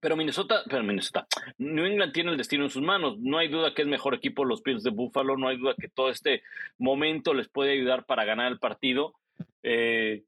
Pero 0.00 0.16
Minnesota, 0.16 0.62
pero 0.68 0.84
Minnesota, 0.84 1.26
New 1.58 1.84
England 1.84 2.12
tiene 2.12 2.30
el 2.30 2.36
destino 2.36 2.64
en 2.64 2.70
sus 2.70 2.82
manos. 2.82 3.18
No 3.18 3.38
hay 3.38 3.48
duda 3.48 3.74
que 3.74 3.82
es 3.82 3.88
mejor 3.88 4.14
equipo 4.14 4.44
los 4.44 4.62
Bills 4.62 4.82
de 4.82 4.90
Buffalo. 4.90 5.36
No 5.36 5.48
hay 5.48 5.58
duda 5.58 5.74
que 5.78 5.88
todo 5.88 6.10
este 6.10 6.42
momento 6.78 7.34
les 7.34 7.48
puede 7.48 7.72
ayudar 7.72 8.06
para 8.06 8.24
ganar 8.24 8.50
el 8.50 8.58
partido. 8.58 9.14
Eh, 9.62 10.22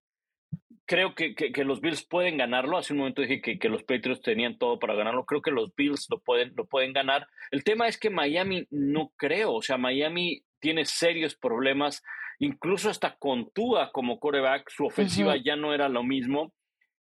creo 0.85 1.15
que, 1.15 1.35
que, 1.35 1.65
los 1.65 1.81
Bills 1.81 2.05
pueden 2.05 2.37
ganarlo. 2.37 2.77
Hace 2.77 2.93
un 2.93 2.99
momento 2.99 3.23
dije 3.23 3.41
que, 3.41 3.59
que, 3.59 3.69
los 3.69 3.83
Patriots 3.85 4.21
tenían 4.21 4.59
todo 4.59 4.79
para 4.79 4.95
ganarlo. 4.95 5.25
Creo 5.25 5.41
que 5.41 5.53
los 5.53 5.75
Bills 5.75 6.07
lo 6.11 6.19
pueden, 6.19 6.53
lo 6.57 6.67
pueden 6.67 6.93
ganar. 6.93 7.29
El 7.51 7.65
tema 7.65 7.89
es 7.89 7.97
que 7.97 8.11
Miami 8.11 8.67
no 8.71 9.13
creo. 9.17 9.55
O 9.55 9.63
sea, 9.63 9.79
Miami 9.79 10.43
tiene 10.61 10.85
serios 10.85 11.35
problemas, 11.35 12.03
incluso 12.43 12.91
hasta 12.91 13.17
con 13.17 13.51
Tua 13.53 13.91
como 13.93 14.19
coreback. 14.19 14.69
Su 14.71 14.87
ofensiva 14.87 15.37
ya 15.37 15.57
no 15.57 15.73
era 15.73 15.89
lo 15.89 16.03
mismo. 16.03 16.53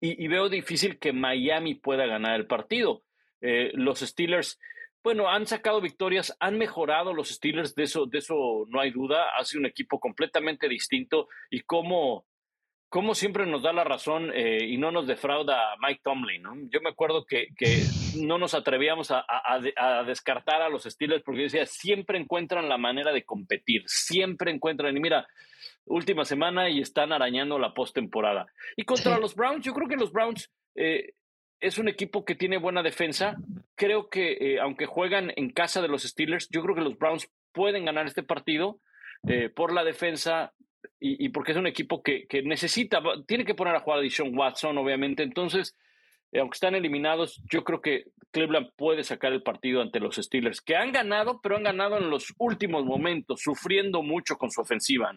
Y, 0.03 0.29
veo 0.29 0.49
difícil 0.49 0.99
que 0.99 1.13
Miami 1.13 1.75
pueda 1.75 2.07
ganar 2.07 2.41
el 2.41 2.47
partido. 2.47 3.03
Eh, 3.43 3.71
los 3.75 4.01
Steelers 4.01 4.59
bueno, 5.03 5.29
han 5.29 5.47
sacado 5.47 5.81
victorias, 5.81 6.37
han 6.41 6.59
mejorado 6.59 7.15
los 7.15 7.31
Steelers, 7.31 7.75
de 7.75 7.85
eso, 7.85 8.07
de 8.07 8.19
eso 8.19 8.67
no 8.69 8.81
hay 8.81 8.91
duda. 8.91 9.37
Ha 9.39 9.45
sido 9.45 9.61
un 9.61 9.67
equipo 9.67 9.99
completamente 9.99 10.69
distinto 10.69 11.29
y 11.51 11.61
como, 11.61 12.27
como 12.91 13.15
siempre 13.15 13.47
nos 13.47 13.63
da 13.63 13.73
la 13.73 13.85
razón 13.85 14.33
eh, 14.35 14.65
y 14.67 14.77
no 14.77 14.91
nos 14.91 15.07
defrauda 15.07 15.77
Mike 15.81 16.01
Tomlin. 16.03 16.43
¿no? 16.43 16.55
Yo 16.71 16.81
me 16.81 16.91
acuerdo 16.91 17.25
que, 17.25 17.47
que 17.57 17.85
no 18.21 18.37
nos 18.37 18.53
atrevíamos 18.53 19.13
a, 19.13 19.25
a, 19.29 20.03
descartar 20.03 20.61
a 20.61 20.69
los 20.69 20.83
Steelers 20.83 21.23
porque 21.23 21.43
decía, 21.43 21.67
siempre 21.67 22.19
encuentran 22.19 22.69
la 22.69 22.79
manera 22.79 23.13
de 23.13 23.25
competir, 23.25 23.85
siempre 23.87 24.51
encuentran. 24.51 24.97
Y 24.97 25.01
mira, 25.01 25.29
última 25.85 26.25
semana 26.25 26.69
y 26.69 26.81
están 26.81 27.13
arañando 27.13 27.61
la 27.61 27.75
postemporada. 27.75 28.47
Y 28.77 28.83
contra 28.83 29.19
los 29.19 29.37
Browns, 29.37 29.65
yo 29.65 29.73
creo 29.73 29.89
que 29.89 29.97
los 29.97 30.11
Browns 30.11 30.51
eh, 30.75 31.13
es 31.61 31.79
un 31.79 31.89
equipo 31.89 32.25
que 32.25 32.35
tiene 32.35 32.59
buena 32.59 32.83
defensa. 32.83 33.37
Creo 33.77 34.11
que 34.11 34.33
eh, 34.33 34.61
aunque 34.61 34.87
juegan 34.87 35.33
en 35.37 35.51
casa 35.51 35.81
de 35.81 35.89
los 35.89 36.03
Steelers, 36.03 36.49
yo 36.51 36.61
creo 36.63 36.75
que 36.75 36.83
los 36.83 36.99
Browns 36.99 37.31
pueden 37.53 37.85
ganar 37.85 38.07
este 38.07 38.25
partido 38.25 38.81
eh, 39.29 39.49
por 39.49 39.73
la 39.73 39.85
defensa 39.85 40.53
y, 40.99 41.29
porque 41.31 41.53
es 41.53 41.59
un 41.59 41.67
equipo 41.67 42.03
que, 42.03 42.27
necesita, 42.45 43.03
tiene 43.27 43.45
que 43.45 43.55
poner 43.55 43.75
a 43.75 43.81
jugar 43.81 43.99
a 43.99 44.03
Dishon 44.03 44.37
Watson, 44.37 44.79
obviamente. 44.79 45.23
Entonces, 45.23 45.77
eh, 46.33 46.41
aunque 46.41 46.57
están 46.57 46.75
eliminados, 46.75 47.43
yo 47.51 47.65
creo 47.65 47.81
que 47.81 48.05
Cleveland 48.31 48.71
puede 48.77 49.03
sacar 49.05 49.33
el 49.33 49.43
partido 49.43 49.83
ante 49.83 50.01
los 50.01 50.17
Steelers, 50.17 50.61
que 50.61 50.77
han 50.77 50.93
ganado, 50.93 51.41
pero 51.43 51.57
han 51.57 51.65
ganado 51.65 51.99
en 51.99 52.11
los 52.11 52.33
últimos 52.39 52.85
momentos, 52.85 53.41
sufriendo 53.41 54.03
mucho 54.03 54.37
con 54.37 54.51
su 54.51 54.61
ofensiva 54.61 55.13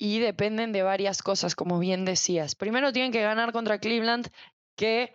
y 0.00 0.18
dependen 0.18 0.72
de 0.72 0.82
varias 0.82 1.22
cosas, 1.22 1.54
como 1.54 1.78
bien 1.78 2.06
decías. 2.06 2.54
Primero 2.54 2.90
tienen 2.90 3.12
que 3.12 3.20
ganar 3.20 3.52
contra 3.52 3.78
Cleveland, 3.78 4.30
que 4.74 5.14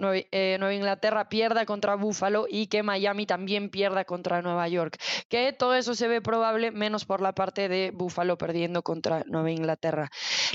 eh, 0.00 0.56
Nueva, 0.58 0.74
Inglaterra 0.74 1.28
pierda 1.28 1.66
contra 1.66 1.94
Buffalo 1.96 2.46
y 2.48 2.66
que 2.66 2.82
Miami 2.82 3.26
también 3.26 3.70
pierda 3.70 4.04
contra 4.04 4.42
Nueva 4.42 4.68
York. 4.68 4.98
Que 5.28 5.52
todo 5.52 5.74
eso 5.74 5.94
se 5.94 6.08
ve 6.08 6.20
probable, 6.20 6.70
menos 6.70 7.04
por 7.04 7.20
la 7.20 7.34
parte 7.34 7.68
de 7.68 7.90
Buffalo 7.92 8.38
perdiendo 8.38 8.82
contra 8.82 9.22
Nueva 9.26 9.50
Inglaterra. 9.50 10.10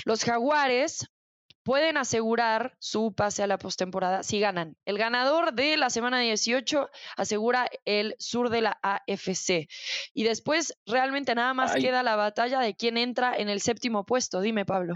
Los 0.06 0.24
Jaguares 0.24 1.10
pueden 1.64 1.98
asegurar 1.98 2.76
su 2.80 3.14
pase 3.14 3.44
a 3.44 3.48
la 3.48 3.60
postemporada 3.60 4.24
si 4.24 4.40
ganan. 4.40 4.76
El 4.86 4.98
ganador 4.98 5.54
de 5.54 5.78
la 5.78 5.90
semana 5.90 6.20
18 6.20 6.90
asegura 7.16 7.70
el 7.86 8.16
sur 8.18 8.50
de 8.50 8.62
la 8.62 8.80
AFC. 8.82 9.68
Y 10.14 10.24
después 10.24 10.74
realmente 10.86 11.36
nada 11.36 11.54
más 11.54 11.76
queda 11.76 12.02
la 12.02 12.16
batalla 12.16 12.60
de 12.60 12.76
quién 12.76 12.98
entra 12.98 13.36
en 13.36 13.50
el 13.50 13.62
séptimo 13.62 14.06
puesto. 14.06 14.42
Dime, 14.42 14.66
Pablo. 14.66 14.96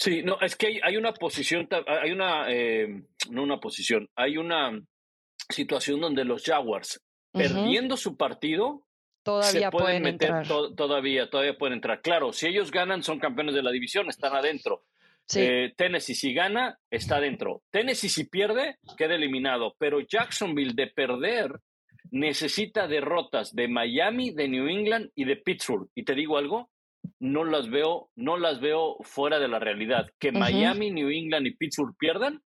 Sí, 0.00 0.22
no, 0.22 0.40
es 0.40 0.56
que 0.56 0.80
hay, 0.82 0.96
una 0.96 1.12
posición, 1.12 1.68
hay 1.86 2.10
una, 2.10 2.50
eh, 2.50 3.02
no 3.28 3.42
una 3.42 3.60
posición, 3.60 4.08
hay 4.16 4.38
una 4.38 4.80
situación 5.50 6.00
donde 6.00 6.24
los 6.24 6.42
Jaguars, 6.42 7.04
perdiendo 7.30 7.98
su 7.98 8.16
partido, 8.16 8.86
todavía 9.22 9.70
pueden, 9.70 10.06
entrar. 10.06 10.48
todavía, 10.48 11.28
todavía 11.28 11.58
pueden 11.58 11.74
entrar. 11.74 12.00
Claro, 12.00 12.32
si 12.32 12.46
ellos 12.46 12.70
ganan, 12.70 13.02
son 13.02 13.18
campeones 13.18 13.54
de 13.54 13.62
la 13.62 13.70
división, 13.70 14.08
están 14.08 14.34
adentro. 14.34 14.84
Eh, 15.34 15.74
Tennessee 15.76 16.14
si 16.14 16.32
gana, 16.32 16.78
está 16.90 17.20
dentro. 17.20 17.62
Tennessee 17.70 18.08
si 18.08 18.24
pierde, 18.24 18.78
queda 18.96 19.16
eliminado. 19.16 19.76
Pero 19.78 20.00
Jacksonville 20.00 20.72
de 20.74 20.86
perder 20.86 21.60
necesita 22.10 22.88
derrotas 22.88 23.54
de 23.54 23.68
Miami, 23.68 24.30
de 24.30 24.48
New 24.48 24.66
England 24.66 25.10
y 25.14 25.24
de 25.24 25.36
Pittsburgh. 25.36 25.88
Y 25.94 26.04
te 26.04 26.14
digo 26.14 26.38
algo, 26.38 26.70
no 27.18 27.44
las 27.44 27.70
veo, 27.70 28.10
no 28.16 28.36
las 28.36 28.60
veo 28.60 28.96
fuera 29.02 29.38
de 29.38 29.48
la 29.48 29.58
realidad. 29.58 30.10
Que 30.18 30.32
Miami, 30.32 30.90
New 30.90 31.10
England 31.10 31.46
y 31.46 31.54
Pittsburgh 31.54 31.94
pierdan 31.98 32.42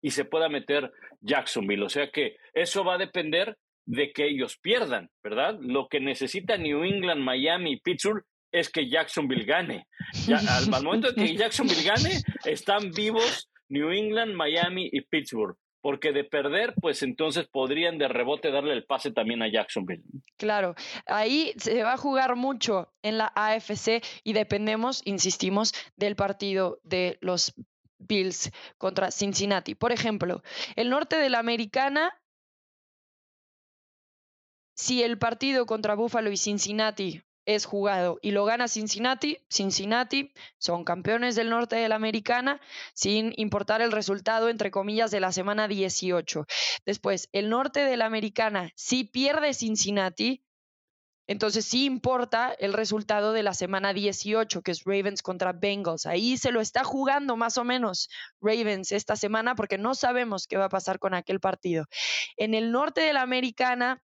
y 0.00 0.10
se 0.10 0.24
pueda 0.24 0.48
meter 0.48 0.92
Jacksonville. 1.20 1.84
O 1.84 1.88
sea 1.88 2.10
que 2.10 2.36
eso 2.52 2.84
va 2.84 2.94
a 2.94 2.98
depender 2.98 3.56
de 3.86 4.12
que 4.12 4.26
ellos 4.26 4.58
pierdan, 4.60 5.10
¿verdad? 5.22 5.58
Lo 5.60 5.88
que 5.88 6.00
necesita 6.00 6.56
New 6.58 6.84
England, 6.84 7.22
Miami 7.22 7.72
y 7.72 7.80
Pittsburgh 7.80 8.22
es 8.52 8.70
que 8.70 8.88
Jacksonville 8.88 9.44
gane. 9.44 9.86
al, 10.28 10.70
momento 10.70 11.12
de 11.12 11.14
que 11.14 11.36
Jacksonville 11.36 11.82
gane, 11.82 12.22
están 12.44 12.90
vivos 12.92 13.50
New 13.68 13.90
England, 13.90 14.34
Miami 14.34 14.88
y 14.92 15.00
Pittsburgh. 15.02 15.56
Porque 15.80 16.12
de 16.12 16.24
perder, 16.24 16.74
pues 16.80 17.02
entonces 17.02 17.46
podrían 17.46 17.98
de 17.98 18.08
rebote 18.08 18.50
darle 18.50 18.72
el 18.72 18.84
pase 18.84 19.12
también 19.12 19.42
a 19.42 19.50
Jacksonville. 19.50 20.02
Claro, 20.36 20.74
ahí 21.06 21.52
se 21.56 21.82
va 21.82 21.94
a 21.94 21.98
jugar 21.98 22.36
mucho 22.36 22.92
en 23.02 23.18
la 23.18 23.32
AFC 23.34 24.02
y 24.24 24.32
dependemos, 24.32 25.02
insistimos, 25.04 25.72
del 25.96 26.16
partido 26.16 26.80
de 26.82 27.18
los 27.20 27.54
Bills 27.98 28.50
contra 28.76 29.10
Cincinnati. 29.10 29.74
Por 29.74 29.92
ejemplo, 29.92 30.42
el 30.76 30.90
norte 30.90 31.16
de 31.16 31.30
la 31.30 31.38
americana 31.38 32.12
si 34.78 35.02
el 35.02 35.18
partido 35.18 35.66
contra 35.66 35.96
Buffalo 35.96 36.30
y 36.30 36.36
Cincinnati 36.36 37.20
es 37.48 37.64
jugado 37.64 38.18
y 38.20 38.32
lo 38.32 38.44
gana 38.44 38.68
Cincinnati, 38.68 39.38
Cincinnati 39.48 40.34
son 40.58 40.84
campeones 40.84 41.34
del 41.34 41.48
norte 41.48 41.76
de 41.76 41.88
la 41.88 41.94
americana 41.94 42.60
sin 42.92 43.32
importar 43.36 43.80
el 43.80 43.90
resultado 43.90 44.50
entre 44.50 44.70
comillas 44.70 45.10
de 45.10 45.20
la 45.20 45.32
semana 45.32 45.66
18. 45.66 46.46
Después, 46.84 47.30
el 47.32 47.48
norte 47.48 47.80
de 47.80 47.96
la 47.96 48.04
americana 48.04 48.70
si 48.74 49.04
pierde 49.04 49.54
Cincinnati, 49.54 50.44
entonces 51.26 51.64
sí 51.64 51.86
importa 51.86 52.52
el 52.52 52.74
resultado 52.74 53.32
de 53.32 53.42
la 53.42 53.54
semana 53.54 53.94
18, 53.94 54.60
que 54.60 54.70
es 54.70 54.84
Ravens 54.84 55.22
contra 55.22 55.54
Bengals. 55.54 56.04
Ahí 56.04 56.36
se 56.36 56.52
lo 56.52 56.60
está 56.60 56.84
jugando 56.84 57.36
más 57.38 57.56
o 57.56 57.64
menos 57.64 58.10
Ravens 58.42 58.92
esta 58.92 59.16
semana 59.16 59.54
porque 59.54 59.78
no 59.78 59.94
sabemos 59.94 60.46
qué 60.46 60.58
va 60.58 60.66
a 60.66 60.70
pasar 60.70 60.98
con 60.98 61.14
aquel 61.14 61.40
partido. 61.40 61.86
En 62.36 62.52
el 62.52 62.72
norte 62.72 63.00
de 63.00 63.14
la 63.14 63.22
americana 63.22 64.02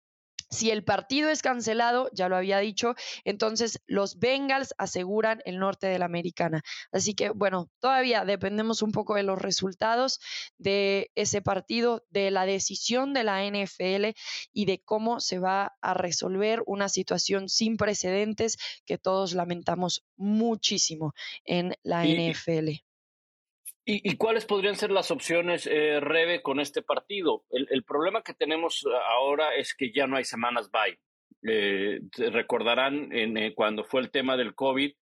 si 0.51 0.71
el 0.71 0.85
partido 0.85 1.31
es 1.31 1.43
cancelado, 1.43 2.09
ya 2.13 2.29
lo 2.29 2.37
había 2.37 2.59
dicho, 2.59 2.95
entonces 3.25 3.83
los 3.87 4.19
Bengals 4.19 4.75
aseguran 4.79 5.41
el 5.45 5.59
norte 5.59 5.87
de 5.87 5.99
la 5.99 6.05
americana. 6.05 6.63
Así 6.93 7.15
que 7.15 7.31
bueno, 7.31 7.71
todavía 7.81 8.25
dependemos 8.25 8.83
un 8.83 8.93
poco 8.93 9.15
de 9.15 9.23
los 9.23 9.41
resultados 9.41 10.21
de 10.59 11.11
ese 11.15 11.43
partido, 11.43 12.05
de 12.11 12.31
la 12.31 12.47
decisión 12.47 13.13
de 13.13 13.25
la 13.25 13.45
NFL 13.45 14.17
y 14.53 14.67
de 14.67 14.83
cómo 14.85 15.21
se 15.21 15.39
va 15.39 15.77
a 15.81 15.95
resolver 15.95 16.63
una 16.67 16.89
situación 16.89 17.49
sin 17.49 17.77
precedentes 17.77 18.57
que 18.85 18.99
todos 18.99 19.35
lamentamos 19.35 20.05
muchísimo 20.17 21.13
en 21.45 21.75
la 21.83 22.05
NFL. 22.05 22.86
¿Y, 23.89 24.17
cuáles 24.17 24.47
podrían 24.47 24.75
ser 24.75 24.91
las 24.91 25.13
opciones, 25.13 25.69
eh, 25.69 26.01
Rebe, 26.01 26.43
con 26.43 26.59
este 26.59 26.83
partido? 26.83 27.45
El, 27.51 27.85
problema 27.85 28.21
que 28.21 28.35
tenemos 28.35 28.85
ahora 29.09 29.55
es 29.55 29.75
que 29.75 29.93
ya 29.93 30.09
no 30.09 30.17
hay 30.17 30.25
semanas 30.25 30.73
bye. 30.73 30.99
Eh, 31.49 32.01
recordarán 32.33 33.11
eh, 33.13 33.55
cuando 33.55 33.85
fue 33.85 34.01
el 34.01 34.11
tema 34.11 34.37
del 34.37 34.57
COVID, 34.57 34.93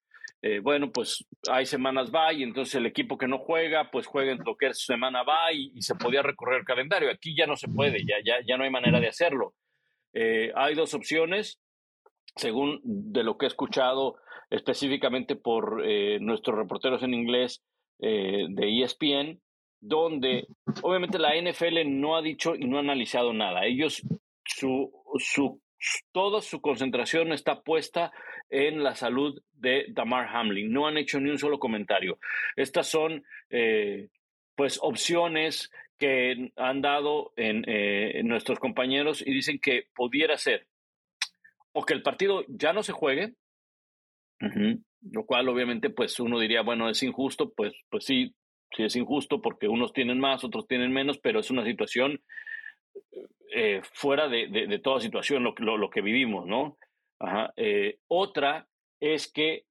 eh, 0.43 0.59
bueno, 0.59 0.93
pues 0.93 1.25
hay 1.51 1.65
semanas 1.65 2.11
bye, 2.11 2.43
entonces 2.43 2.75
el 2.75 2.85
equipo 2.85 3.17
que 3.17 3.27
no 3.27 3.39
juega, 3.39 3.91
pues 3.91 4.07
juega 4.07 4.33
en 4.33 4.45
lo 4.45 4.55
que 4.55 4.67
es 4.67 4.85
semana 4.85 5.23
bye 5.23 5.57
y, 5.57 5.73
y, 5.77 5.81
se 5.81 5.95
podía 5.95 6.21
recorrer 6.21 6.59
el 6.59 6.67
calendario. 6.67 7.11
Aquí 7.11 7.35
ya 7.35 7.47
no 7.47 7.57
se 7.57 7.69
puede, 7.69 8.05
ya, 8.05 8.17
ya, 8.23 8.45
ya 8.47 8.59
no 8.59 8.65
hay 8.65 8.71
manera 8.71 9.01
de 9.01 9.09
hacerlo. 9.09 9.55
hay 10.13 10.75
dos 10.75 10.93
opciones, 10.93 11.59
según 12.37 12.83
de 12.85 13.25
lo 13.25 13.39
que 13.39 13.47
he 13.47 13.49
escuchado 13.49 14.17
específicamente 14.51 15.37
por 15.37 15.83
nuestros 16.21 16.59
reporteros 16.59 17.03
en 17.03 17.15
inglés, 17.15 17.63
eh, 18.01 18.47
de 18.49 18.83
ESPN, 18.83 19.41
donde 19.81 20.47
obviamente 20.83 21.19
la 21.19 21.35
NFL 21.35 21.85
no 21.87 22.17
ha 22.17 22.23
dicho 22.23 22.55
y 22.55 22.67
no 22.67 22.77
ha 22.77 22.81
analizado 22.81 23.33
nada. 23.33 23.67
Ellos, 23.67 24.03
su, 24.45 24.91
su, 25.19 25.61
toda 26.13 26.41
su 26.41 26.61
concentración 26.61 27.33
está 27.33 27.63
puesta 27.63 28.13
en 28.51 28.83
la 28.83 28.95
salud 28.95 29.43
de 29.53 29.87
Damar 29.89 30.29
Hamlin. 30.35 30.73
No 30.73 30.87
han 30.87 30.97
hecho 30.97 31.21
ni 31.21 31.31
un 31.31 31.39
solo 31.39 31.59
comentario. 31.59 32.19
Estas 32.57 32.89
son, 32.89 33.25
eh, 33.51 34.09
pues, 34.55 34.79
opciones 34.83 35.71
que 35.99 36.51
han 36.57 36.81
dado 36.83 37.33
en, 37.37 37.65
eh, 37.67 38.23
nuestros 38.25 38.59
compañeros 38.59 39.23
y 39.27 39.33
dicen 39.33 39.59
que 39.59 39.87
pudiera 39.95 40.37
ser 40.37 40.67
o 41.73 41.85
que 41.85 41.95
el 41.95 42.03
partido 42.03 42.45
ya 42.49 42.73
no 42.73 42.83
se 42.83 42.93
juegue, 42.93 43.35
lo 45.11 45.27
cual 45.27 45.49
obviamente 45.49 45.91
pues 45.91 46.19
uno 46.21 46.39
diría, 46.39 46.63
bueno, 46.63 46.89
es 46.89 47.03
injusto, 47.03 47.53
pues, 47.55 47.75
pues 47.91 48.05
sí, 48.05 48.35
sí 48.75 48.85
es 48.85 48.97
injusto 48.97 49.41
porque 49.41 49.69
unos 49.69 49.93
tienen 49.93 50.19
más, 50.19 50.45
otros 50.45 50.67
tienen 50.67 50.93
menos, 50.93 51.19
pero 51.19 51.41
es 51.41 51.51
una 51.51 51.65
situación 51.65 52.21
eh, 53.55 53.83
fuera 53.93 54.29
de, 54.29 54.49
de, 54.49 54.79
toda 54.79 55.01
situación, 55.01 55.45
lo, 55.45 55.77
lo, 55.77 55.91
que 55.91 56.01
vivimos, 56.01 56.47
¿no? 56.47 56.77
Ajá. 57.21 57.53
Eh, 57.57 57.99
otra 58.09 58.67
es 59.01 59.31
que 59.31 59.63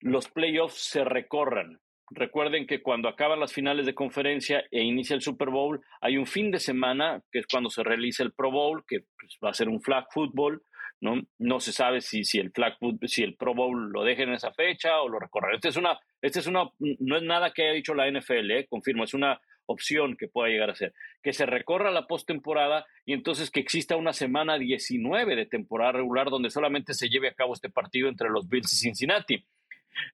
los 0.00 0.28
playoffs 0.28 0.82
se 0.82 1.04
recorran. 1.04 1.80
Recuerden 2.10 2.66
que 2.66 2.82
cuando 2.82 3.08
acaban 3.08 3.40
las 3.40 3.52
finales 3.52 3.86
de 3.86 3.94
conferencia 3.94 4.64
e 4.70 4.82
inicia 4.82 5.14
el 5.14 5.22
Super 5.22 5.48
Bowl, 5.48 5.80
hay 6.00 6.16
un 6.16 6.26
fin 6.26 6.50
de 6.50 6.58
semana, 6.58 7.22
que 7.30 7.38
es 7.38 7.46
cuando 7.46 7.70
se 7.70 7.84
realiza 7.84 8.24
el 8.24 8.32
Pro 8.32 8.50
Bowl, 8.50 8.84
que 8.86 9.00
pues, 9.18 9.38
va 9.42 9.50
a 9.50 9.54
ser 9.54 9.68
un 9.68 9.80
flag 9.80 10.06
football, 10.12 10.60
¿no? 11.00 11.22
No 11.38 11.60
se 11.60 11.72
sabe 11.72 12.00
si, 12.00 12.24
si, 12.24 12.38
el 12.38 12.50
flag 12.52 12.76
si 13.06 13.22
el 13.22 13.36
Pro 13.36 13.54
Bowl 13.54 13.90
lo 13.90 14.04
dejen 14.04 14.28
en 14.28 14.34
esa 14.34 14.52
fecha 14.52 15.00
o 15.00 15.08
lo 15.08 15.18
recorran. 15.18 15.54
Esta 15.54 15.68
es 15.68 15.76
una, 15.76 15.98
este 16.20 16.40
es 16.40 16.46
una, 16.46 16.70
no 16.78 17.16
es 17.16 17.22
nada 17.22 17.52
que 17.52 17.62
haya 17.62 17.72
dicho 17.72 17.94
la 17.94 18.10
NFL, 18.10 18.50
¿eh? 18.50 18.66
confirmo, 18.68 19.04
es 19.04 19.14
una 19.14 19.40
opción 19.66 20.16
que 20.16 20.28
pueda 20.28 20.48
llegar 20.48 20.70
a 20.70 20.74
ser. 20.74 20.92
Que 21.22 21.32
se 21.32 21.46
recorra 21.46 21.90
la 21.90 22.06
postemporada 22.06 22.86
y 23.04 23.12
entonces 23.12 23.50
que 23.50 23.60
exista 23.60 23.96
una 23.96 24.12
semana 24.12 24.58
19 24.58 25.36
de 25.36 25.46
temporada 25.46 25.92
regular 25.92 26.28
donde 26.28 26.50
solamente 26.50 26.94
se 26.94 27.08
lleve 27.08 27.28
a 27.28 27.34
cabo 27.34 27.54
este 27.54 27.70
partido 27.70 28.08
entre 28.08 28.28
los 28.30 28.48
Bills 28.48 28.72
y 28.72 28.76
Cincinnati. 28.76 29.44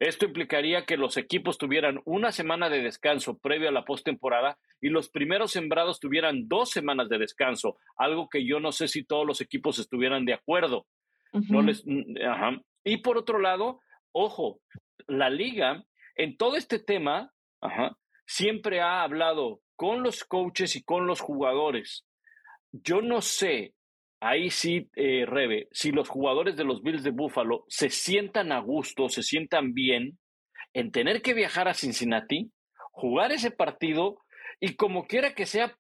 Esto 0.01 0.27
implicaría 0.27 0.85
que 0.85 0.97
los 0.97 1.17
equipos 1.17 1.59
tuvieran 1.59 2.01
una 2.05 2.33
semana 2.33 2.69
de 2.69 2.83
descanso 2.83 3.39
previo 3.39 3.69
a 3.69 3.73
la 3.73 3.85
postemporada 3.85 4.59
y 4.81 4.89
los 4.89 5.09
primeros 5.09 5.53
sembrados 5.53 6.01
tuvieran 6.01 6.49
dos 6.49 6.71
semanas 6.71 7.09
de 7.09 7.19
descanso, 7.19 7.77
algo 7.97 8.29
que 8.29 8.47
yo 8.47 8.61
no 8.61 8.73
sé 8.73 8.89
si 8.89 9.05
todos 9.05 9.27
los 9.27 9.41
equipos 9.41 9.79
estuvieran 9.79 10.25
de 10.25 10.35
acuerdo. 10.35 10.87
no 11.33 11.63
les, 11.63 11.85
Y 12.85 12.99
por 12.99 13.19
otro 13.19 13.39
lado, 13.39 13.81
ojo, 14.13 14.61
la 15.07 15.31
liga 15.31 15.85
en 16.15 16.37
todo 16.37 16.57
este 16.57 16.79
tema 16.79 17.33
siempre 18.27 18.81
ha 18.81 19.03
hablado 19.03 19.61
con 19.77 20.03
los 20.03 20.25
coaches 20.25 20.77
y 20.77 20.83
con 20.83 21.07
los 21.07 21.21
jugadores. 21.21 22.07
Yo 22.73 23.01
no 23.01 23.21
sé 23.21 23.75
ahí 24.21 24.51
sí, 24.51 24.89
eh, 24.97 25.25
Rebe, 25.27 25.69
si 25.73 25.93
los 25.93 26.09
jugadores 26.09 26.57
de 26.57 26.65
los 26.65 26.83
Bills 26.83 27.03
de 27.03 27.11
Buffalo 27.11 27.65
se 27.69 27.91
sientan 27.91 28.53
a 28.53 28.61
gusto, 28.61 29.09
se 29.09 29.23
sientan 29.23 29.75
bien 29.75 30.19
en 30.73 30.91
tener 30.91 31.23
que 31.23 31.35
viajar 31.35 31.69
a 31.69 31.75
Cincinnati, 31.75 32.51
jugar 32.93 33.33
ese 33.33 33.51
partido 33.51 34.19
y 34.61 34.77
como 34.77 35.07
quiera 35.07 35.35
que 35.35 35.47
sea, 35.47 35.77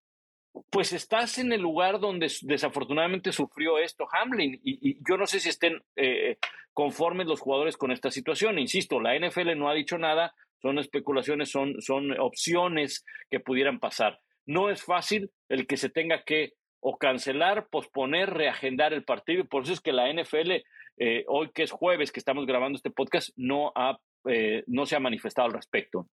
pues 0.70 0.93
estás 0.93 1.39
en 1.39 1.53
el 1.53 1.61
lugar 1.61 2.01
donde 2.01 2.32
desafortunadamente 2.43 3.32
sufrió 3.32 3.78
esto 3.78 4.07
Hamlin 4.11 4.59
y, 4.62 4.97
yo 5.07 5.16
no 5.18 5.26
sé 5.26 5.41
si 5.41 5.51
estén 5.51 5.82
eh, 5.97 6.39
conformes 6.72 7.26
los 7.26 7.41
jugadores 7.41 7.76
con 7.76 7.91
esta 7.91 8.11
situación. 8.11 8.59
Insisto, 8.59 9.01
la 9.01 9.18
NFL 9.18 9.57
no 9.57 9.68
ha 9.68 9.74
dicho 9.74 9.99
nada, 9.99 10.34
son 10.61 10.78
especulaciones, 10.78 11.51
son, 11.51 11.80
son 11.80 12.18
opciones 12.18 13.05
que 13.30 13.41
pudieran 13.41 13.80
pasar. 13.80 14.20
No 14.47 14.70
es 14.70 14.82
fácil 14.82 15.30
el 15.49 15.66
que 15.66 15.76
se 15.76 15.91
tenga 15.91 16.22
que 16.24 16.53
o 16.81 16.97
cancelar, 16.99 17.68
posponer, 17.68 18.31
reagendar 18.31 18.93
el 18.93 19.05
partido. 19.05 19.41
Y 19.41 19.47
por 19.47 19.64
eso 19.64 19.72
es 19.72 19.81
que 19.81 19.93
la 19.93 20.12
NFL, 20.12 20.62
eh, 20.99 21.24
hoy 21.29 21.51
que 21.53 21.62
es 21.62 21.70
jueves 21.70 22.12
que 22.12 22.20
estamos 22.20 22.47
grabando 22.47 22.77
este 22.77 22.91
podcast, 22.91 23.31
no, 23.37 23.72
ha, 23.74 23.99
eh, 24.27 24.64
no 24.66 24.87
se 24.87 24.97
ha 24.97 25.01
manifestado 25.01 25.47
al 25.47 25.55
respecto. 25.55 26.09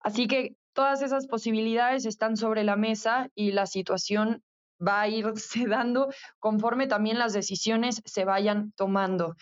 Así 0.00 0.26
que 0.26 0.56
todas 0.72 1.02
esas 1.02 1.26
posibilidades 1.26 2.06
están 2.06 2.36
sobre 2.36 2.64
la 2.64 2.76
mesa 2.76 3.28
y 3.34 3.52
la 3.52 3.66
situación 3.66 4.42
va 4.84 5.02
a 5.02 5.08
irse 5.08 5.64
dando 5.68 6.08
conforme 6.38 6.86
también 6.86 7.18
las 7.18 7.32
decisiones 7.32 8.02
se 8.04 8.24
vayan 8.24 8.72
tomando. 8.72 9.36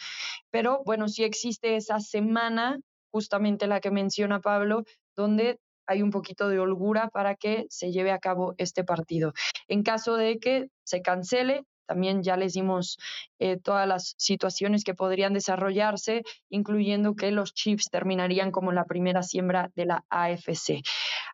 Pero 0.50 0.82
bueno, 0.84 1.08
sí 1.08 1.24
existe 1.24 1.76
esa 1.76 2.00
semana, 2.00 2.78
justamente 3.10 3.66
la 3.66 3.80
que 3.80 3.90
menciona 3.90 4.40
Pablo, 4.40 4.84
donde 5.16 5.58
hay 5.90 6.02
un 6.02 6.10
poquito 6.10 6.48
de 6.48 6.60
holgura 6.60 7.08
para 7.08 7.34
que 7.34 7.66
se 7.68 7.90
lleve 7.90 8.12
a 8.12 8.20
cabo 8.20 8.54
este 8.58 8.84
partido. 8.84 9.32
En 9.66 9.82
caso 9.82 10.14
de 10.14 10.38
que 10.38 10.68
se 10.84 11.02
cancele, 11.02 11.64
también 11.86 12.22
ya 12.22 12.36
les 12.36 12.52
dimos 12.52 12.96
eh, 13.40 13.56
todas 13.56 13.88
las 13.88 14.14
situaciones 14.16 14.84
que 14.84 14.94
podrían 14.94 15.34
desarrollarse, 15.34 16.22
incluyendo 16.48 17.16
que 17.16 17.32
los 17.32 17.54
Chiefs 17.54 17.90
terminarían 17.90 18.52
como 18.52 18.70
la 18.70 18.84
primera 18.84 19.24
siembra 19.24 19.72
de 19.74 19.86
la 19.86 20.04
AFC. 20.10 20.84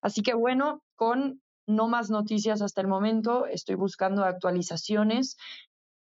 Así 0.00 0.22
que 0.22 0.32
bueno, 0.32 0.80
con 0.94 1.42
no 1.66 1.88
más 1.88 2.08
noticias 2.08 2.62
hasta 2.62 2.80
el 2.80 2.88
momento, 2.88 3.44
estoy 3.44 3.74
buscando 3.74 4.24
actualizaciones 4.24 5.36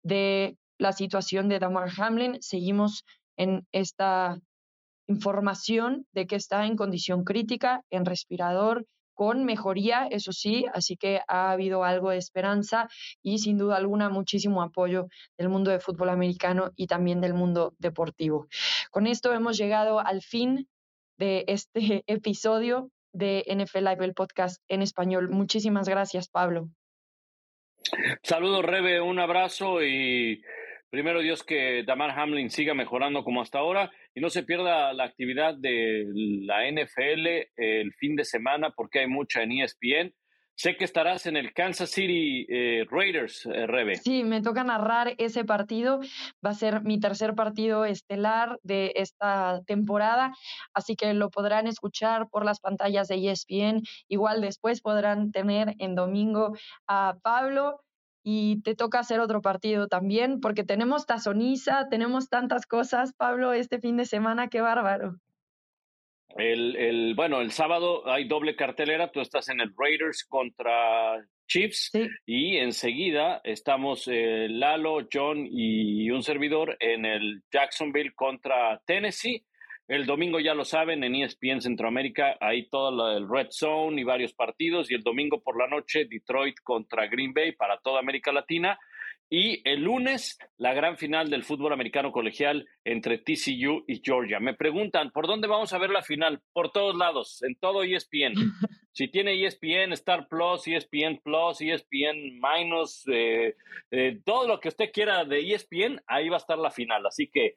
de 0.03 0.57
la 0.77 0.91
situación 0.91 1.47
de 1.47 1.59
Damar 1.59 1.89
Hamlin. 1.97 2.41
Seguimos 2.41 3.05
en 3.37 3.65
esta 3.71 4.37
información 5.08 6.06
de 6.12 6.28
que 6.28 6.36
está 6.36 6.66
en 6.66 6.76
condición 6.76 7.24
crítica, 7.24 7.82
en 7.89 8.06
respirador, 8.06 8.86
con 9.14 9.45
mejoría, 9.45 10.08
eso 10.10 10.32
sí, 10.32 10.66
así 10.74 10.97
que 10.97 11.22
ha 11.28 11.51
habido 11.51 11.84
algo 11.84 12.10
de 12.10 12.18
esperanza 12.18 12.88
y 13.22 13.39
sin 13.39 13.58
duda 13.58 13.78
alguna 13.78 14.10
muchísimo 14.10 14.62
apoyo 14.62 15.08
del 15.38 15.49
mundo 15.49 15.72
de 15.72 15.80
fútbol 15.80 16.10
americano 16.10 16.72
y 16.76 16.88
también 16.88 17.22
del 17.22 17.34
mundo 17.34 17.74
deportivo. 17.78 18.47
Con 18.91 19.08
esto 19.08 19.34
hemos 19.34 19.58
llegado 19.58 19.99
al 19.99 20.22
fin 20.22 20.68
de 21.18 21.45
este 21.47 22.04
episodio 22.08 22.89
de 23.14 23.43
NFL 23.47 23.86
Live, 23.86 24.06
el 24.06 24.14
podcast 24.14 24.62
en 24.68 24.82
español. 24.82 25.30
Muchísimas 25.30 25.88
gracias, 25.88 26.28
Pablo. 26.28 26.70
Saludos, 28.24 28.66
Rebe, 28.66 29.01
un 29.01 29.20
abrazo 29.20 29.84
y 29.84 30.41
primero 30.93 31.21
Dios 31.21 31.41
que 31.41 31.83
Damar 31.87 32.11
Hamlin 32.11 32.51
siga 32.51 32.75
mejorando 32.75 33.23
como 33.23 33.41
hasta 33.41 33.57
ahora 33.57 33.91
y 34.13 34.21
no 34.21 34.29
se 34.29 34.43
pierda 34.43 34.93
la 34.93 35.05
actividad 35.05 35.55
de 35.55 36.05
la 36.45 36.69
NFL 36.69 37.49
el 37.57 37.91
fin 37.93 38.15
de 38.15 38.23
semana 38.23 38.69
porque 38.75 38.99
hay 38.99 39.07
mucha 39.07 39.41
en 39.41 39.53
ESPN. 39.53 40.13
Sé 40.53 40.77
que 40.77 40.85
estarás 40.85 41.25
en 41.25 41.35
el 41.35 41.51
Kansas 41.51 41.89
City 41.89 42.45
eh, 42.47 42.85
Raiders, 42.91 43.43
eh, 43.47 43.65
Rebe. 43.65 43.95
Sí, 43.95 44.23
me 44.23 44.43
toca 44.43 44.63
narrar 44.63 45.15
ese 45.17 45.43
partido. 45.43 45.99
Va 46.45 46.51
a 46.51 46.53
ser 46.53 46.83
mi 46.83 46.99
tercer 46.99 47.33
partido 47.33 47.85
estelar 47.85 48.59
de 48.61 48.93
esta 48.95 49.63
temporada, 49.65 50.31
así 50.75 50.95
que 50.95 51.15
lo 51.15 51.31
podrán 51.31 51.65
escuchar 51.65 52.29
por 52.29 52.45
las 52.45 52.59
pantallas 52.59 53.07
de 53.07 53.15
ESPN. 53.15 53.81
Igual 54.07 54.41
después 54.41 54.79
podrán 54.79 55.31
tener 55.31 55.73
en 55.79 55.95
domingo 55.95 56.55
a 56.87 57.15
Pablo 57.23 57.79
y 58.24 58.61
te 58.61 58.76
toca 58.76 58.99
hacer 58.99 59.19
otro 59.19 59.41
partido 59.41 59.88
también, 59.88 60.39
porque 60.39 60.63
tenemos 60.63 61.05
tazoniza, 61.05 61.89
tenemos 61.89 62.30
tantas 62.30 62.65
cosas, 62.65 63.13
Pablo, 63.13 63.53
este 63.53 63.80
fin 63.80 63.97
de 63.97 64.05
semana, 64.05 64.47
qué 64.47 64.61
bárbaro. 64.61 65.17
El, 66.36 66.76
el, 66.78 67.13
bueno, 67.15 67.41
el 67.41 67.51
sábado 67.51 68.09
hay 68.09 68.28
doble 68.28 68.55
cartelera, 68.55 69.11
tú 69.11 69.19
estás 69.19 69.49
en 69.49 69.59
el 69.61 69.74
Raiders 69.78 70.24
contra 70.24 71.24
Chiefs 71.47 71.91
y 72.26 72.57
enseguida 72.57 73.41
estamos 73.43 74.07
eh, 74.07 74.47
Lalo, 74.49 75.07
John 75.11 75.45
y 75.47 76.09
un 76.09 76.24
servidor 76.24 76.76
en 76.80 77.05
el 77.05 77.43
Jacksonville 77.51 78.13
contra 78.15 78.82
Tennessee 78.86 79.45
el 79.93 80.07
domingo 80.07 80.39
ya 80.39 80.55
lo 80.55 80.65
saben, 80.65 81.03
en 81.03 81.13
ESPN 81.13 81.61
Centroamérica 81.61 82.35
hay 82.41 82.67
todo 82.67 83.15
el 83.15 83.29
Red 83.29 83.49
Zone 83.51 84.01
y 84.01 84.03
varios 84.03 84.33
partidos. 84.33 84.89
Y 84.89 84.95
el 84.95 85.03
domingo 85.03 85.41
por 85.43 85.55
la 85.55 85.67
noche, 85.67 86.05
Detroit 86.05 86.55
contra 86.63 87.05
Green 87.05 87.31
Bay 87.31 87.51
para 87.51 87.77
toda 87.77 87.99
América 87.99 88.31
Latina. 88.31 88.79
Y 89.29 89.61
el 89.69 89.83
lunes, 89.83 90.39
la 90.57 90.73
gran 90.73 90.97
final 90.97 91.29
del 91.29 91.43
fútbol 91.43 91.73
americano 91.73 92.11
colegial 92.11 92.67
entre 92.83 93.19
TCU 93.19 93.83
y 93.87 94.01
Georgia. 94.03 94.39
Me 94.39 94.55
preguntan, 94.55 95.11
¿por 95.11 95.27
dónde 95.27 95.47
vamos 95.47 95.73
a 95.73 95.77
ver 95.77 95.91
la 95.91 96.01
final? 96.01 96.41
Por 96.53 96.71
todos 96.71 96.95
lados, 96.95 97.43
en 97.43 97.55
todo 97.55 97.83
ESPN. 97.83 98.33
Si 98.95 99.07
tiene 99.07 99.43
ESPN, 99.43 99.91
Star 99.93 100.27
Plus, 100.27 100.67
ESPN 100.67 101.19
Plus, 101.23 101.61
ESPN 101.61 102.39
Minus, 102.39 103.03
eh, 103.11 103.55
eh, 103.89 104.19
todo 104.23 104.47
lo 104.47 104.59
que 104.59 104.67
usted 104.67 104.91
quiera 104.93 105.25
de 105.25 105.51
ESPN, 105.51 105.99
ahí 106.05 106.29
va 106.29 106.35
a 106.35 106.37
estar 106.37 106.59
la 106.59 106.69
final. 106.69 107.03
Así 107.07 107.27
que 107.27 107.55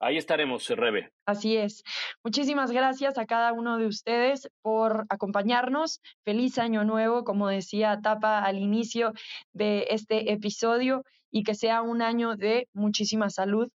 Ahí 0.00 0.16
estaremos, 0.18 0.68
Rebe. 0.68 1.10
Así 1.26 1.56
es. 1.56 1.82
Muchísimas 2.22 2.70
gracias 2.70 3.16
a 3.16 3.26
cada 3.26 3.52
uno 3.52 3.78
de 3.78 3.86
ustedes 3.86 4.48
por 4.62 5.06
acompañarnos. 5.08 6.00
Feliz 6.24 6.58
año 6.58 6.84
nuevo, 6.84 7.24
como 7.24 7.48
decía 7.48 8.00
Tapa 8.02 8.40
al 8.40 8.58
inicio 8.58 9.12
de 9.52 9.86
este 9.90 10.32
episodio, 10.32 11.04
y 11.30 11.42
que 11.42 11.54
sea 11.54 11.82
un 11.82 12.00
año 12.00 12.36
de 12.36 12.68
muchísima 12.72 13.28
salud, 13.28 13.68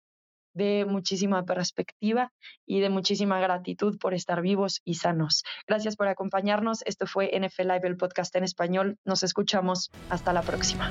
de 0.53 0.85
muchísima 0.87 1.43
perspectiva 1.43 2.31
y 2.65 2.81
de 2.81 2.89
muchísima 2.89 3.39
gratitud 3.39 3.97
por 3.99 4.13
estar 4.13 4.41
vivos 4.41 4.81
y 4.83 4.95
sanos. 4.95 5.43
Gracias 5.67 5.95
por 5.95 6.07
acompañarnos. 6.07 6.83
Esto 6.85 7.07
fue 7.07 7.31
NFL 7.39 7.63
Live, 7.63 7.87
el 7.87 7.97
podcast 7.97 8.35
en 8.35 8.43
español. 8.43 8.97
Nos 9.05 9.23
escuchamos. 9.23 9.91
Hasta 10.09 10.33
la 10.33 10.41
próxima. 10.41 10.89